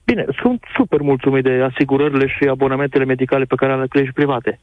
Bine, 0.05 0.25
sunt 0.41 0.63
super 0.75 1.01
mulțumit 1.01 1.43
de 1.43 1.67
asigurările 1.71 2.27
și 2.27 2.47
abonamentele 2.49 3.05
medicale 3.05 3.45
pe 3.45 3.55
care 3.55 3.71
le 3.71 3.77
am 3.81 3.87
la 3.91 4.11
private. 4.13 4.59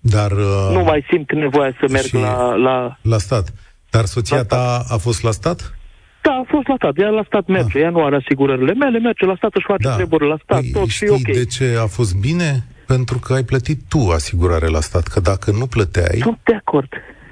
Dar... 0.00 0.30
Uh, 0.30 0.70
nu 0.72 0.82
mai 0.82 1.04
simt 1.10 1.32
nevoia 1.32 1.72
să 1.80 1.86
merg 1.90 2.12
la, 2.12 2.54
la... 2.54 2.98
La 3.02 3.18
stat. 3.18 3.52
Dar 3.90 4.04
soția 4.04 4.36
la 4.36 4.42
ta 4.42 4.78
stat. 4.80 4.96
a 4.96 5.00
fost 5.00 5.22
la 5.22 5.30
stat? 5.30 5.78
Da, 6.22 6.30
a 6.30 6.44
fost 6.48 6.66
la 6.66 6.74
stat. 6.76 6.98
Ea 6.98 7.08
la 7.08 7.24
stat 7.26 7.46
merge. 7.46 7.78
Da. 7.78 7.84
Ea 7.84 7.90
nu 7.90 8.04
are 8.04 8.16
asigurările 8.16 8.74
mele, 8.74 8.98
merge 8.98 9.24
la 9.26 9.34
stat, 9.36 9.54
își 9.54 9.64
face 9.68 9.88
da. 9.88 9.94
treburi 9.94 10.28
la 10.28 10.36
stat, 10.42 10.60
păi, 10.60 10.70
tot 10.70 10.88
știi 10.88 11.06
și 11.06 11.12
ok. 11.12 11.34
de 11.34 11.44
ce 11.44 11.76
a 11.80 11.86
fost 11.86 12.16
bine? 12.16 12.64
Pentru 12.86 13.18
că 13.18 13.32
ai 13.32 13.42
plătit 13.42 13.80
tu 13.88 14.08
asigurare 14.14 14.66
la 14.66 14.80
stat. 14.80 15.06
Că 15.06 15.20
dacă 15.20 15.50
nu 15.50 15.66
plăteai... 15.66 16.18
Sunt 16.20 16.38
de 16.44 16.54
acord. 16.54 16.88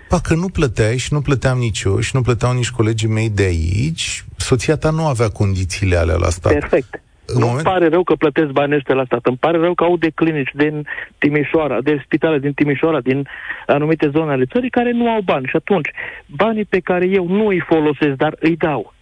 Pa 0.09 0.20
că 0.20 0.35
nu 0.35 0.48
plăteai 0.48 0.96
și 0.96 1.12
nu 1.12 1.20
plăteam 1.20 1.59
nici 1.59 1.83
eu 1.83 2.00
și 2.00 2.16
nu 2.16 2.22
plăteau 2.22 2.53
nici 2.53 2.70
colegii 2.70 3.09
mei 3.09 3.29
de 3.29 3.42
aici, 3.42 4.24
soția 4.37 4.76
ta 4.76 4.90
nu 4.90 5.07
avea 5.07 5.29
condițiile 5.29 5.96
alea 5.96 6.16
la 6.16 6.29
stat. 6.29 6.53
Perfect 6.53 7.03
nu 7.38 7.46
moment... 7.46 7.62
pare 7.62 7.88
rău 7.88 8.02
că 8.02 8.14
plătesc 8.14 8.50
bani 8.50 8.74
ăștia 8.74 8.94
la 8.94 9.04
stat. 9.04 9.26
Îmi 9.26 9.36
pare 9.36 9.58
rău 9.58 9.74
că 9.74 9.84
au 9.84 9.96
de 9.96 10.10
clinici 10.14 10.50
din 10.54 10.86
Timișoara, 11.18 11.80
de 11.80 12.00
spitale 12.04 12.38
din 12.38 12.52
Timișoara, 12.52 13.00
din 13.00 13.28
anumite 13.66 14.10
zone 14.14 14.32
ale 14.32 14.44
țării, 14.44 14.70
care 14.70 14.92
nu 14.92 15.08
au 15.08 15.20
bani. 15.20 15.46
Și 15.46 15.56
atunci, 15.56 15.90
banii 16.26 16.64
pe 16.64 16.80
care 16.80 17.06
eu 17.06 17.26
nu 17.26 17.46
îi 17.46 17.60
folosesc, 17.60 18.16
dar 18.16 18.36
îi 18.40 18.56
dau, 18.56 18.94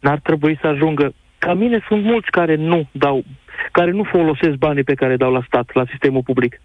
n-ar 0.00 0.18
trebui 0.22 0.58
să 0.60 0.66
ajungă. 0.66 1.14
Ca 1.38 1.54
mine 1.54 1.84
sunt 1.88 2.02
mulți 2.02 2.30
care 2.30 2.54
nu 2.54 2.88
dau, 2.92 3.24
care 3.72 3.90
nu 3.90 4.02
folosesc 4.02 4.54
banii 4.54 4.82
pe 4.82 4.94
care 4.94 5.16
dau 5.16 5.32
la 5.32 5.42
stat, 5.46 5.70
la 5.72 5.84
sistemul 5.90 6.22
public. 6.22 6.60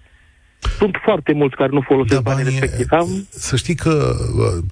Sunt 0.77 0.95
foarte 1.03 1.33
mulți 1.33 1.55
care 1.55 1.69
nu 1.71 1.81
folosesc 1.81 2.21
da, 2.21 2.31
banii, 2.31 2.43
banii 2.43 2.59
respectiv. 2.59 2.87
Am... 2.91 3.27
Să 3.29 3.55
știi 3.55 3.75
că 3.75 4.15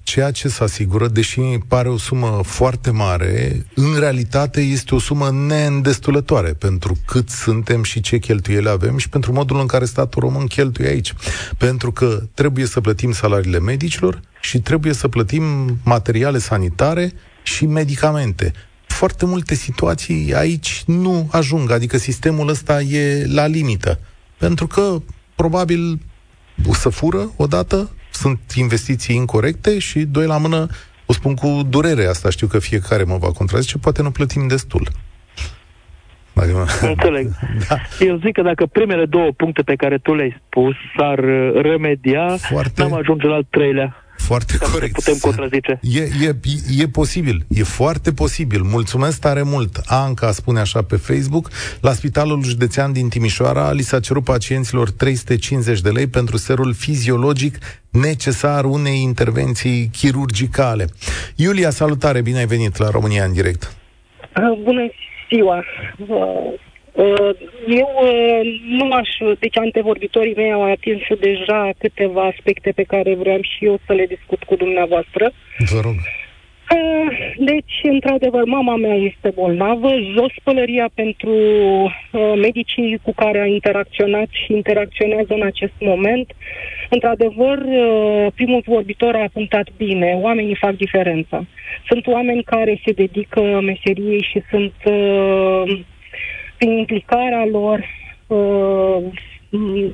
ceea 0.02 0.30
ce 0.30 0.48
se 0.48 0.62
asigură, 0.62 1.08
deși 1.08 1.40
pare 1.68 1.88
o 1.88 1.96
sumă 1.96 2.40
foarte 2.44 2.90
mare, 2.90 3.66
în 3.74 3.98
realitate 3.98 4.60
este 4.60 4.94
o 4.94 4.98
sumă 4.98 5.30
neîndestulătoare 5.30 6.52
pentru 6.52 6.96
cât 7.06 7.28
suntem 7.28 7.82
și 7.82 8.00
ce 8.00 8.18
cheltuieli 8.18 8.68
avem 8.68 8.96
și 8.96 9.08
pentru 9.08 9.32
modul 9.32 9.60
în 9.60 9.66
care 9.66 9.84
statul 9.84 10.22
român 10.22 10.46
cheltuie 10.46 10.88
aici. 10.88 11.14
Pentru 11.58 11.92
că 11.92 12.20
trebuie 12.34 12.66
să 12.66 12.80
plătim 12.80 13.12
salariile 13.12 13.58
medicilor 13.58 14.20
și 14.40 14.60
trebuie 14.60 14.92
să 14.92 15.08
plătim 15.08 15.76
materiale 15.84 16.38
sanitare 16.38 17.12
și 17.42 17.66
medicamente 17.66 18.52
foarte 18.86 19.26
multe 19.26 19.54
situații 19.54 20.34
aici 20.34 20.82
nu 20.86 21.28
ajung, 21.30 21.70
adică 21.70 21.98
sistemul 21.98 22.48
ăsta 22.48 22.80
e 22.80 23.26
la 23.26 23.46
limită. 23.46 23.98
Pentru 24.38 24.66
că 24.66 25.02
probabil 25.40 25.98
o 26.68 26.74
să 26.74 26.88
fură 26.88 27.30
odată, 27.36 27.90
sunt 28.10 28.38
investiții 28.56 29.16
incorrecte 29.16 29.78
și 29.78 29.98
doi 30.00 30.26
la 30.26 30.38
mână, 30.38 30.66
o 31.06 31.12
spun 31.12 31.34
cu 31.34 31.62
durere 31.68 32.04
asta, 32.04 32.30
știu 32.30 32.46
că 32.46 32.58
fiecare 32.58 33.02
mă 33.02 33.16
va 33.16 33.32
contrazice, 33.32 33.78
poate 33.78 34.02
nu 34.02 34.10
plătim 34.10 34.46
destul. 34.48 34.88
Înțeleg. 36.80 37.26
da. 37.68 37.76
Eu 38.00 38.16
zic 38.24 38.32
că 38.32 38.42
dacă 38.42 38.66
primele 38.66 39.04
două 39.06 39.30
puncte 39.36 39.62
pe 39.62 39.74
care 39.74 39.98
tu 39.98 40.14
le-ai 40.14 40.42
spus 40.46 40.74
s-ar 40.96 41.18
remedia, 41.54 42.36
Foarte... 42.36 42.82
n-am 42.82 42.94
ajunge 42.94 43.26
la 43.26 43.34
al 43.34 43.46
treilea. 43.50 43.99
Foarte 44.30 44.56
Dar 44.60 44.70
corect. 44.70 44.92
putem 44.92 45.18
contrazice. 45.20 45.80
E, 45.82 46.00
e, 46.00 46.34
e 46.82 46.86
posibil, 46.86 47.44
e 47.48 47.62
foarte 47.62 48.12
posibil. 48.12 48.62
Mulțumesc 48.62 49.20
tare 49.20 49.42
mult. 49.42 49.80
Anca 49.86 50.30
spune 50.32 50.60
așa 50.60 50.82
pe 50.82 50.96
Facebook, 50.96 51.50
la 51.80 51.92
Spitalul 51.92 52.42
Județean 52.42 52.92
din 52.92 53.08
Timișoara 53.08 53.72
li 53.72 53.82
s-a 53.82 54.00
cerut 54.00 54.24
pacienților 54.24 54.90
350 54.90 55.80
de 55.80 55.90
lei 55.90 56.06
pentru 56.06 56.36
serul 56.36 56.74
fiziologic 56.74 57.58
necesar 57.90 58.64
unei 58.64 59.00
intervenții 59.00 59.90
chirurgicale. 59.92 60.84
Iulia, 61.36 61.70
salutare, 61.70 62.20
bine 62.22 62.38
ai 62.38 62.46
venit 62.46 62.76
la 62.76 62.90
România 62.90 63.24
în 63.24 63.32
direct. 63.32 63.76
Bună 64.62 64.90
ziua! 65.28 65.64
Uh, 67.00 67.30
eu 67.66 67.90
uh, 68.02 68.60
nu 68.68 68.92
aș, 68.92 69.08
deci 69.38 69.58
antevorbitorii 69.58 70.34
mei 70.34 70.52
au 70.52 70.62
atins 70.62 71.02
deja 71.20 71.70
câteva 71.78 72.22
aspecte 72.22 72.72
pe 72.74 72.82
care 72.82 73.14
vreau 73.14 73.40
și 73.42 73.64
eu 73.64 73.78
să 73.86 73.92
le 73.92 74.06
discut 74.06 74.42
cu 74.42 74.54
dumneavoastră. 74.54 75.30
Vă 75.58 75.80
rog. 75.80 75.94
Deci, 77.36 77.80
într-adevăr, 77.82 78.44
mama 78.44 78.76
mea 78.76 78.94
este 78.94 79.30
bolnavă, 79.34 79.90
jos 80.14 80.32
pălăria 80.42 80.88
pentru 80.94 81.30
uh, 81.30 82.32
medicii 82.36 82.98
cu 83.02 83.12
care 83.12 83.40
a 83.40 83.46
interacționat 83.46 84.28
și 84.30 84.52
interacționează 84.52 85.34
în 85.34 85.42
acest 85.42 85.72
moment. 85.78 86.32
Într-adevăr, 86.90 87.58
uh, 87.58 88.26
primul 88.34 88.62
vorbitor 88.66 89.14
a 89.14 89.28
punctat 89.32 89.68
bine, 89.76 90.18
oamenii 90.20 90.54
fac 90.54 90.76
diferența. 90.76 91.44
Sunt 91.88 92.06
oameni 92.06 92.42
care 92.42 92.80
se 92.84 92.92
dedică 92.92 93.60
meseriei 93.62 94.26
și 94.30 94.42
sunt, 94.50 94.74
uh, 94.84 95.78
prin 96.60 96.78
implicarea 96.78 97.44
lor, 97.44 97.78
uh, 98.26 98.96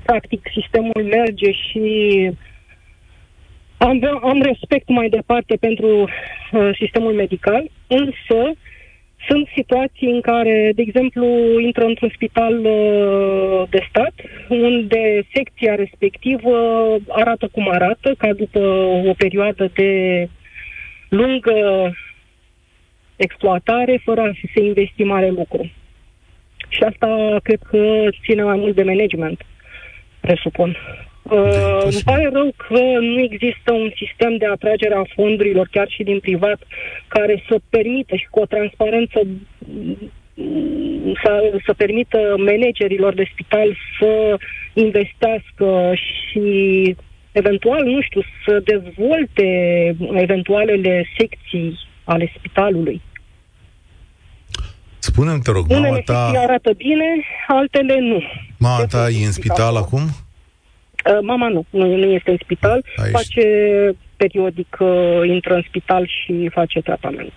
practic, 0.02 0.40
sistemul 0.52 1.02
merge 1.04 1.52
și 1.52 1.86
am, 3.78 4.20
am 4.22 4.40
respect 4.42 4.88
mai 4.88 5.08
departe 5.08 5.56
pentru 5.60 5.88
uh, 5.96 6.70
sistemul 6.78 7.12
medical, 7.12 7.70
însă 7.86 8.52
sunt 9.28 9.48
situații 9.54 10.10
în 10.10 10.20
care, 10.20 10.72
de 10.74 10.82
exemplu, 10.82 11.26
intră 11.60 11.84
într-un 11.84 12.10
spital 12.14 12.64
uh, 12.64 13.62
de 13.70 13.86
stat, 13.88 14.14
unde 14.48 15.26
secția 15.34 15.74
respectivă 15.74 16.56
arată 17.08 17.48
cum 17.52 17.68
arată, 17.68 18.14
ca 18.18 18.32
după 18.32 18.58
o 19.06 19.12
perioadă 19.16 19.70
de 19.74 19.90
lungă 21.08 21.90
exploatare, 23.16 24.00
fără 24.04 24.20
a 24.20 24.32
se 24.54 24.64
investi 24.64 25.02
mare 25.02 25.28
lucru. 25.28 25.70
Și 26.68 26.82
asta 26.82 27.36
cred 27.42 27.60
că 27.70 28.08
ține 28.24 28.42
mai 28.42 28.56
mult 28.56 28.74
de 28.74 28.82
management, 28.82 29.40
presupun. 30.20 30.76
Uh, 31.22 31.82
îmi 31.82 32.02
pare 32.04 32.30
rău 32.32 32.54
că 32.68 32.80
nu 33.00 33.20
există 33.20 33.72
un 33.72 33.90
sistem 33.94 34.36
de 34.36 34.46
atragere 34.46 34.94
a 34.94 35.12
fondurilor, 35.14 35.68
chiar 35.70 35.88
și 35.88 36.02
din 36.02 36.18
privat, 36.18 36.58
care 37.08 37.42
să 37.48 37.56
permită 37.70 38.16
și 38.16 38.26
cu 38.30 38.40
o 38.40 38.46
transparență 38.46 39.20
să, 41.22 41.52
să 41.64 41.72
permită 41.72 42.34
managerilor 42.38 43.14
de 43.14 43.28
spital 43.32 43.76
să 43.98 44.36
investească 44.74 45.92
și 45.94 46.96
eventual, 47.32 47.84
nu 47.84 48.00
știu, 48.00 48.22
să 48.46 48.60
dezvolte 48.64 49.48
eventualele 50.12 51.06
secții 51.18 51.78
ale 52.04 52.32
spitalului. 52.36 53.00
Spune-mi, 55.16 55.40
te 55.40 55.50
rog, 55.50 55.66
Unele 55.68 55.88
mama 55.88 56.00
ta... 56.04 56.32
arată 56.36 56.72
bine, 56.76 57.04
altele 57.46 57.98
nu. 58.00 58.22
Mama 58.58 58.84
ta 58.84 59.08
e 59.08 59.24
în 59.24 59.32
spital 59.32 59.76
acum? 59.76 60.00
Uh, 60.00 61.18
mama 61.22 61.48
nu, 61.48 61.64
nu, 61.70 61.96
nu 61.96 62.04
este 62.04 62.30
în 62.30 62.36
spital, 62.42 62.84
Aici. 62.96 63.12
face 63.12 63.46
periodic, 64.16 64.76
uh, 64.80 64.88
intră 65.26 65.54
în 65.54 65.62
spital 65.68 66.06
și 66.06 66.50
face 66.52 66.80
tratament. 66.80 67.32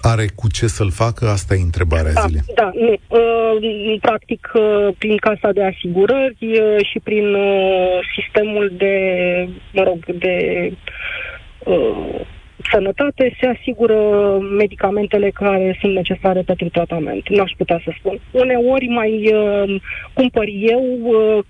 Are 0.00 0.26
cu 0.34 0.48
ce 0.48 0.66
să-l 0.66 0.90
facă? 0.90 1.28
Asta 1.28 1.54
e 1.54 1.60
întrebarea 1.60 2.12
da, 2.12 2.20
zilei. 2.20 2.42
Da, 2.54 2.70
nu. 2.74 2.92
Uh, 3.08 4.00
practic, 4.00 4.50
uh, 4.54 4.94
prin 4.98 5.16
casa 5.16 5.52
de 5.52 5.64
asigurări 5.64 6.36
uh, 6.40 6.86
și 6.90 6.98
prin 7.02 7.34
uh, 7.34 7.98
sistemul 8.16 8.72
de, 8.76 8.94
mă 9.72 9.82
rog, 9.82 10.04
de 10.18 10.36
uh, 11.64 12.20
sănătate 12.70 13.36
se 13.40 13.46
asigură 13.46 13.98
medicamentele 14.38 15.30
care 15.30 15.78
sunt 15.80 15.94
necesare 15.94 16.42
pentru 16.42 16.68
tratament. 16.68 17.28
Nu 17.28 17.42
aș 17.42 17.52
putea 17.56 17.80
să 17.84 17.90
spun. 17.98 18.18
Uneori 18.30 18.86
mai 18.86 19.32
uh, 19.32 19.80
cumpăr 20.12 20.44
eu 20.60 20.82
uh, 21.02 21.44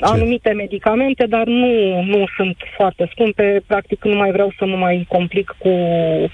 anumite 0.00 0.52
medicamente, 0.52 1.26
dar 1.26 1.46
nu, 1.46 2.02
nu 2.02 2.24
sunt 2.36 2.56
foarte 2.76 3.08
scumpe. 3.10 3.62
Practic 3.66 4.04
nu 4.04 4.16
mai 4.16 4.30
vreau 4.30 4.52
să 4.58 4.64
nu 4.64 4.76
mai 4.76 5.06
complic 5.08 5.56
cu 5.58 5.68
uh, 5.68 6.28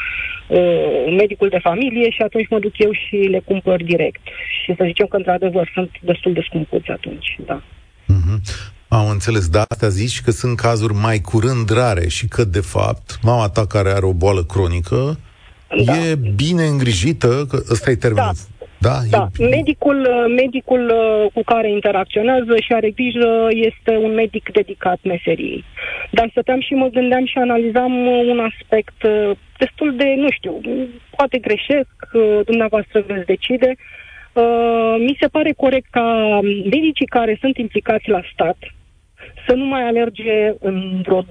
medicul 1.17 1.49
de 1.49 1.59
familie 1.59 2.11
și 2.11 2.23
atunci 2.23 2.49
mă 2.49 2.59
duc 2.59 2.79
eu 2.79 2.93
și 2.93 3.17
le 3.17 3.41
cumpăr 3.45 3.83
direct. 3.83 4.21
Și 4.63 4.75
să 4.77 4.85
zicem 4.85 5.07
că 5.07 5.17
într-adevăr 5.17 5.71
sunt 5.75 5.91
destul 6.01 6.33
de 6.33 6.41
scumpuți 6.45 6.91
atunci, 6.91 7.37
da. 7.47 7.63
Mm-hmm. 8.13 8.79
Am 8.93 9.09
înțeles, 9.09 9.49
da, 9.49 9.65
asta 9.69 9.89
zici 9.89 10.21
că 10.21 10.31
sunt 10.31 10.57
cazuri 10.57 10.95
mai 10.95 11.19
curând 11.19 11.71
rare 11.71 12.09
și 12.09 12.29
că, 12.29 12.45
de 12.45 12.61
fapt, 12.61 13.19
mama 13.23 13.49
ta 13.49 13.67
care 13.67 13.91
are 13.91 14.07
o 14.07 14.13
boală 14.13 14.45
cronică 14.45 15.19
da. 15.85 15.97
e 15.97 16.19
bine 16.35 16.65
îngrijită, 16.65 17.47
că 17.49 17.57
ăsta 17.71 17.91
e 17.91 17.95
termenul 17.95 18.33
da. 18.35 18.61
Da, 18.89 18.97
da. 19.11 19.29
E... 19.39 19.49
Medicul, 19.49 20.01
uh, 20.01 20.35
medicul 20.43 20.85
uh, 20.89 21.33
cu 21.33 21.43
care 21.43 21.71
interacționează 21.71 22.55
și 22.65 22.73
are 22.73 22.91
grijă 22.91 23.49
este 23.51 23.97
un 23.97 24.15
medic 24.15 24.51
dedicat 24.53 24.99
meseriei. 25.03 25.65
Dar 26.11 26.29
stăteam 26.31 26.61
și 26.61 26.75
mă 26.75 26.89
gândeam 26.89 27.27
și 27.27 27.39
analizam 27.39 28.07
uh, 28.07 28.29
un 28.33 28.39
aspect 28.51 28.99
destul 29.59 29.97
de, 29.97 30.15
nu 30.17 30.31
știu, 30.31 30.61
poate 31.17 31.39
greșesc, 31.39 31.97
dumneavoastră 32.45 33.05
veți 33.07 33.27
decide. 33.27 33.75
Mi 34.99 35.17
se 35.21 35.27
pare 35.27 35.53
corect 35.53 35.91
ca 35.91 36.39
medicii 36.65 37.07
care 37.07 37.39
sunt 37.41 37.57
implicați 37.57 38.09
la 38.09 38.21
stat, 38.33 38.57
să 39.51 39.57
nu 39.57 39.65
mai 39.65 39.89
alerge 39.89 40.57
în 40.61 41.03
vreo 41.05 41.23
20.000 41.23 41.29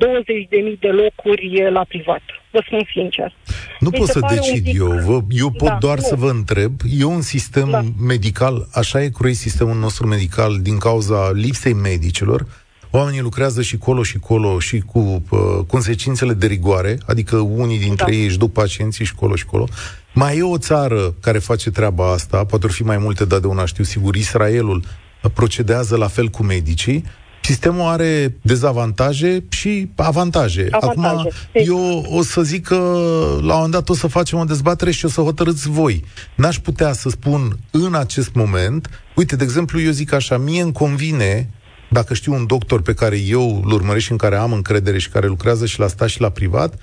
de 0.80 0.88
locuri 0.88 1.72
la 1.72 1.84
privat. 1.88 2.22
Vă 2.52 2.62
spun 2.66 2.82
sincer. 2.94 3.36
Nu 3.80 3.90
pot 3.90 4.08
să 4.08 4.20
decid 4.30 4.64
pic... 4.64 4.78
eu. 4.78 4.88
Vă, 4.88 5.20
eu 5.30 5.50
pot 5.52 5.68
da, 5.68 5.78
doar 5.80 5.98
nu. 5.98 6.04
să 6.04 6.16
vă 6.16 6.30
întreb. 6.30 6.72
E 7.00 7.04
un 7.04 7.22
sistem 7.22 7.70
da. 7.70 7.82
medical, 8.08 8.68
așa 8.74 9.02
e 9.04 9.10
croit 9.10 9.36
sistemul 9.36 9.76
nostru 9.76 10.08
medical 10.08 10.60
din 10.62 10.78
cauza 10.78 11.32
lipsei 11.32 11.74
medicilor. 11.74 12.46
Oamenii 12.92 13.22
lucrează 13.22 13.62
și 13.62 13.78
colo 13.78 14.04
și 14.04 14.20
colo 14.20 14.60
și 14.60 14.80
cu 14.80 15.24
uh, 15.30 15.40
consecințele 15.68 16.34
de 16.34 16.48
rigoare, 16.48 16.98
adică 17.08 17.38
unii 17.38 17.80
dintre 17.80 18.06
da. 18.06 18.18
ei 18.18 18.26
își 18.26 18.38
duc 18.38 18.52
pacienții 18.52 19.06
și 19.06 19.16
colo 19.16 19.36
și 19.36 19.46
colo. 19.46 19.68
Mai 20.14 20.38
e 20.38 20.44
o 20.44 20.58
țară 20.58 21.16
care 21.22 21.38
face 21.38 21.70
treaba 21.72 22.12
asta, 22.12 22.44
poate 22.44 22.68
fi 22.68 22.84
mai 22.84 22.98
multe, 22.98 23.26
dar 23.26 23.40
de 23.40 23.48
una 23.48 23.66
știu 23.66 23.84
sigur, 23.84 24.16
Israelul 24.16 24.84
procedează 25.34 25.96
la 25.96 26.08
fel 26.08 26.28
cu 26.28 26.44
medicii 26.44 27.04
Sistemul 27.50 27.88
are 27.88 28.38
dezavantaje 28.42 29.44
și 29.50 29.90
avantaje. 29.96 30.68
avantaje. 30.72 31.14
Acum, 31.18 31.30
eu 31.54 32.06
o 32.10 32.22
să 32.22 32.42
zic 32.42 32.66
că 32.66 32.76
la 33.42 33.54
un 33.54 33.56
moment 33.56 33.72
dat 33.72 33.90
o 33.90 33.94
să 33.94 34.08
facem 34.08 34.40
o 34.40 34.44
dezbatere 34.44 34.92
și 34.92 35.06
o 35.06 35.08
să 35.08 35.22
hotărâți 35.22 35.70
voi. 35.70 36.04
N-aș 36.36 36.60
putea 36.60 36.94
să 36.94 37.10
spun 37.10 37.58
în 37.72 37.96
acest 37.96 38.34
moment, 38.34 38.90
uite, 39.16 39.36
de 39.36 39.44
exemplu, 39.44 39.82
eu 39.82 39.92
zic 39.92 40.14
așa, 40.14 40.38
mie 40.38 40.62
îmi 40.62 40.72
convine 40.72 41.50
dacă 41.90 42.14
știu 42.14 42.34
un 42.34 42.46
doctor 42.46 42.82
pe 42.82 42.94
care 42.94 43.20
eu 43.20 43.62
îl 43.66 43.72
urmăresc 43.72 44.06
și 44.06 44.12
în 44.12 44.18
care 44.18 44.36
am 44.36 44.54
încredere 44.54 44.98
și 44.98 45.10
care 45.10 45.28
lucrează 45.28 45.66
și 45.66 45.80
la 45.80 45.88
stat 45.88 46.08
și 46.08 46.22
la 46.22 46.30
privat, 46.30 46.74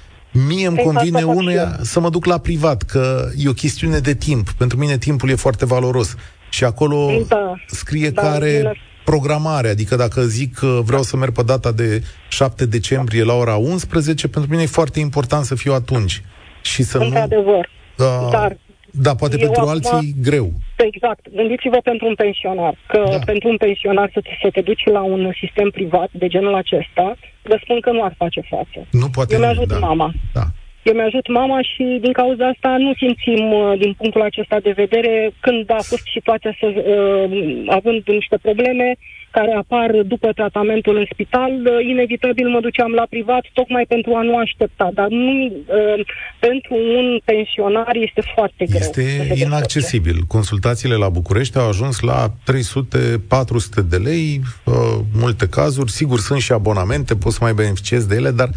mie 0.48 0.66
îmi 0.66 0.78
convine 0.78 1.22
unuia 1.22 1.78
să 1.82 2.00
mă 2.00 2.10
duc 2.10 2.24
la 2.24 2.38
privat, 2.38 2.82
că 2.82 3.28
e 3.36 3.48
o 3.48 3.52
chestiune 3.52 3.98
de 3.98 4.14
timp. 4.14 4.50
Pentru 4.50 4.78
mine 4.78 4.98
timpul 4.98 5.30
e 5.30 5.34
foarte 5.34 5.66
valoros. 5.66 6.14
Și 6.50 6.64
acolo 6.64 7.10
da, 7.28 7.54
scrie 7.66 8.10
da, 8.10 8.22
care 8.22 8.76
programare, 9.10 9.68
adică 9.68 9.96
dacă 9.96 10.20
zic 10.22 10.54
că 10.54 10.80
vreau 10.84 11.02
să 11.02 11.16
merg 11.16 11.32
pe 11.32 11.42
data 11.42 11.72
de 11.72 12.02
7 12.28 12.66
decembrie 12.66 13.24
la 13.24 13.34
ora 13.34 13.56
11, 13.56 14.28
pentru 14.28 14.50
mine 14.50 14.62
e 14.62 14.78
foarte 14.80 15.00
important 15.00 15.44
să 15.44 15.54
fiu 15.54 15.72
atunci. 15.72 16.22
Și 16.62 16.82
să 16.82 16.98
Într-adevăr. 16.98 17.64
Nu, 17.96 18.04
uh, 18.04 18.30
dar 18.30 18.56
da, 18.90 19.14
poate 19.14 19.36
pentru 19.36 19.60
acum, 19.60 19.72
alții 19.72 20.14
greu. 20.22 20.52
Exact. 20.76 21.22
Gândiți-vă 21.38 21.78
pentru 21.90 22.06
un 22.06 22.14
pensionar, 22.14 22.74
că 22.86 23.02
da. 23.10 23.18
pentru 23.24 23.48
un 23.48 23.56
pensionar 23.56 24.10
să, 24.12 24.20
să 24.42 24.48
te 24.50 24.60
duci 24.60 24.84
la 24.84 25.02
un 25.02 25.32
sistem 25.40 25.70
privat 25.70 26.10
de 26.12 26.26
genul 26.26 26.54
acesta, 26.54 27.16
vă 27.42 27.56
spun 27.62 27.80
că 27.80 27.90
nu 27.90 28.02
ar 28.04 28.14
face 28.16 28.40
față. 28.50 28.78
Nu 28.90 29.08
poate. 29.08 29.34
Eu 29.34 29.40
mi-ajut 29.40 29.68
da. 29.68 29.78
mama. 29.78 30.12
Da. 30.32 30.46
Eu 30.88 30.94
mi-ajut 30.94 31.26
mama 31.28 31.58
și 31.62 31.84
din 32.00 32.12
cauza 32.12 32.46
asta 32.46 32.76
nu 32.78 32.92
simțim 32.94 33.52
uh, 33.52 33.78
din 33.78 33.92
punctul 34.00 34.22
acesta 34.22 34.58
de 34.60 34.72
vedere 34.82 35.30
când 35.40 35.70
a 35.70 35.82
fost 35.90 36.06
situația 36.16 36.56
să, 36.60 36.66
uh, 36.66 37.64
având 37.78 38.02
niște 38.06 38.36
probleme, 38.42 38.96
care 39.30 39.52
apar 39.56 39.90
după 40.14 40.28
tratamentul 40.32 40.96
în 40.96 41.06
spital, 41.12 41.52
uh, 41.52 41.86
inevitabil 41.92 42.48
mă 42.48 42.60
duceam 42.60 42.92
la 42.92 43.06
privat 43.10 43.44
tocmai 43.52 43.84
pentru 43.88 44.14
a 44.14 44.22
nu 44.22 44.36
aștepta. 44.36 44.90
Dar 44.94 45.08
nu, 45.08 45.44
uh, 45.44 46.06
pentru 46.38 46.74
un 46.98 47.06
pensionar 47.24 47.94
este 47.96 48.22
foarte 48.34 48.64
greu. 48.64 48.78
Este 48.78 49.02
inaccesibil. 49.46 50.16
Consultațiile 50.28 50.94
la 50.94 51.08
București 51.08 51.58
au 51.58 51.68
ajuns 51.68 52.00
la 52.00 52.18
300-400 52.44 53.82
de 53.88 53.96
lei, 53.96 54.40
uh, 54.64 54.74
multe 55.22 55.46
cazuri. 55.48 55.90
Sigur, 55.90 56.18
sunt 56.18 56.40
și 56.40 56.52
abonamente, 56.52 57.16
poți 57.16 57.36
să 57.36 57.40
mai 57.42 57.52
beneficiezi 57.52 58.08
de 58.08 58.14
ele, 58.14 58.30
dar 58.30 58.48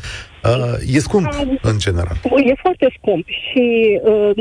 Uh, 0.44 0.96
e 0.96 1.00
scump, 1.00 1.28
în 1.62 1.78
general. 1.78 2.18
E 2.46 2.54
foarte 2.54 2.88
scump 2.98 3.26
și 3.28 4.00
uh, 4.04 4.32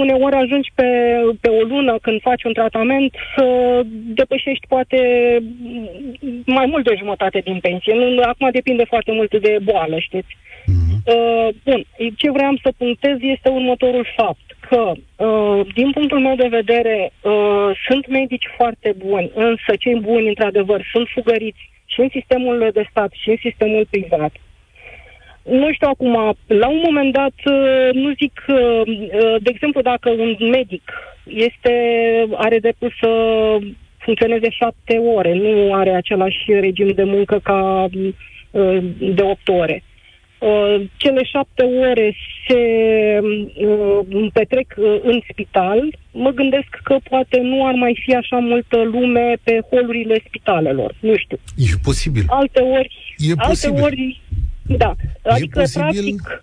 uneori 0.00 0.34
ajungi 0.34 0.70
pe, 0.74 0.88
pe 1.40 1.48
o 1.48 1.62
lună 1.62 1.98
când 2.02 2.20
faci 2.20 2.42
un 2.44 2.52
tratament 2.52 3.14
să 3.36 3.46
depășești 4.20 4.66
poate 4.66 4.98
mai 6.46 6.66
mult 6.66 6.84
de 6.84 6.94
jumătate 6.98 7.38
din 7.44 7.58
pensie. 7.60 7.94
Nu, 7.94 8.22
acum 8.22 8.48
depinde 8.52 8.84
foarte 8.84 9.12
mult 9.12 9.40
de 9.40 9.58
boală, 9.62 9.98
știți. 9.98 10.36
Uh-huh. 10.36 11.14
Uh, 11.14 11.48
bun, 11.64 11.84
ce 12.16 12.30
vreau 12.30 12.54
să 12.62 12.72
punctez 12.76 13.16
este 13.20 13.48
următorul 13.48 14.06
fapt 14.16 14.46
că, 14.68 14.92
uh, 15.24 15.66
din 15.74 15.90
punctul 15.90 16.20
meu 16.20 16.34
de 16.34 16.48
vedere, 16.50 17.12
uh, 17.22 17.70
sunt 17.88 18.08
medici 18.08 18.48
foarte 18.56 18.94
buni, 18.96 19.30
însă 19.34 19.70
cei 19.78 20.00
buni, 20.00 20.28
într-adevăr, 20.28 20.86
sunt 20.92 21.08
fugăriți 21.14 21.70
și 21.86 22.00
în 22.00 22.08
sistemul 22.12 22.70
de 22.72 22.86
stat 22.90 23.10
și 23.22 23.28
în 23.30 23.36
sistemul 23.40 23.86
privat. 23.90 24.32
Nu 25.50 25.72
știu 25.72 25.88
acum, 25.88 26.36
la 26.46 26.68
un 26.68 26.80
moment 26.84 27.12
dat, 27.12 27.34
uh, 27.44 27.88
nu 27.92 28.12
zic, 28.12 28.44
uh, 28.48 28.82
de 29.40 29.50
exemplu, 29.50 29.80
dacă 29.80 30.10
un 30.10 30.36
medic 30.50 30.92
este, 31.24 31.72
are 32.34 32.58
dreptul 32.58 32.94
să 33.00 33.10
funcționeze 33.98 34.50
șapte 34.50 34.96
ore, 34.96 35.34
nu 35.34 35.74
are 35.74 35.90
același 35.90 36.52
regim 36.60 36.88
de 36.94 37.04
muncă 37.04 37.40
ca 37.42 37.88
de 38.98 39.22
opt 39.22 39.48
ore. 39.48 39.82
Uh, 40.38 40.82
cele 40.96 41.24
șapte 41.24 41.62
ore 41.62 42.14
se 42.46 42.60
uh, 43.22 44.28
petrec 44.32 44.74
uh, 44.76 45.00
în 45.02 45.20
spital, 45.30 45.98
mă 46.12 46.30
gândesc 46.30 46.68
că 46.82 46.96
poate 47.08 47.40
nu 47.40 47.66
ar 47.66 47.74
mai 47.74 48.00
fi 48.04 48.14
așa 48.14 48.36
multă 48.36 48.82
lume 48.82 49.36
pe 49.42 49.60
holurile 49.70 50.22
spitalelor. 50.26 50.94
Nu 51.00 51.16
știu. 51.16 51.38
E 51.56 51.64
posibil. 51.82 52.24
Alte 52.26 52.60
ori... 52.60 53.16
E 53.16 53.30
alte 53.36 53.48
posibil. 53.48 53.82
ori 53.82 54.20
da. 54.76 54.94
Adică, 55.22 55.60
posibil... 55.60 55.82
practic, 55.82 56.42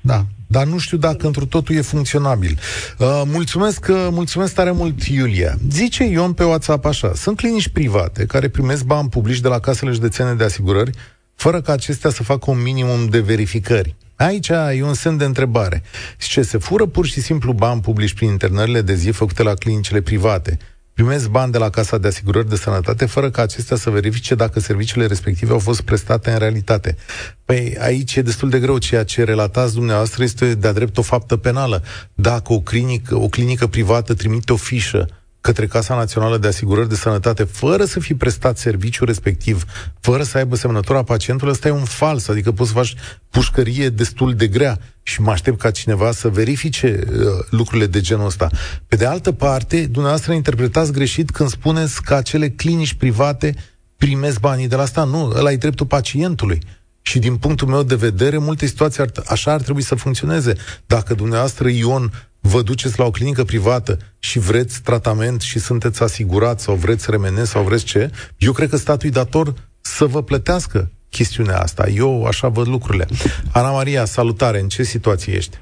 Da, 0.00 0.26
dar 0.46 0.66
nu 0.66 0.78
știu 0.78 0.96
dacă 0.96 1.26
într 1.26 1.42
totul 1.42 1.74
e 1.74 1.80
funcționabil. 1.80 2.58
Uh, 2.98 3.22
mulțumesc, 3.24 3.86
uh, 3.90 4.08
mulțumesc 4.10 4.54
tare 4.54 4.70
mult, 4.70 5.02
Iulia. 5.02 5.54
Zice 5.70 6.04
Ion 6.04 6.32
pe 6.32 6.44
WhatsApp 6.44 6.84
așa, 6.84 7.12
sunt 7.14 7.36
clinici 7.36 7.68
private 7.68 8.26
care 8.26 8.48
primesc 8.48 8.84
bani 8.84 9.08
publici 9.08 9.40
de 9.40 9.48
la 9.48 9.58
casele 9.58 9.90
județene 9.90 10.34
de 10.34 10.44
asigurări 10.44 10.90
fără 11.34 11.60
ca 11.60 11.72
acestea 11.72 12.10
să 12.10 12.22
facă 12.22 12.50
un 12.50 12.62
minimum 12.62 13.08
de 13.08 13.20
verificări. 13.20 13.94
Aici 14.16 14.48
e 14.48 14.82
un 14.82 14.94
semn 14.94 15.16
de 15.16 15.24
întrebare. 15.24 15.82
Ce 16.18 16.42
se 16.42 16.58
fură 16.58 16.86
pur 16.86 17.06
și 17.06 17.20
simplu 17.20 17.52
bani 17.52 17.80
publici 17.80 18.14
prin 18.14 18.28
internările 18.28 18.80
de 18.80 18.94
zi 18.94 19.10
făcute 19.10 19.42
la 19.42 19.54
clinicile 19.54 20.00
private. 20.00 20.58
Primesc 20.96 21.28
bani 21.28 21.52
de 21.52 21.58
la 21.58 21.70
Casa 21.70 21.98
de 21.98 22.06
Asigurări 22.06 22.48
de 22.48 22.56
Sănătate 22.56 23.06
fără 23.06 23.30
ca 23.30 23.42
acestea 23.42 23.76
să 23.76 23.90
verifice 23.90 24.34
dacă 24.34 24.60
serviciile 24.60 25.06
respective 25.06 25.52
au 25.52 25.58
fost 25.58 25.80
prestate 25.80 26.30
în 26.30 26.38
realitate. 26.38 26.96
Păi 27.44 27.76
aici 27.80 28.16
e 28.16 28.22
destul 28.22 28.50
de 28.50 28.60
greu. 28.60 28.78
Ceea 28.78 29.04
ce 29.04 29.24
relatați 29.24 29.74
dumneavoastră 29.74 30.22
este 30.22 30.54
de-a 30.54 30.72
drept 30.72 30.98
o 30.98 31.02
faptă 31.02 31.36
penală. 31.36 31.82
Dacă 32.14 32.52
o 32.52 32.60
clinică, 32.60 33.16
o 33.16 33.28
clinică 33.28 33.66
privată 33.66 34.14
trimite 34.14 34.52
o 34.52 34.56
fișă 34.56 35.08
către 35.46 35.66
Casa 35.66 35.94
Națională 35.94 36.38
de 36.38 36.46
Asigurări 36.46 36.88
de 36.88 36.94
Sănătate, 36.94 37.44
fără 37.44 37.84
să 37.84 38.00
fi 38.00 38.14
prestat 38.14 38.58
serviciul 38.58 39.06
respectiv, 39.06 39.64
fără 40.00 40.22
să 40.22 40.38
aibă 40.38 40.56
semnătura 40.56 41.02
pacientului, 41.02 41.52
ăsta 41.52 41.68
e 41.68 41.70
un 41.70 41.84
fals, 41.84 42.28
adică 42.28 42.52
poți 42.52 42.68
să 42.68 42.74
faci 42.74 42.94
pușcărie 43.30 43.88
destul 43.88 44.34
de 44.34 44.46
grea 44.46 44.78
și 45.02 45.20
mă 45.20 45.30
aștept 45.30 45.58
ca 45.58 45.70
cineva 45.70 46.12
să 46.12 46.28
verifice 46.28 47.00
uh, 47.08 47.16
lucrurile 47.50 47.86
de 47.86 48.00
genul 48.00 48.26
ăsta. 48.26 48.48
Pe 48.88 48.96
de 48.96 49.06
altă 49.06 49.32
parte, 49.32 49.80
dumneavoastră 49.80 50.32
interpretați 50.32 50.92
greșit 50.92 51.30
când 51.30 51.48
spuneți 51.48 52.02
că 52.02 52.14
acele 52.14 52.48
clinici 52.48 52.94
private 52.94 53.54
primesc 53.96 54.40
banii 54.40 54.68
de 54.68 54.76
la 54.76 54.82
asta. 54.82 55.04
Nu, 55.04 55.32
ăla 55.36 55.52
e 55.52 55.56
dreptul 55.56 55.86
pacientului. 55.86 56.58
Și 57.00 57.18
din 57.18 57.36
punctul 57.36 57.68
meu 57.68 57.82
de 57.82 57.94
vedere, 57.94 58.38
multe 58.38 58.66
situații 58.66 59.02
ar, 59.02 59.10
așa 59.26 59.52
ar 59.52 59.60
trebui 59.60 59.82
să 59.82 59.94
funcționeze. 59.94 60.52
Dacă 60.86 61.14
dumneavoastră, 61.14 61.68
Ion, 61.68 62.12
vă 62.52 62.62
duceți 62.62 62.98
la 62.98 63.04
o 63.04 63.10
clinică 63.10 63.44
privată 63.44 63.96
și 64.18 64.38
vreți 64.38 64.82
tratament 64.82 65.40
și 65.40 65.58
sunteți 65.58 66.02
asigurați 66.02 66.64
sau 66.64 66.74
vreți 66.74 67.10
remene 67.10 67.44
sau 67.44 67.62
vreți 67.62 67.84
ce, 67.84 68.10
eu 68.38 68.52
cred 68.52 68.68
că 68.68 68.76
statul 68.76 69.08
e 69.08 69.12
dator 69.12 69.46
să 69.80 70.04
vă 70.04 70.22
plătească 70.22 70.90
chestiunea 71.10 71.58
asta. 71.58 71.84
Eu 71.94 72.24
așa 72.24 72.48
văd 72.48 72.68
lucrurile. 72.68 73.06
Ana 73.52 73.70
Maria, 73.70 74.04
salutare, 74.04 74.58
în 74.60 74.68
ce 74.68 74.82
situație 74.82 75.34
ești? 75.34 75.56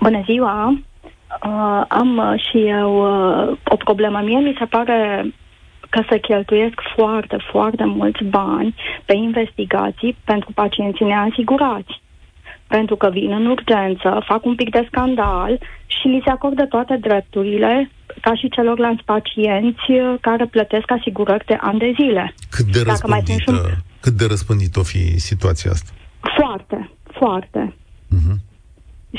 Bună 0.00 0.22
ziua! 0.24 0.82
Uh, 1.44 1.84
am 1.88 2.16
uh, 2.16 2.40
și 2.50 2.58
eu 2.66 2.90
uh, 3.06 3.58
o 3.64 3.76
problemă. 3.76 4.20
Mie 4.20 4.38
mi 4.38 4.56
se 4.58 4.64
pare 4.64 5.24
că 5.90 6.02
se 6.08 6.18
cheltuiesc 6.18 6.74
foarte, 6.96 7.36
foarte 7.50 7.84
mulți 7.84 8.24
bani 8.24 8.74
pe 9.04 9.14
investigații 9.16 10.16
pentru 10.24 10.50
pacienții 10.54 11.06
neasigurați 11.06 12.00
pentru 12.74 12.96
că 12.96 13.08
vin 13.12 13.32
în 13.32 13.46
urgență, 13.46 14.08
fac 14.26 14.44
un 14.44 14.54
pic 14.54 14.70
de 14.70 14.86
scandal 14.90 15.52
și 15.86 16.06
li 16.06 16.22
se 16.24 16.30
acordă 16.30 16.64
toate 16.66 16.96
drepturile 17.00 17.90
ca 18.20 18.34
și 18.34 18.48
celorlalți 18.48 19.04
pacienți 19.04 19.86
care 20.20 20.46
plătesc 20.46 20.90
asigurări 20.90 21.44
de 21.46 21.56
ani 21.60 21.78
de 21.78 21.92
zile. 22.00 22.34
Cât 22.50 22.66
de 22.66 22.80
răspândită, 22.86 23.50
un... 23.52 23.58
cât 24.00 24.12
de 24.12 24.26
răspândit 24.28 24.76
o 24.76 24.82
fi 24.82 25.18
situația 25.18 25.70
asta? 25.70 25.90
Foarte, 26.38 26.90
foarte. 27.20 27.74
Uh-huh. 28.16 28.36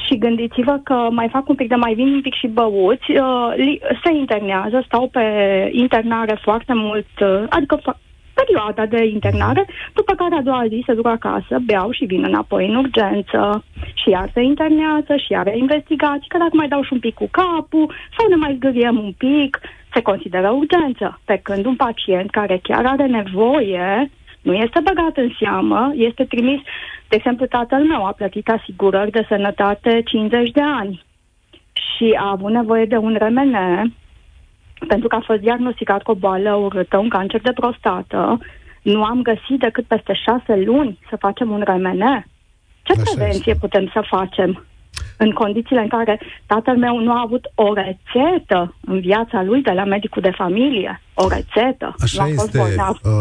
Și 0.05 0.17
gândiți-vă 0.17 0.79
că 0.83 1.07
mai 1.11 1.29
fac 1.31 1.49
un 1.49 1.55
pic 1.55 1.67
de 1.67 1.75
mai 1.75 1.93
vin 1.93 2.07
un 2.13 2.21
pic 2.21 2.33
și 2.33 2.47
băuți, 2.47 3.11
uh, 3.11 3.49
se 4.03 4.11
internează, 4.19 4.83
stau 4.85 5.07
pe 5.07 5.25
internare 5.71 6.39
foarte 6.41 6.73
mult, 6.73 7.11
uh, 7.19 7.43
adică 7.49 7.75
fa- 7.79 7.99
perioada 8.33 8.85
de 8.85 9.05
internare, 9.05 9.65
după 9.93 10.13
care 10.13 10.35
a 10.35 10.41
doua 10.41 10.65
zi 10.67 10.83
se 10.85 10.93
duc 10.93 11.07
acasă, 11.07 11.59
beau 11.65 11.91
și 11.91 12.05
vin 12.05 12.23
înapoi 12.23 12.67
în 12.67 12.75
urgență 12.75 13.63
și 13.93 14.09
iar 14.09 14.29
se 14.33 14.41
internează 14.41 15.15
și 15.15 15.31
iar 15.31 15.55
investigații, 15.55 16.29
că 16.29 16.37
dacă 16.37 16.51
mai 16.53 16.67
dau 16.67 16.83
și 16.83 16.93
un 16.93 16.99
pic 16.99 17.13
cu 17.13 17.27
capul 17.31 17.93
sau 18.17 18.27
ne 18.29 18.35
mai 18.35 18.55
zgâriem 18.55 18.97
un 18.97 19.13
pic, 19.17 19.59
se 19.93 20.01
consideră 20.01 20.49
urgență. 20.49 21.19
Pe 21.25 21.39
când 21.43 21.65
un 21.65 21.75
pacient 21.75 22.29
care 22.29 22.59
chiar 22.63 22.85
are 22.85 23.05
nevoie 23.05 24.11
nu 24.41 24.53
este 24.53 24.79
băgat 24.83 25.17
în 25.17 25.31
seamă, 25.39 25.91
este 25.95 26.23
trimis, 26.23 26.61
de 27.07 27.15
exemplu, 27.15 27.45
tatăl 27.45 27.83
meu 27.83 28.05
a 28.05 28.11
plătit 28.11 28.49
asigurări 28.49 29.11
de 29.11 29.25
sănătate 29.27 30.01
50 30.05 30.51
de 30.51 30.61
ani 30.61 31.03
și 31.73 32.17
a 32.17 32.29
avut 32.29 32.51
nevoie 32.51 32.85
de 32.85 32.97
un 32.97 33.17
RMN 33.19 33.55
pentru 34.87 35.07
că 35.07 35.15
a 35.15 35.23
fost 35.25 35.39
diagnosticat 35.39 36.01
cu 36.01 36.11
o 36.11 36.15
boală 36.15 36.53
urâtă, 36.53 36.97
un 36.97 37.09
cancer 37.09 37.41
de 37.41 37.51
prostată, 37.51 38.39
nu 38.81 39.03
am 39.03 39.21
găsit 39.21 39.59
decât 39.59 39.85
peste 39.85 40.13
șase 40.13 40.63
luni 40.65 40.99
să 41.09 41.15
facem 41.19 41.49
un 41.49 41.63
RMN. 41.65 42.25
Ce 42.83 42.91
Așa 42.91 43.01
prevenție 43.03 43.51
este. 43.51 43.59
putem 43.59 43.89
să 43.93 44.03
facem? 44.09 44.65
În 45.17 45.31
condițiile 45.31 45.81
în 45.81 45.87
care 45.87 46.19
tatăl 46.45 46.77
meu 46.77 46.99
nu 46.99 47.11
a 47.11 47.21
avut 47.25 47.51
o 47.55 47.73
rețetă 47.73 48.75
în 48.81 48.99
viața 48.99 49.43
lui 49.43 49.61
de 49.61 49.71
la 49.71 49.83
medicul 49.83 50.21
de 50.21 50.31
familie, 50.35 51.01
o 51.13 51.27
rețetă, 51.27 51.95
Așa 51.99 52.23
nu 52.23 52.29
a 52.29 52.33
fost 52.35 52.55
este, 52.55 52.57
bolnav. 52.57 52.99
Uh, 53.03 53.11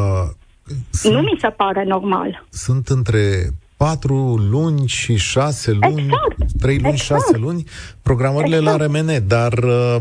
sunt, 0.91 1.15
nu 1.15 1.21
mi 1.21 1.37
se 1.39 1.49
pare 1.49 1.85
normal. 1.85 2.45
Sunt 2.49 2.89
între 2.89 3.51
patru 3.77 4.37
luni 4.51 4.87
și 4.87 5.17
șase 5.17 5.73
luni, 5.73 6.03
exact, 6.03 6.53
trei 6.61 6.79
luni, 6.79 6.93
exact. 6.93 7.21
șase 7.21 7.37
luni, 7.37 7.65
programările 8.03 8.57
exact. 8.57 8.79
la 8.79 8.87
RMN, 8.87 9.27
dar 9.27 9.53
uh, 9.53 9.97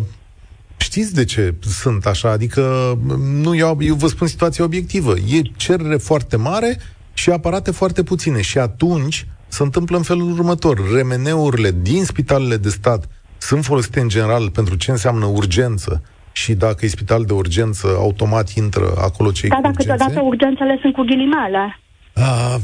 Știți 0.79 1.13
de 1.13 1.25
ce 1.25 1.53
sunt 1.61 2.05
așa? 2.05 2.29
Adică 2.29 2.97
nu 3.21 3.55
eu, 3.55 3.77
eu 3.81 3.95
vă 3.95 4.07
spun 4.07 4.27
situația 4.27 4.63
obiectivă. 4.63 5.13
E 5.17 5.41
cerere 5.55 5.97
foarte 5.97 6.37
mare 6.37 6.77
și 7.13 7.29
aparate 7.29 7.71
foarte 7.71 8.03
puține. 8.03 8.41
Și 8.41 8.57
atunci 8.57 9.27
se 9.47 9.63
întâmplă 9.63 9.97
în 9.97 10.03
felul 10.03 10.31
următor. 10.31 10.77
RMN-urile 10.77 11.71
din 11.81 12.03
spitalele 12.03 12.57
de 12.57 12.69
stat 12.69 13.09
sunt 13.37 13.63
folosite 13.63 13.99
în 13.99 14.09
general 14.09 14.49
pentru 14.49 14.75
ce 14.75 14.91
înseamnă 14.91 15.25
urgență 15.25 16.01
și 16.31 16.53
dacă 16.53 16.85
e 16.85 16.87
spital 16.87 17.23
de 17.23 17.33
urgență, 17.33 17.87
automat 17.97 18.49
intră 18.49 18.93
acolo 18.97 19.31
cei 19.31 19.49
da, 19.49 19.55
cu 19.55 19.61
Da, 19.61 19.71
câteodată 19.71 20.21
urgențele 20.21 20.77
sunt 20.81 20.93
cu 20.93 21.01
ghilimele. 21.01 21.79
A, 22.13 22.59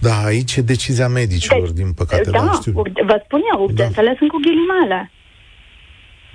da, 0.00 0.24
aici 0.24 0.56
e 0.56 0.60
decizia 0.60 1.08
medicilor, 1.08 1.70
de, 1.70 1.82
din 1.82 1.92
păcate. 1.92 2.30
Da, 2.30 2.38
da 2.38 2.52
știu. 2.52 2.72
vă 3.06 3.22
spun 3.24 3.40
eu, 3.54 3.62
urgențele 3.62 4.10
da. 4.10 4.16
sunt 4.18 4.30
cu 4.30 4.38
ghilimele. 4.46 5.10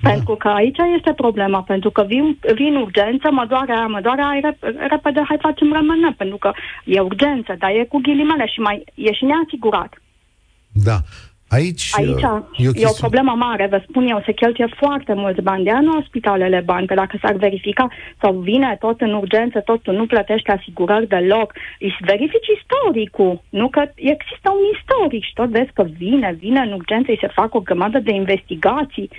Da. 0.01 0.09
Pentru 0.09 0.35
că 0.35 0.47
aici 0.47 0.77
este 0.97 1.13
problema, 1.13 1.61
pentru 1.61 1.89
că 1.89 2.03
vin, 2.03 2.37
vin 2.53 2.75
urgență, 2.75 3.31
mă 3.31 3.45
doare 3.49 3.71
aia, 3.71 3.87
mă 3.87 3.99
doare 4.01 4.21
aia, 4.21 4.57
repede, 4.89 5.21
hai 5.27 5.37
facem 5.41 5.73
rămână, 5.73 6.13
pentru 6.17 6.37
că 6.37 6.51
e 6.85 6.99
urgență, 6.99 7.55
dar 7.59 7.69
e 7.69 7.83
cu 7.83 7.99
ghilimele 8.01 8.45
și 8.47 8.59
mai 8.59 8.83
e 8.95 9.13
și 9.13 9.25
neasigurat. 9.25 10.01
Da. 10.71 10.97
Aici, 11.49 11.89
Aici 11.91 12.21
e, 12.57 12.67
o, 12.67 12.71
e 12.73 12.85
o 12.85 12.99
problemă 12.99 13.33
mare, 13.37 13.67
vă 13.67 13.83
spun 13.87 14.07
eu, 14.07 14.21
se 14.25 14.31
cheltuie 14.31 14.67
foarte 14.77 15.13
mulți 15.13 15.41
bani, 15.41 15.63
de 15.63 15.71
nu 15.71 16.03
spitalele 16.07 16.61
bani, 16.65 16.87
că 16.87 16.93
dacă 16.93 17.17
s-ar 17.21 17.35
verifica 17.35 17.87
sau 18.21 18.33
vine 18.33 18.77
tot 18.79 19.01
în 19.01 19.13
urgență, 19.13 19.59
tot 19.59 19.81
tu 19.81 19.91
nu 19.91 20.05
plătești 20.05 20.49
asigurări 20.49 21.07
deloc, 21.07 21.53
își 21.79 21.97
verifici 21.99 22.51
istoricul, 22.57 23.41
nu 23.49 23.69
că 23.69 23.81
există 23.95 24.49
un 24.57 24.65
istoric 24.75 25.23
și 25.23 25.33
tot 25.33 25.49
vezi 25.49 25.71
că 25.73 25.83
vine, 25.97 26.35
vine 26.39 26.59
în 26.59 26.71
urgență, 26.71 27.11
îi 27.11 27.21
se 27.21 27.27
fac 27.27 27.55
o 27.55 27.59
grămadă 27.59 27.99
de 27.99 28.11
investigații, 28.11 29.09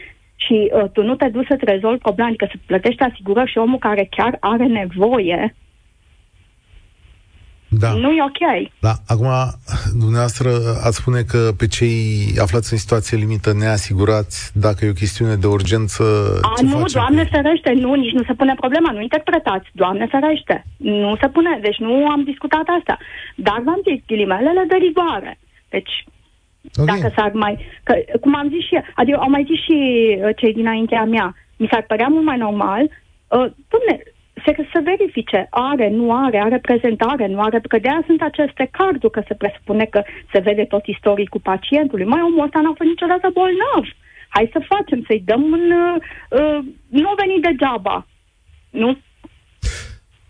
și 0.46 0.70
uh, 0.72 0.90
tu 0.92 1.03
nu 1.03 1.14
te 1.14 1.29
duci 1.29 1.46
să-ți 1.46 1.64
rezolvi 1.64 1.98
problema, 2.07 2.29
adică 2.29 2.46
să 2.50 2.57
plătești 2.66 3.03
asigurări 3.03 3.50
și 3.50 3.59
omul 3.59 3.79
care 3.79 4.09
chiar 4.11 4.37
are 4.40 4.66
nevoie, 4.66 5.55
da. 7.70 7.92
Nu 7.92 8.11
e 8.11 8.22
ok. 8.22 8.42
Da, 8.81 8.94
acum, 9.07 9.31
dumneavoastră 10.03 10.50
ați 10.87 10.96
spune 10.96 11.22
că 11.22 11.40
pe 11.59 11.66
cei 11.66 11.94
aflați 12.44 12.72
în 12.72 12.79
situație 12.79 13.16
limită 13.16 13.53
neasigurați, 13.53 14.59
dacă 14.59 14.85
e 14.85 14.94
o 14.96 15.00
chestiune 15.03 15.35
de 15.35 15.46
urgență... 15.46 16.05
A, 16.42 16.62
nu, 16.62 16.85
Doamne 16.92 17.22
cu... 17.22 17.29
ferește, 17.35 17.70
nu, 17.72 17.94
nici 17.94 18.12
nu 18.12 18.22
se 18.22 18.35
pune 18.35 18.55
problema, 18.55 18.90
nu 18.92 19.00
interpretați, 19.00 19.68
Doamne 19.72 20.07
ferește. 20.07 20.64
Nu 20.76 21.16
se 21.20 21.29
pune, 21.29 21.59
deci 21.62 21.79
nu 21.79 22.07
am 22.07 22.22
discutat 22.22 22.66
asta. 22.79 22.98
Dar 23.37 23.61
v-am 23.64 23.81
zis, 23.88 24.00
ghilimelele 24.07 24.64
de 24.68 24.76
rigoare. 24.87 25.38
Deci, 25.68 26.05
Okay. 26.76 26.98
Dacă 27.00 27.12
s-ar 27.16 27.30
mai... 27.32 27.58
Că, 27.82 27.94
cum 28.20 28.34
am 28.34 28.48
zis 28.48 28.66
și... 28.66 28.78
Adică 28.94 29.18
au 29.18 29.30
mai 29.30 29.44
zis 29.44 29.60
și 29.62 29.78
uh, 30.22 30.30
cei 30.36 30.52
dinaintea 30.52 31.04
mea. 31.04 31.34
Mi 31.56 31.68
s-ar 31.70 31.82
părea 31.82 32.06
mult 32.08 32.24
mai 32.24 32.36
normal... 32.36 32.82
Uh, 33.28 33.46
Dom'le, 33.50 33.96
se 34.44 34.52
trebuie 34.52 34.74
să 34.74 34.80
verifice, 34.84 35.46
are, 35.50 35.88
nu 35.90 36.14
are, 36.24 36.38
are 36.38 36.58
prezentare, 36.58 37.26
nu 37.26 37.40
are, 37.40 37.60
că 37.68 37.78
de 37.78 37.88
aia 37.88 38.02
sunt 38.06 38.22
aceste 38.22 38.68
carduri, 38.70 39.12
că 39.12 39.22
se 39.28 39.34
presupune 39.34 39.84
că 39.84 40.02
se 40.32 40.38
vede 40.38 40.64
tot 40.64 40.86
istoricul 40.86 41.40
pacientului. 41.40 42.04
Mai 42.04 42.20
omul 42.22 42.44
ăsta 42.44 42.60
n-a 42.60 42.72
fost 42.76 42.90
niciodată 42.90 43.30
bolnav. 43.32 43.84
Hai 44.28 44.50
să 44.52 44.68
facem, 44.72 45.02
să-i 45.06 45.22
dăm 45.24 45.42
un... 45.42 45.64
Uh, 45.70 45.96
uh, 46.40 46.58
nu 46.88 47.08
a 47.08 47.14
venit 47.16 47.42
degeaba. 47.42 48.06
Nu 48.70 48.98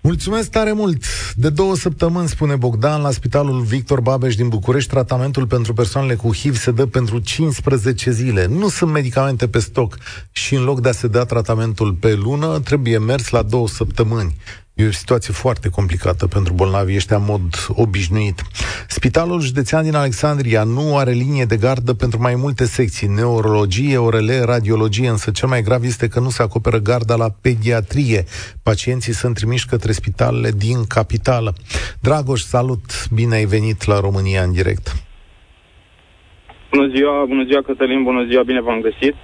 Mulțumesc 0.03 0.51
tare 0.51 0.73
mult! 0.73 1.05
De 1.35 1.49
două 1.51 1.77
săptămâni, 1.77 2.29
spune 2.29 2.57
Bogdan, 2.57 3.03
la 3.03 3.11
Spitalul 3.11 3.61
Victor 3.61 4.01
Babeș 4.01 4.35
din 4.35 4.49
București, 4.49 4.91
tratamentul 4.91 5.47
pentru 5.47 5.73
persoanele 5.75 6.15
cu 6.15 6.35
HIV 6.35 6.57
se 6.57 6.71
dă 6.71 6.87
pentru 6.87 7.19
15 7.19 8.11
zile. 8.11 8.47
Nu 8.47 8.69
sunt 8.69 8.91
medicamente 8.91 9.49
pe 9.49 9.59
stoc 9.59 9.99
și 10.31 10.55
în 10.55 10.63
loc 10.65 10.81
de 10.81 10.89
a 10.89 10.93
se 10.93 11.09
da 11.09 11.25
tratamentul 11.25 11.93
pe 11.93 12.15
lună, 12.15 12.61
trebuie 12.61 12.99
mers 12.99 13.29
la 13.29 13.43
două 13.43 13.69
săptămâni. 13.69 14.37
E 14.75 14.87
o 14.87 14.91
situație 14.91 15.33
foarte 15.33 15.69
complicată 15.69 16.27
pentru 16.27 16.53
bolnavii 16.53 16.97
ăștia 16.97 17.17
în 17.17 17.25
mod 17.25 17.43
obișnuit. 17.69 18.43
Spitalul 18.89 19.41
județean 19.41 19.83
din 19.85 19.95
Alexandria 19.95 20.63
nu 20.65 20.97
are 20.97 21.11
linie 21.11 21.45
de 21.45 21.57
gardă 21.57 21.93
pentru 21.95 22.21
mai 22.21 22.35
multe 22.35 22.65
secții, 22.65 23.09
neurologie, 23.09 23.97
orele, 23.97 24.41
radiologie, 24.45 25.09
însă 25.09 25.31
cel 25.31 25.49
mai 25.49 25.63
grav 25.63 25.83
este 25.85 26.09
că 26.09 26.21
nu 26.21 26.29
se 26.29 26.43
acoperă 26.43 26.79
garda 26.79 27.17
la 27.17 27.29
pediatrie. 27.43 28.25
Pacienții 28.63 29.13
sunt 29.13 29.35
trimiși 29.35 29.67
către 29.67 29.93
spitalele 29.93 30.51
din 30.51 30.87
capitală. 30.89 31.53
Dragoș, 32.01 32.41
salut! 32.41 33.09
Bine 33.15 33.35
ai 33.35 33.45
venit 33.45 33.85
la 33.85 34.01
România 34.01 34.43
în 34.43 34.53
direct! 34.53 35.09
Bună 36.71 36.89
ziua, 36.95 37.25
bună 37.25 37.45
ziua 37.45 37.63
Cătălin, 37.63 38.03
bună 38.03 38.25
ziua, 38.29 38.43
bine 38.43 38.61
v-am 38.61 38.81
găsit. 38.81 39.15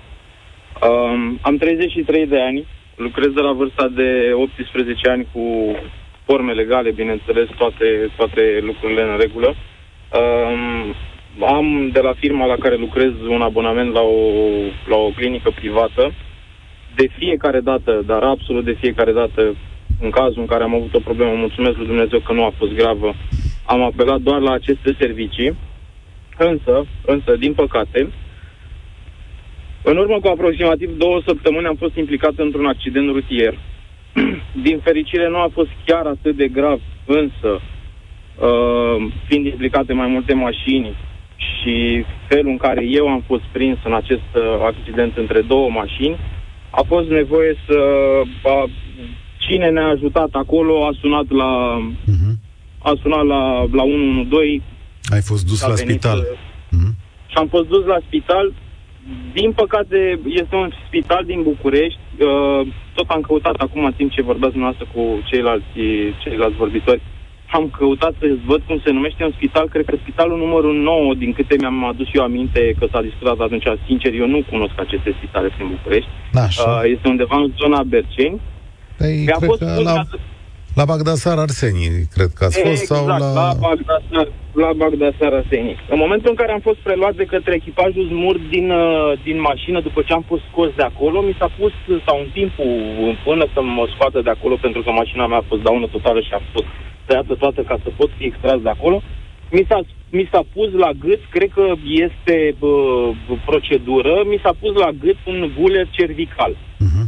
Um, 0.83 1.39
am 1.43 1.57
33 1.57 2.27
de 2.27 2.41
ani, 2.41 2.67
Lucrez 2.97 3.33
de 3.33 3.41
la 3.41 3.53
vârsta 3.53 3.89
de 3.89 4.33
18 4.35 5.09
ani 5.09 5.27
cu 5.33 5.43
forme 6.25 6.53
legale, 6.53 6.91
bineînțeles, 6.91 7.49
toate, 7.57 8.11
toate 8.17 8.59
lucrurile 8.63 9.03
în 9.03 9.17
regulă. 9.19 9.55
Um, 10.21 10.95
am 11.47 11.89
de 11.93 12.01
la 12.01 12.13
firma 12.13 12.47
la 12.47 12.57
care 12.57 12.77
lucrez 12.77 13.13
un 13.29 13.43
abonament 13.43 13.93
la 13.93 14.01
o, 14.01 14.19
la 14.89 14.97
o 14.97 15.09
clinică 15.17 15.51
privată. 15.51 16.13
De 16.95 17.09
fiecare 17.19 17.61
dată, 17.61 18.03
dar 18.07 18.23
absolut 18.23 18.65
de 18.65 18.77
fiecare 18.81 19.13
dată, 19.13 19.55
în 20.01 20.11
cazul 20.11 20.41
în 20.41 20.47
care 20.47 20.63
am 20.63 20.75
avut 20.75 20.95
o 20.95 21.07
problemă, 21.09 21.33
mulțumesc 21.33 21.77
lui 21.77 21.87
Dumnezeu 21.87 22.19
că 22.19 22.33
nu 22.33 22.45
a 22.45 22.53
fost 22.59 22.73
gravă, 22.73 23.15
am 23.67 23.83
apelat 23.83 24.21
doar 24.21 24.41
la 24.41 24.53
aceste 24.53 24.97
servicii. 24.99 25.57
Însă, 26.39 26.87
însă, 27.07 27.37
din 27.37 27.53
păcate, 27.55 28.09
în 29.91 29.97
urmă 29.97 30.19
cu 30.21 30.29
aproximativ 30.29 30.91
două 30.99 31.19
săptămâni 31.27 31.67
am 31.67 31.79
fost 31.85 31.97
implicat 31.97 32.33
într-un 32.37 32.67
accident 32.67 33.09
rutier. 33.11 33.59
Din 34.67 34.79
fericire 34.87 35.29
nu 35.29 35.39
a 35.39 35.49
fost 35.53 35.69
chiar 35.85 36.07
atât 36.07 36.37
de 36.37 36.49
grav, 36.49 36.81
însă, 37.05 37.51
uh, 37.55 38.97
fiind 39.27 39.47
implicate 39.47 39.93
mai 39.93 40.07
multe 40.07 40.35
mașini 40.35 40.97
și 41.37 42.05
felul 42.29 42.51
în 42.51 42.57
care 42.57 42.85
eu 42.85 43.09
am 43.09 43.23
fost 43.27 43.43
prins 43.53 43.79
în 43.85 43.95
acest 43.95 44.29
uh, 44.35 44.43
accident 44.71 45.17
între 45.17 45.41
două 45.41 45.69
mașini, 45.71 46.17
a 46.71 46.83
fost 46.87 47.09
nevoie 47.09 47.57
să... 47.67 47.79
A, 48.43 48.69
cine 49.39 49.69
ne-a 49.71 49.87
ajutat 49.87 50.29
acolo 50.33 50.85
a 50.87 50.91
sunat 51.01 51.31
la... 51.31 51.51
Uh-huh. 52.13 52.35
A 52.83 52.93
sunat 53.03 53.25
la, 53.25 53.43
la 53.73 53.83
112. 53.83 54.63
Ai 55.15 55.21
fost 55.21 55.47
dus 55.47 55.61
la 55.67 55.75
spital. 55.75 56.21
Uh-huh. 56.23 56.93
Și 57.27 57.37
am 57.37 57.49
fost 57.49 57.69
dus 57.69 57.85
la 57.85 57.99
spital 58.07 58.53
din 59.33 59.53
păcate, 59.53 60.19
este 60.27 60.55
un 60.55 60.71
spital 60.87 61.25
din 61.25 61.43
București. 61.43 61.99
Uh, 62.19 62.67
tot 62.95 63.09
am 63.09 63.21
căutat 63.21 63.55
acum, 63.55 63.85
în 63.85 63.93
timp 63.93 64.11
ce 64.11 64.23
vorbeați 64.23 64.53
dumneavoastră 64.53 64.89
cu 64.95 65.03
ceilalți, 65.31 65.73
ceilalți 66.23 66.57
vorbitori, 66.57 67.03
am 67.51 67.71
căutat 67.79 68.15
să 68.19 68.27
văd 68.45 68.61
cum 68.67 68.81
se 68.85 68.91
numește 68.91 69.25
un 69.25 69.33
spital. 69.37 69.69
Cred 69.69 69.85
că 69.85 69.97
spitalul 70.03 70.39
numărul 70.39 70.75
9, 70.75 71.15
din 71.15 71.33
câte 71.33 71.55
mi-am 71.59 71.85
adus 71.85 72.09
eu 72.13 72.23
aminte 72.23 72.75
că 72.79 72.87
s-a 72.91 73.03
discutat 73.03 73.39
atunci, 73.41 73.67
sincer, 73.87 74.13
eu 74.15 74.27
nu 74.27 74.41
cunosc 74.51 74.75
aceste 74.77 75.15
spitale 75.17 75.49
din 75.57 75.69
București. 75.77 76.11
Uh, 76.67 76.81
este 76.95 77.09
undeva 77.09 77.37
în 77.37 77.53
zona 77.57 77.83
Berceni. 77.83 78.41
Păi, 78.99 79.25
Mi-a 79.25 79.41
fost 79.41 79.61
că 79.61 79.81
la... 79.83 80.03
La 80.79 80.85
Bagdasar 80.85 81.39
Arsenii, 81.39 81.93
cred 82.15 82.31
că 82.37 82.45
ați 82.45 82.59
fost, 82.67 82.83
exact, 82.83 82.93
sau 82.93 83.07
la... 83.07 83.19
la 83.41 83.49
Bagdasar, 83.67 84.27
la 84.65 84.71
Bagdasar 84.83 85.33
Arsenii. 85.41 85.77
În 85.95 85.99
momentul 86.05 86.31
în 86.31 86.39
care 86.41 86.53
am 86.53 86.63
fost 86.69 86.81
preluat 86.87 87.15
de 87.21 87.31
către 87.35 87.53
echipajul 87.55 88.07
zmur 88.13 88.37
din, 88.55 88.67
uh, 88.71 89.13
din 89.27 89.39
mașină, 89.41 89.79
după 89.89 90.01
ce 90.07 90.13
am 90.13 90.25
fost 90.31 90.45
scos 90.51 90.71
de 90.81 90.83
acolo, 90.91 91.19
mi 91.21 91.37
s-a 91.39 91.51
pus, 91.59 91.73
sau 92.07 92.17
în 92.25 92.29
timpul, 92.39 92.71
până 93.25 93.45
să 93.55 93.61
mă 93.63 93.85
scoată 93.95 94.19
de 94.27 94.31
acolo, 94.31 94.55
pentru 94.65 94.81
că 94.83 94.91
mașina 94.91 95.27
mea 95.27 95.41
a 95.41 95.51
fost 95.51 95.63
daună 95.63 95.87
totală 95.87 96.21
și 96.21 96.33
a 96.35 96.41
fost 96.53 96.69
tăiată 97.07 97.35
toată 97.43 97.61
ca 97.71 97.77
să 97.85 97.89
pot 97.99 98.11
fi 98.17 98.25
extras 98.25 98.59
de 98.67 98.73
acolo, 98.77 99.03
mi 99.51 99.65
s-a, 99.69 99.81
mi 100.11 100.29
s-a 100.33 100.43
pus 100.55 100.71
la 100.85 100.91
gât, 101.05 101.21
cred 101.35 101.51
că 101.55 101.65
este 102.05 102.55
bă, 102.59 102.75
procedură, 103.45 104.15
mi 104.33 104.41
s-a 104.43 104.55
pus 104.61 104.73
la 104.85 104.91
gât 105.03 105.19
un 105.33 105.51
guler 105.59 105.87
cervical. 105.91 106.53
Uh-huh. 106.87 107.07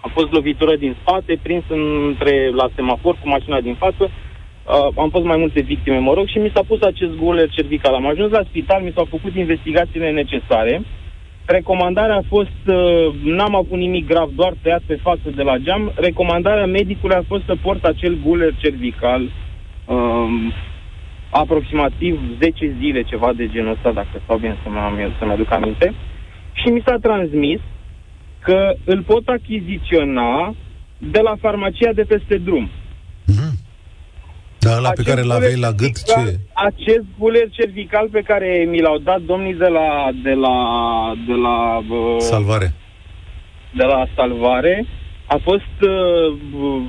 A 0.00 0.08
fost 0.12 0.32
lovitură 0.32 0.76
din 0.76 0.96
spate, 1.00 1.38
prins 1.42 1.64
între 1.68 2.50
la 2.50 2.68
semafor 2.74 3.14
cu 3.20 3.28
mașina 3.28 3.60
din 3.60 3.74
față. 3.74 4.04
Uh, 4.04 4.88
am 4.96 5.10
fost 5.10 5.24
mai 5.24 5.36
multe 5.36 5.60
victime, 5.60 5.98
mă 5.98 6.12
rog, 6.12 6.26
și 6.28 6.38
mi 6.38 6.50
s-a 6.54 6.62
pus 6.66 6.80
acest 6.82 7.16
guler 7.16 7.50
cervical. 7.50 7.94
Am 7.94 8.06
ajuns 8.06 8.30
la 8.30 8.42
spital, 8.48 8.82
mi 8.82 8.92
s-au 8.94 9.04
făcut 9.04 9.34
investigațiile 9.34 10.10
necesare. 10.10 10.82
Recomandarea 11.44 12.16
a 12.16 12.28
fost, 12.28 12.60
uh, 12.66 13.14
n-am 13.22 13.54
avut 13.54 13.78
nimic 13.78 14.06
grav, 14.06 14.30
doar 14.34 14.52
tăiat 14.62 14.82
pe 14.86 14.94
față 14.94 15.30
de 15.34 15.42
la 15.42 15.56
geam. 15.56 15.92
Recomandarea 15.94 16.66
medicului 16.66 17.16
a 17.16 17.24
fost 17.28 17.44
să 17.44 17.56
port 17.62 17.84
acel 17.84 18.18
guler 18.24 18.54
cervical 18.56 19.22
uh, 19.22 20.28
aproximativ 21.30 22.20
10 22.40 22.76
zile, 22.80 23.02
ceva 23.02 23.32
de 23.32 23.48
genul 23.48 23.72
ăsta, 23.72 23.92
dacă 23.92 24.20
stau 24.24 24.36
bine 24.36 24.56
să 24.62 24.68
mă, 24.68 25.10
să-mi 25.18 25.32
aduc 25.32 25.52
aminte. 25.52 25.94
Și 26.52 26.68
mi 26.68 26.82
s-a 26.86 26.96
transmis 27.02 27.60
că 28.42 28.74
îl 28.84 29.02
pot 29.02 29.28
achiziționa 29.28 30.54
de 30.98 31.20
la 31.20 31.34
farmacia 31.40 31.92
de 31.92 32.02
peste 32.02 32.36
drum. 32.36 32.70
Mm-hmm. 33.30 33.66
Da, 34.58 34.78
la 34.78 34.90
pe 34.90 35.02
care 35.02 35.22
l-aveai 35.22 35.56
la 35.56 35.72
gât, 35.72 36.02
ce? 36.04 36.38
Acest 36.52 37.04
buler 37.18 37.48
cervical 37.50 38.08
pe 38.12 38.20
care 38.20 38.66
mi 38.70 38.80
l-au 38.80 38.98
dat 38.98 39.20
domnii 39.20 39.54
de 39.54 39.66
la... 39.66 40.08
De 40.22 40.32
la, 40.32 40.56
de 41.26 41.32
la 41.32 41.76
uh, 41.76 42.16
salvare. 42.18 42.74
De 43.74 43.84
la 43.84 44.06
salvare 44.16 44.86
a 45.26 45.38
fost 45.42 45.76
uh, 45.80 46.38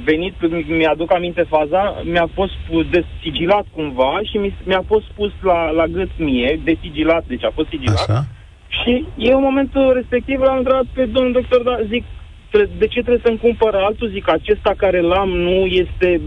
venit, 0.03 0.33
mi-aduc 0.67 1.13
aminte 1.13 1.45
faza, 1.49 2.01
mi-a 2.03 2.29
fost 2.33 2.53
desigilat 2.89 3.65
cumva 3.75 4.19
și 4.31 4.37
mi, 4.37 4.55
mi-a 4.63 4.83
fost 4.87 5.05
pus 5.15 5.31
la, 5.41 5.69
la 5.69 5.85
gât 5.85 6.09
mie, 6.17 6.59
desigilat, 6.63 7.23
deci 7.27 7.43
a 7.43 7.51
fost 7.53 7.69
sigilat. 7.69 8.09
Așa. 8.09 8.25
Și 8.69 9.05
eu 9.17 9.37
în 9.37 9.43
momentul 9.43 9.93
respectiv 9.93 10.39
l-am 10.41 10.57
întrebat 10.57 10.85
pe 10.93 11.05
domnul 11.05 11.31
doctor, 11.31 11.61
dar 11.61 11.85
zic, 11.89 12.03
de 12.51 12.87
ce 12.87 12.99
trebuie 13.01 13.21
să-mi 13.23 13.37
cumpăr 13.37 13.73
altul? 13.75 14.09
Zic, 14.09 14.29
acesta 14.29 14.73
care 14.77 15.01
l-am 15.01 15.29
nu 15.29 15.65
este 15.65 16.21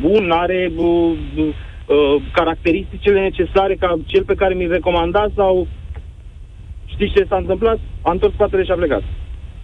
bun, 0.00 0.30
are 0.30 0.72
uh, 0.76 1.12
uh, 1.36 2.22
caracteristicile 2.32 3.20
necesare 3.20 3.74
ca 3.74 3.98
cel 4.06 4.24
pe 4.24 4.34
care 4.34 4.54
mi-l 4.54 4.70
recomanda 4.70 5.26
sau... 5.36 5.66
Știți 6.86 7.12
ce 7.12 7.26
s-a 7.28 7.36
întâmplat? 7.36 7.78
A 8.02 8.10
întors 8.10 8.32
spatele 8.32 8.64
și 8.64 8.70
a 8.70 8.74
plecat. 8.74 9.02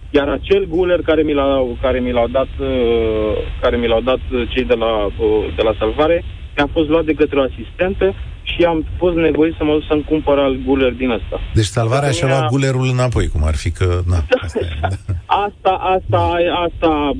Iar 0.09 0.27
acel 0.29 0.65
guler 0.65 1.01
care 1.01 1.21
mi 1.21 1.33
l-au, 1.33 1.77
care 1.81 1.99
mi 1.99 2.11
l-au 2.11 2.27
dat, 2.27 2.47
uh, 2.59 3.33
care 3.61 3.77
mi 3.77 3.87
l-au 3.87 4.01
dat 4.01 4.19
cei 4.49 4.63
de 4.63 4.73
la, 4.73 5.05
uh, 5.05 5.45
de 5.55 5.61
la 5.61 5.73
salvare, 5.79 6.23
mi-a 6.55 6.67
fost 6.71 6.89
luat 6.89 7.05
de 7.05 7.13
către 7.13 7.39
o 7.39 7.43
asistentă 7.43 8.13
și 8.51 8.63
am 8.63 8.85
fost 8.97 9.15
nevoit 9.15 9.53
să 9.57 9.63
mă 9.63 9.73
duc 9.73 9.83
să-mi 9.87 10.03
cumpăr 10.03 10.37
al 10.39 10.55
guler 10.65 10.91
din 10.91 11.09
ăsta. 11.09 11.39
Deci 11.53 11.65
salvarea 11.77 12.11
și-a 12.11 12.27
luat 12.27 12.49
gulerul 12.49 12.87
înapoi, 12.91 13.27
cum 13.27 13.43
ar 13.43 13.55
fi 13.55 13.71
că... 13.71 13.87
Na, 14.11 14.19
asta, 15.45 15.71
asta, 15.71 15.71
asta, 15.95 16.21
asta, 16.65 17.11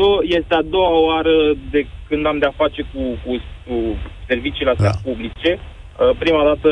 eu 0.00 0.10
este 0.22 0.54
a 0.54 0.62
doua 0.62 0.98
oară 1.10 1.34
de 1.70 1.86
când 2.08 2.26
am 2.26 2.38
de-a 2.38 2.54
face 2.56 2.82
cu, 2.92 3.02
cu, 3.24 3.32
cu 3.66 3.74
serviciile 4.28 4.70
astea 4.70 4.90
da. 4.90 5.00
publice. 5.08 5.50
Uh, 5.58 6.16
prima 6.18 6.42
dată 6.44 6.68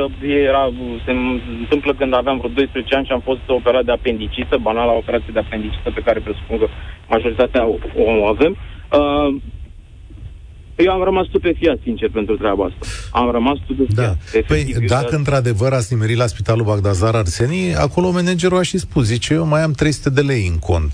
era, 0.49 0.63
se 1.05 1.13
întâmplă 1.61 1.95
când 1.95 2.15
aveam 2.15 2.37
vreo 2.39 2.51
12 2.51 2.95
ani 2.95 3.07
și 3.07 3.13
am 3.13 3.21
fost 3.21 3.45
operat 3.47 3.85
de 3.85 3.93
apendicită, 3.93 4.55
banala 4.69 4.93
operație 4.93 5.33
de 5.33 5.39
apendicită 5.39 5.91
pe 5.95 6.05
care 6.07 6.21
presupun 6.21 6.59
că 6.59 6.67
majoritatea 7.09 7.63
o, 7.67 7.77
o 7.97 8.27
avem. 8.27 8.53
Uh, 8.99 9.29
eu 10.85 10.93
am 10.93 11.03
rămas 11.05 11.27
stupefiat, 11.27 11.79
sincer, 11.83 12.11
pentru 12.11 12.37
treaba 12.37 12.65
asta. 12.65 12.87
Am 13.11 13.31
rămas 13.31 13.57
stupefiat. 13.65 14.19
Da. 14.33 14.39
Păi, 14.47 14.75
dacă 14.87 15.17
într-adevăr 15.17 15.73
ați 15.73 15.93
nimerit 15.95 16.17
la 16.17 16.27
Spitalul 16.27 16.65
Bagdazar 16.65 17.15
Arsenii, 17.15 17.75
acolo 17.75 18.11
managerul 18.11 18.59
a 18.59 18.63
și 18.63 18.79
spus, 18.79 19.05
zice, 19.05 19.35
eu 19.35 19.47
mai 19.47 19.63
am 19.63 19.73
300 19.73 20.11
de 20.11 20.21
lei 20.21 20.47
în 20.47 20.59
cont. 20.59 20.93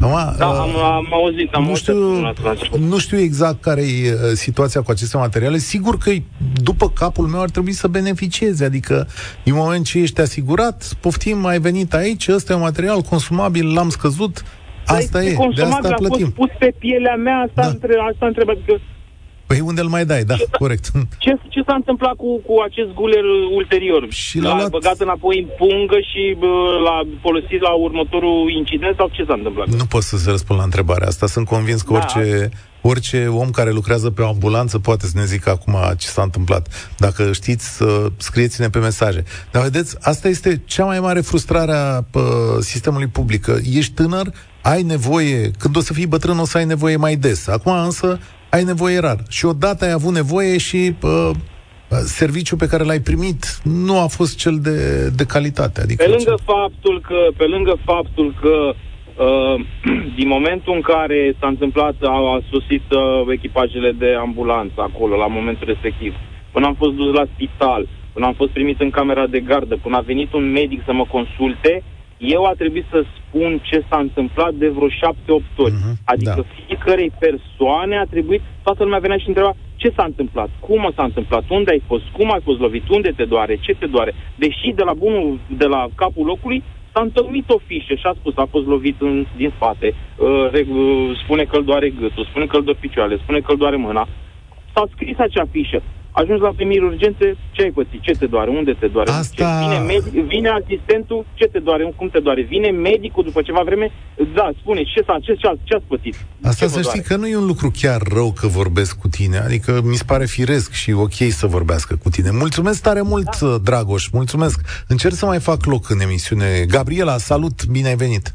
Ama, 0.00 0.34
da, 0.38 0.46
uh, 0.46 0.58
am, 0.58 0.76
am 0.76 1.06
auzit, 1.12 1.52
am 1.52 1.64
nu 1.64 1.74
știu, 1.74 1.94
nu 2.78 2.98
știu 2.98 3.18
exact 3.18 3.60
care 3.60 3.80
e 3.80 4.12
uh, 4.12 4.18
situația 4.32 4.82
cu 4.82 4.90
aceste 4.90 5.16
materiale. 5.16 5.58
Sigur 5.58 5.98
că 5.98 6.10
după 6.62 6.90
capul 6.90 7.26
meu 7.26 7.40
ar 7.40 7.50
trebui 7.50 7.72
să 7.72 7.88
beneficieze, 7.88 8.64
adică 8.64 9.06
în 9.44 9.54
moment 9.54 9.84
ce 9.84 9.98
ești 9.98 10.20
asigurat, 10.20 10.96
poftim, 11.00 11.46
ai 11.46 11.60
venit 11.60 11.94
aici, 11.94 12.28
ăsta 12.28 12.52
e 12.52 12.56
un 12.56 12.62
material 12.62 13.00
consumabil, 13.00 13.72
l-am 13.74 13.88
scăzut, 13.88 14.44
Asta 14.88 15.22
e, 15.22 15.36
de 15.54 15.62
asta 15.62 15.94
plătim. 15.94 16.26
a 16.26 16.32
fost 16.34 16.50
pus 16.50 16.50
pe 16.58 16.74
pielea 16.78 17.14
mea, 17.14 17.36
asta, 17.36 17.62
da. 17.62 17.66
între, 17.66 17.92
asta 18.12 18.26
întrebat. 18.26 18.56
Că 18.66 18.74
Păi 19.48 19.60
unde 19.60 19.80
îl 19.80 19.88
mai 19.88 20.04
dai, 20.04 20.24
da, 20.24 20.36
ce, 20.36 20.46
corect. 20.58 20.84
Ce, 21.18 21.30
ce 21.48 21.60
s-a 21.66 21.74
întâmplat 21.74 22.14
cu, 22.22 22.40
cu 22.46 22.54
acest 22.68 22.90
guler 22.98 23.24
ulterior? 23.58 24.06
Și 24.08 24.38
l-a, 24.38 24.56
luat... 24.56 24.70
băgat 24.70 24.98
înapoi 25.00 25.38
în 25.38 25.48
pungă 25.58 25.98
și 26.10 26.36
bă, 26.38 26.46
l-a 26.84 26.98
folosit 27.20 27.60
la 27.60 27.72
următorul 27.86 28.50
incident 28.60 28.96
sau 28.96 29.08
ce 29.12 29.24
s-a 29.24 29.34
întâmplat? 29.34 29.66
Nu 29.66 29.84
pot 29.84 30.02
să 30.02 30.16
se 30.16 30.30
răspund 30.30 30.58
la 30.58 30.64
întrebarea 30.64 31.08
asta. 31.08 31.26
Sunt 31.26 31.46
convins 31.46 31.82
că 31.82 31.92
da. 31.92 31.98
orice, 31.98 32.48
orice 32.80 33.26
om 33.26 33.50
care 33.50 33.70
lucrează 33.70 34.10
pe 34.10 34.22
o 34.22 34.28
ambulanță 34.28 34.78
poate 34.78 35.06
să 35.06 35.12
ne 35.14 35.24
zică 35.24 35.50
acum 35.50 35.74
ce 35.96 36.06
s-a 36.06 36.22
întâmplat. 36.22 36.92
Dacă 36.96 37.32
știți, 37.32 37.82
scrieți-ne 38.16 38.68
pe 38.68 38.78
mesaje. 38.78 39.24
Dar 39.50 39.62
vedeți, 39.62 39.96
asta 40.00 40.28
este 40.28 40.62
cea 40.64 40.84
mai 40.84 41.00
mare 41.00 41.20
frustrare 41.20 41.72
a 41.72 42.04
sistemului 42.60 43.06
public. 43.06 43.46
Ești 43.72 43.92
tânăr, 43.92 44.26
ai 44.62 44.82
nevoie, 44.82 45.50
când 45.58 45.76
o 45.76 45.80
să 45.80 45.92
fii 45.92 46.06
bătrân 46.06 46.38
o 46.38 46.44
să 46.44 46.58
ai 46.58 46.64
nevoie 46.64 46.96
mai 46.96 47.16
des. 47.16 47.46
Acum 47.46 47.72
însă 47.72 48.18
ai 48.50 48.64
nevoie 48.64 48.98
rar. 48.98 49.18
Și 49.28 49.46
odată 49.46 49.84
ai 49.84 49.90
avut 49.90 50.14
nevoie 50.14 50.58
și 50.58 50.94
uh, 51.02 51.30
serviciul 51.90 52.58
pe 52.58 52.66
care 52.66 52.84
l-ai 52.84 53.00
primit 53.00 53.42
nu 53.64 54.00
a 54.00 54.06
fost 54.06 54.38
cel 54.38 54.58
de, 54.62 55.08
de 55.08 55.24
calitate. 55.24 55.80
Adică 55.80 56.04
pe 56.04 56.10
lângă 56.10 56.34
ce... 56.36 56.42
faptul 56.44 57.00
că, 57.08 57.18
pe 57.36 57.44
lângă 57.44 57.74
faptul 57.84 58.34
că 58.40 58.54
uh, 59.24 59.54
din 60.18 60.28
momentul 60.28 60.74
în 60.74 60.80
care 60.80 61.36
s-a 61.40 61.46
întâmplat, 61.46 61.94
au 62.02 62.34
a 62.34 62.40
sosit 62.50 62.86
uh, 62.90 63.32
echipajele 63.32 63.92
de 63.92 64.14
ambulanță 64.20 64.74
acolo, 64.76 65.16
la 65.16 65.26
momentul 65.26 65.66
respectiv, 65.66 66.14
până 66.52 66.66
am 66.66 66.74
fost 66.74 66.94
dus 66.94 67.14
la 67.14 67.26
spital, 67.34 67.88
până 68.12 68.26
am 68.26 68.34
fost 68.34 68.50
primit 68.50 68.80
în 68.80 68.90
camera 68.90 69.26
de 69.26 69.40
gardă, 69.40 69.76
până 69.82 69.96
a 69.96 70.00
venit 70.00 70.32
un 70.32 70.50
medic 70.50 70.80
să 70.84 70.92
mă 70.92 71.04
consulte, 71.04 71.82
eu 72.18 72.44
a 72.44 72.52
trebuit 72.52 72.84
să 72.90 73.04
spun 73.16 73.60
ce 73.62 73.84
s-a 73.88 73.98
întâmplat 73.98 74.54
de 74.54 74.68
vreo 74.68 74.88
șapte-opt 74.88 75.58
ori. 75.58 75.72
Uh-huh, 75.72 75.96
adică 76.04 76.34
da. 76.36 76.64
fiecarei 76.66 77.12
persoane 77.18 77.98
a 77.98 78.04
trebuit, 78.04 78.42
toată 78.62 78.82
lumea 78.82 78.98
venea 78.98 79.16
și 79.16 79.28
întreba 79.28 79.54
ce 79.76 79.92
s-a 79.96 80.04
întâmplat, 80.04 80.48
cum 80.60 80.92
s-a 80.94 81.04
întâmplat, 81.04 81.44
unde 81.48 81.70
ai 81.70 81.82
fost, 81.86 82.04
cum 82.12 82.32
ai 82.32 82.40
fost 82.44 82.58
lovit, 82.58 82.88
unde 82.88 83.12
te 83.16 83.24
doare, 83.24 83.58
ce 83.60 83.74
te 83.74 83.86
doare. 83.86 84.14
Deși 84.34 84.72
de 84.74 84.82
la 84.82 84.94
bunul, 84.94 85.38
de 85.56 85.66
la 85.66 85.86
capul 85.94 86.26
locului, 86.26 86.62
s-a 86.92 87.00
întâlnit 87.00 87.50
o 87.50 87.58
fișă 87.66 87.94
și 87.94 88.06
a 88.06 88.14
spus, 88.18 88.36
a 88.36 88.46
fost 88.50 88.66
lovit 88.66 89.00
în, 89.00 89.26
din 89.36 89.52
spate, 89.54 89.94
uh, 89.94 90.48
reg, 90.52 90.68
uh, 90.70 91.18
spune 91.22 91.42
că 91.44 91.56
îl 91.56 91.64
doare 91.64 91.88
gâtul, 91.90 92.24
spune 92.24 92.46
că 92.46 92.56
îl 92.56 92.64
doare 92.64 92.78
picioarele, 92.80 93.20
spune 93.22 93.40
că 93.40 93.52
îl 93.52 93.58
doare 93.58 93.76
mâna. 93.76 94.08
S-a 94.74 94.84
scris 94.94 95.18
acea 95.18 95.46
fișă 95.50 95.82
ajungi 96.20 96.42
la 96.42 96.52
primiri 96.58 96.84
urgențe, 96.84 97.26
ce 97.50 97.62
ai 97.62 97.70
pățit, 97.70 98.00
ce 98.00 98.12
te 98.12 98.26
doare, 98.26 98.50
unde 98.50 98.72
te 98.80 98.86
doare, 98.86 99.10
Asta... 99.10 99.34
ce? 99.36 99.64
Vine, 99.64 99.78
medic, 99.92 100.26
vine 100.34 100.48
asistentul, 100.48 101.26
ce 101.34 101.44
te 101.44 101.58
doare, 101.58 101.92
cum 101.96 102.08
te 102.08 102.20
doare, 102.20 102.42
vine 102.42 102.70
medicul 102.70 103.24
după 103.24 103.42
ceva 103.42 103.62
vreme, 103.64 103.90
da, 104.34 104.50
spune 104.60 104.82
ce, 104.82 105.02
s-a, 105.06 105.18
ce, 105.22 105.34
ce, 105.34 105.48
ce 105.62 105.74
ați 105.74 105.84
pățit. 105.88 106.16
Asta 106.42 106.66
ce 106.66 106.70
să 106.70 106.80
știi 106.82 107.02
că 107.02 107.16
nu 107.16 107.26
e 107.26 107.36
un 107.36 107.46
lucru 107.46 107.70
chiar 107.80 108.00
rău 108.14 108.32
că 108.40 108.46
vorbesc 108.46 108.98
cu 108.98 109.08
tine, 109.08 109.38
adică 109.38 109.80
mi 109.84 109.94
se 109.94 110.04
pare 110.06 110.24
firesc 110.24 110.72
și 110.72 110.92
ok 110.92 111.14
să 111.28 111.46
vorbească 111.46 111.96
cu 112.02 112.08
tine. 112.08 112.30
Mulțumesc 112.30 112.82
tare 112.82 113.02
mult, 113.02 113.38
da. 113.38 113.58
Dragoș, 113.58 114.08
mulțumesc. 114.12 114.60
Încerc 114.88 115.14
să 115.14 115.26
mai 115.26 115.40
fac 115.40 115.64
loc 115.64 115.90
în 115.90 116.00
emisiune. 116.00 116.64
Gabriela, 116.68 117.16
salut, 117.16 117.66
bine 117.66 117.88
ai 117.88 117.96
venit. 117.96 118.34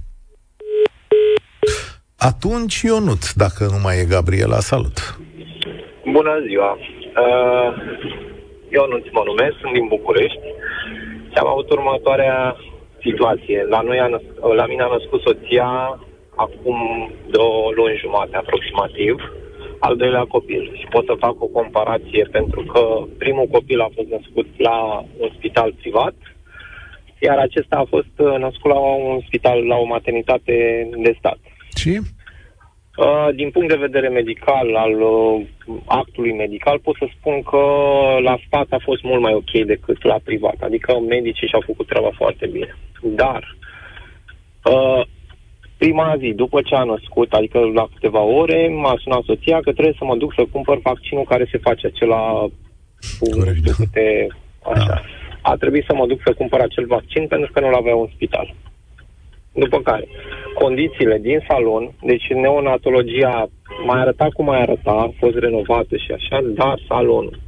Atunci 2.15 2.81
Ionut, 2.81 3.33
dacă 3.33 3.63
nu 3.63 3.79
mai 3.83 3.99
e 3.99 4.05
Gabriela, 4.05 4.59
salut. 4.59 5.19
Bună 6.11 6.31
ziua! 6.47 6.77
Uh, 7.21 7.69
eu 8.77 8.87
nu 8.89 8.97
mă 9.11 9.23
numesc, 9.25 9.55
sunt 9.61 9.73
din 9.73 9.87
București 9.87 10.47
și 11.31 11.37
am 11.37 11.47
avut 11.47 11.69
următoarea 11.69 12.55
situație. 13.01 13.65
La, 13.69 13.81
noi 13.81 13.99
a 13.99 14.07
născ- 14.07 14.55
la 14.55 14.65
mine 14.65 14.83
a 14.83 14.95
născut 14.97 15.21
soția 15.21 15.99
acum 16.35 16.79
două 17.29 17.71
luni 17.75 18.01
jumate 18.03 18.35
aproximativ, 18.35 19.15
al 19.79 19.95
doilea 19.95 20.25
copil. 20.25 20.71
Și 20.79 20.85
pot 20.89 21.05
să 21.05 21.15
fac 21.19 21.35
o 21.43 21.53
comparație 21.59 22.23
pentru 22.31 22.61
că 22.61 22.81
primul 23.17 23.47
copil 23.47 23.79
a 23.81 23.89
fost 23.95 24.07
născut 24.07 24.47
la 24.57 25.05
un 25.17 25.29
spital 25.37 25.73
privat, 25.81 26.15
iar 27.19 27.37
acesta 27.37 27.75
a 27.77 27.85
fost 27.89 28.39
născut 28.39 28.71
la 28.71 28.79
un 28.79 29.19
spital, 29.27 29.67
la 29.67 29.75
o 29.75 29.85
maternitate 29.85 30.89
de 30.97 31.15
stat. 31.17 31.39
Și? 31.75 31.99
Uh, 32.97 33.27
din 33.35 33.49
punct 33.49 33.69
de 33.69 33.85
vedere 33.87 34.07
medical, 34.07 34.75
al 34.75 35.01
uh, 35.01 35.45
actului 35.85 36.33
medical, 36.33 36.79
pot 36.79 36.95
să 36.95 37.07
spun 37.17 37.41
că 37.41 37.63
la 38.21 38.37
stat 38.47 38.67
a 38.69 38.79
fost 38.83 39.03
mult 39.03 39.21
mai 39.21 39.33
ok 39.33 39.65
decât 39.65 40.03
la 40.03 40.19
privat. 40.23 40.55
Adică 40.59 40.99
medicii 40.99 41.47
și-au 41.47 41.63
făcut 41.65 41.87
treaba 41.87 42.11
foarte 42.15 42.47
bine. 42.47 42.75
Dar, 43.01 43.57
uh, 44.63 45.01
prima 45.77 46.15
zi, 46.19 46.33
după 46.33 46.61
ce 46.61 46.75
a 46.75 46.83
născut, 46.83 47.33
adică 47.33 47.59
la 47.59 47.87
câteva 47.93 48.21
ore, 48.21 48.67
m-a 48.67 48.95
sunat 49.03 49.23
soția 49.23 49.59
că 49.61 49.71
trebuie 49.71 49.95
să 49.97 50.05
mă 50.05 50.15
duc 50.15 50.33
să 50.33 50.45
cumpăr 50.51 50.79
vaccinul 50.83 51.23
care 51.23 51.47
se 51.51 51.57
face 51.57 51.87
acela 51.87 52.47
cu 53.19 53.25
nu 53.35 53.53
știu 53.53 53.73
câte... 53.77 54.27
Așa. 54.73 54.85
Da. 54.87 55.01
A 55.41 55.55
trebuit 55.55 55.85
să 55.87 55.93
mă 55.93 56.07
duc 56.07 56.19
să 56.25 56.33
cumpăr 56.33 56.59
acel 56.59 56.85
vaccin 56.85 57.27
pentru 57.27 57.51
că 57.51 57.59
nu-l 57.59 57.73
avea 57.73 57.93
în 57.93 58.07
spital. 58.13 58.53
După 59.53 59.79
care, 59.81 60.07
condițiile 60.53 61.17
din 61.17 61.43
salon, 61.47 61.91
deci 62.01 62.27
neonatologia 62.27 63.49
mai 63.85 63.99
arăta 63.99 64.27
cum 64.33 64.45
mai 64.45 64.61
arăta, 64.61 64.91
a 64.91 65.13
fost 65.19 65.35
renovată 65.37 65.95
și 65.95 66.11
așa, 66.11 66.41
dar 66.55 66.79
salonul. 66.87 67.39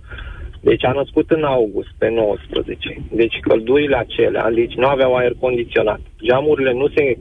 Deci 0.62 0.86
a 0.86 0.92
născut 0.92 1.30
în 1.30 1.44
august, 1.44 1.90
pe 1.98 2.10
19. 2.10 2.98
Deci 3.12 3.40
căldurile 3.40 3.98
acelea, 3.98 4.52
deci 4.52 4.74
nu 4.74 4.88
aveau 4.88 5.16
aer 5.16 5.34
condiționat. 5.40 6.00
Geamurile 6.24 6.74
nu 6.74 6.88
se 6.88 7.18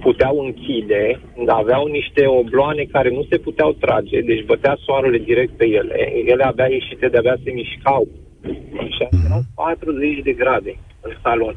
puteau 0.00 0.38
închide, 0.38 1.20
aveau 1.46 1.86
niște 1.86 2.26
obloane 2.26 2.82
care 2.92 3.10
nu 3.10 3.26
se 3.30 3.38
puteau 3.38 3.72
trage, 3.72 4.20
deci 4.20 4.44
bătea 4.44 4.76
soarele 4.84 5.18
direct 5.18 5.52
pe 5.56 5.66
ele. 5.66 6.12
Ele 6.26 6.42
abia 6.42 6.66
ieșite, 6.66 7.08
de-abia 7.08 7.36
se 7.44 7.50
mișcau. 7.50 8.08
Și 8.96 9.08
erau 9.26 9.40
40 9.54 10.22
de 10.22 10.32
grade 10.32 10.76
în 11.00 11.12
salon. 11.22 11.56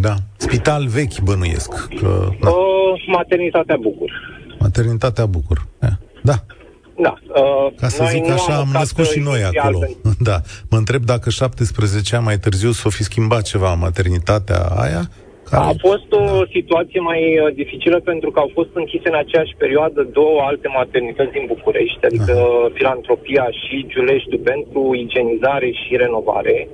Da. 0.00 0.14
Spital 0.36 0.86
vechi, 0.86 1.20
bănuiesc. 1.20 1.88
Că, 2.00 2.28
da. 2.40 2.48
uh, 2.48 3.04
maternitatea 3.06 3.76
Bucur. 3.80 4.10
Maternitatea 4.58 5.26
Bucur. 5.26 5.66
Da. 6.22 6.32
Da. 6.96 7.14
Uh, 7.28 7.72
Ca 7.80 7.88
să 7.88 8.04
zic 8.04 8.30
așa, 8.30 8.56
am 8.56 8.68
născut 8.72 9.06
și 9.06 9.18
noi 9.18 9.40
acolo. 9.42 9.78
Da. 10.28 10.40
Mă 10.70 10.78
întreb 10.78 11.02
dacă 11.02 11.30
17 11.30 12.16
ani 12.16 12.24
mai 12.24 12.38
târziu 12.38 12.70
s-o 12.70 12.90
fi 12.90 13.02
schimbat 13.02 13.42
ceva 13.42 13.74
maternitatea 13.74 14.60
aia. 14.84 15.02
Care... 15.50 15.64
A 15.64 15.74
fost 15.88 16.08
o 16.10 16.24
da. 16.24 16.48
situație 16.52 17.00
mai 17.00 17.22
uh, 17.38 17.54
dificilă 17.54 18.00
pentru 18.00 18.30
că 18.30 18.38
au 18.40 18.50
fost 18.52 18.72
închise 18.72 19.08
în 19.08 19.18
aceeași 19.24 19.54
perioadă 19.58 20.00
două 20.12 20.40
alte 20.50 20.68
maternități 20.68 21.32
din 21.36 21.44
București, 21.46 22.06
adică 22.08 22.32
Aha. 22.32 22.70
Filantropia 22.74 23.46
și 23.60 23.86
Giuleștiul 23.92 24.40
pentru 24.52 24.80
igienizare 25.04 25.70
și 25.70 25.96
renovare. 25.96 26.68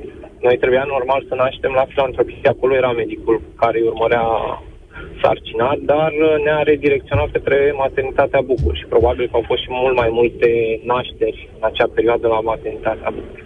Noi 0.46 0.56
trebuia 0.58 0.84
normal 0.94 1.24
să 1.28 1.34
naștem 1.34 1.72
la 1.80 1.84
filantropie, 1.92 2.48
acolo 2.54 2.74
era 2.74 2.92
medicul 2.92 3.42
care 3.56 3.78
îi 3.78 3.86
urmărea 3.86 4.24
sarcina, 5.22 5.68
dar 5.90 6.12
ne-a 6.44 6.62
redirecționat 6.62 7.30
către 7.30 7.74
maternitatea 7.76 8.40
Bucur 8.40 8.74
și 8.76 8.90
probabil 8.94 9.24
că 9.26 9.36
au 9.36 9.44
fost 9.46 9.62
și 9.62 9.70
mult 9.70 9.96
mai 10.02 10.10
multe 10.18 10.48
nașteri 10.92 11.48
în 11.56 11.62
acea 11.70 11.88
perioadă 11.94 12.26
la 12.26 12.40
maternitatea 12.40 13.10
Bucur. 13.16 13.40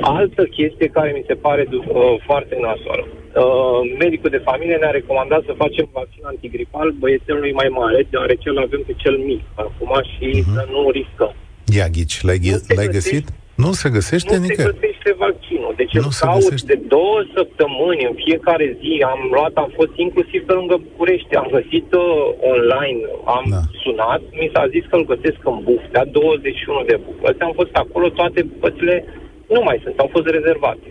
Altă 0.00 0.42
chestie 0.44 0.88
care 0.96 1.10
mi 1.18 1.24
se 1.26 1.34
pare 1.34 1.64
uh, 1.70 1.82
foarte 2.28 2.54
nasoală. 2.66 3.04
Uh, 3.08 3.80
medicul 3.98 4.30
de 4.30 4.46
familie 4.48 4.76
ne-a 4.76 4.98
recomandat 4.98 5.42
să 5.44 5.60
facem 5.64 5.86
vaccin 5.92 6.22
antigripal 6.24 6.88
băiețelului 6.90 7.52
mai 7.52 7.68
mare, 7.80 8.06
deoarece 8.10 8.48
îl 8.48 8.58
avem 8.58 8.82
pe 8.86 8.94
cel 8.96 9.16
mic 9.16 9.42
acum 9.54 9.92
și 10.12 10.28
uh-huh. 10.30 10.52
să 10.54 10.62
nu 10.70 10.90
riscăm. 10.90 11.34
Ia 11.78 11.88
ghici, 11.88 12.22
l-ai, 12.22 12.38
l-ai 12.76 12.86
găsit? 12.98 13.26
Nu 13.54 13.72
se 13.80 13.88
găsește 13.96 14.34
nu 14.36 14.42
nicăieri. 14.42 14.72
Nu 14.72 14.72
se 14.72 14.78
găsește 14.80 15.10
vaccinul. 15.26 15.72
Deci 15.80 15.92
nu 15.92 16.08
îl 16.10 16.14
caut 16.20 16.48
găsește. 16.48 16.66
de 16.72 16.76
două 16.94 17.18
săptămâni, 17.36 18.08
în 18.10 18.14
fiecare 18.24 18.66
zi. 18.80 18.92
Am 19.12 19.20
luat, 19.34 19.54
am 19.64 19.70
fost 19.78 19.94
inclusiv 20.04 20.40
pe 20.48 20.52
lângă 20.58 20.76
București. 20.86 21.32
Am 21.42 21.48
găsit-o 21.56 22.04
online, 22.52 23.00
am 23.38 23.44
da. 23.54 23.62
sunat, 23.82 24.22
mi 24.40 24.48
s-a 24.54 24.64
zis 24.74 24.84
că 24.90 24.94
îl 24.96 25.04
găsesc 25.12 25.40
în 25.52 25.58
Buftea, 25.66 26.04
21 26.04 26.82
de 26.90 26.96
bucăți. 27.06 27.40
Am 27.46 27.54
fost 27.60 27.74
acolo, 27.82 28.06
toate 28.20 28.40
pățile 28.64 28.94
nu 29.54 29.60
mai 29.68 29.78
sunt, 29.82 29.96
au 29.98 30.08
fost 30.16 30.26
rezervate. 30.36 30.86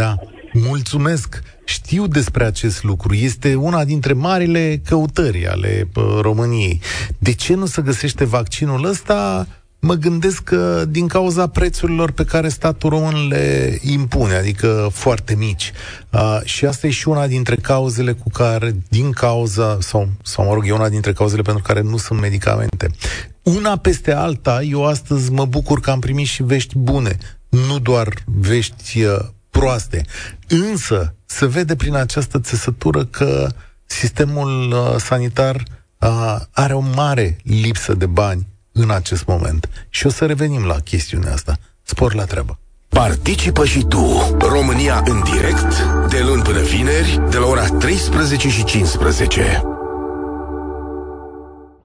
Da. 0.00 0.12
Mulțumesc! 0.52 1.42
Știu 1.64 2.06
despre 2.06 2.44
acest 2.44 2.82
lucru. 2.82 3.14
Este 3.14 3.54
una 3.54 3.84
dintre 3.84 4.12
marile 4.12 4.80
căutări 4.88 5.46
ale 5.46 5.88
României. 6.20 6.80
De 7.18 7.34
ce 7.34 7.54
nu 7.54 7.66
se 7.66 7.82
găsește 7.82 8.24
vaccinul 8.24 8.84
ăsta? 8.84 9.46
Mă 9.84 9.94
gândesc 9.94 10.42
că 10.42 10.84
din 10.88 11.06
cauza 11.06 11.46
prețurilor 11.46 12.10
pe 12.10 12.24
care 12.24 12.48
statul 12.48 12.90
român 12.90 13.28
le 13.28 13.78
impune, 13.80 14.34
adică 14.34 14.88
foarte 14.92 15.34
mici. 15.34 15.72
Uh, 16.10 16.40
și 16.44 16.66
asta 16.66 16.86
e 16.86 16.90
și 16.90 17.08
una 17.08 17.26
dintre 17.26 17.56
cauzele 17.56 18.12
cu 18.12 18.30
care, 18.30 18.76
din 18.88 19.10
cauza, 19.10 19.78
sau, 19.80 20.08
sau 20.22 20.44
mă 20.44 20.54
rog, 20.54 20.66
e 20.66 20.72
una 20.72 20.88
dintre 20.88 21.12
cauzele 21.12 21.42
pentru 21.42 21.62
care 21.62 21.80
nu 21.80 21.96
sunt 21.96 22.20
medicamente. 22.20 22.90
Una 23.42 23.76
peste 23.76 24.12
alta, 24.12 24.62
eu 24.62 24.86
astăzi 24.86 25.30
mă 25.30 25.44
bucur 25.44 25.80
că 25.80 25.90
am 25.90 26.00
primit 26.00 26.26
și 26.26 26.42
vești 26.42 26.78
bune, 26.78 27.18
nu 27.48 27.78
doar 27.78 28.14
vești 28.24 29.02
uh, 29.02 29.18
proaste. 29.50 30.04
Însă, 30.48 31.14
se 31.24 31.46
vede 31.46 31.76
prin 31.76 31.94
această 31.94 32.40
țesătură 32.40 33.04
că 33.04 33.48
sistemul 33.84 34.72
uh, 34.72 35.00
sanitar 35.00 35.62
uh, 35.98 36.36
are 36.50 36.74
o 36.74 36.84
mare 36.94 37.36
lipsă 37.42 37.94
de 37.94 38.06
bani 38.06 38.50
în 38.72 38.90
acest 38.90 39.26
moment. 39.26 39.68
Și 39.88 40.06
o 40.06 40.10
să 40.10 40.26
revenim 40.26 40.64
la 40.64 40.78
chestiunea 40.78 41.32
asta. 41.32 41.56
Spor 41.82 42.14
la 42.14 42.24
treabă. 42.24 42.58
Participă 42.88 43.64
și 43.64 43.84
tu, 43.84 44.36
România 44.38 45.02
în 45.06 45.22
direct, 45.32 45.82
de 46.08 46.20
luni 46.20 46.42
până 46.42 46.60
vineri, 46.60 47.20
de 47.30 47.36
la 47.36 47.46
ora 47.46 47.66
13 47.66 48.48
și 48.48 48.64
15. 48.64 49.62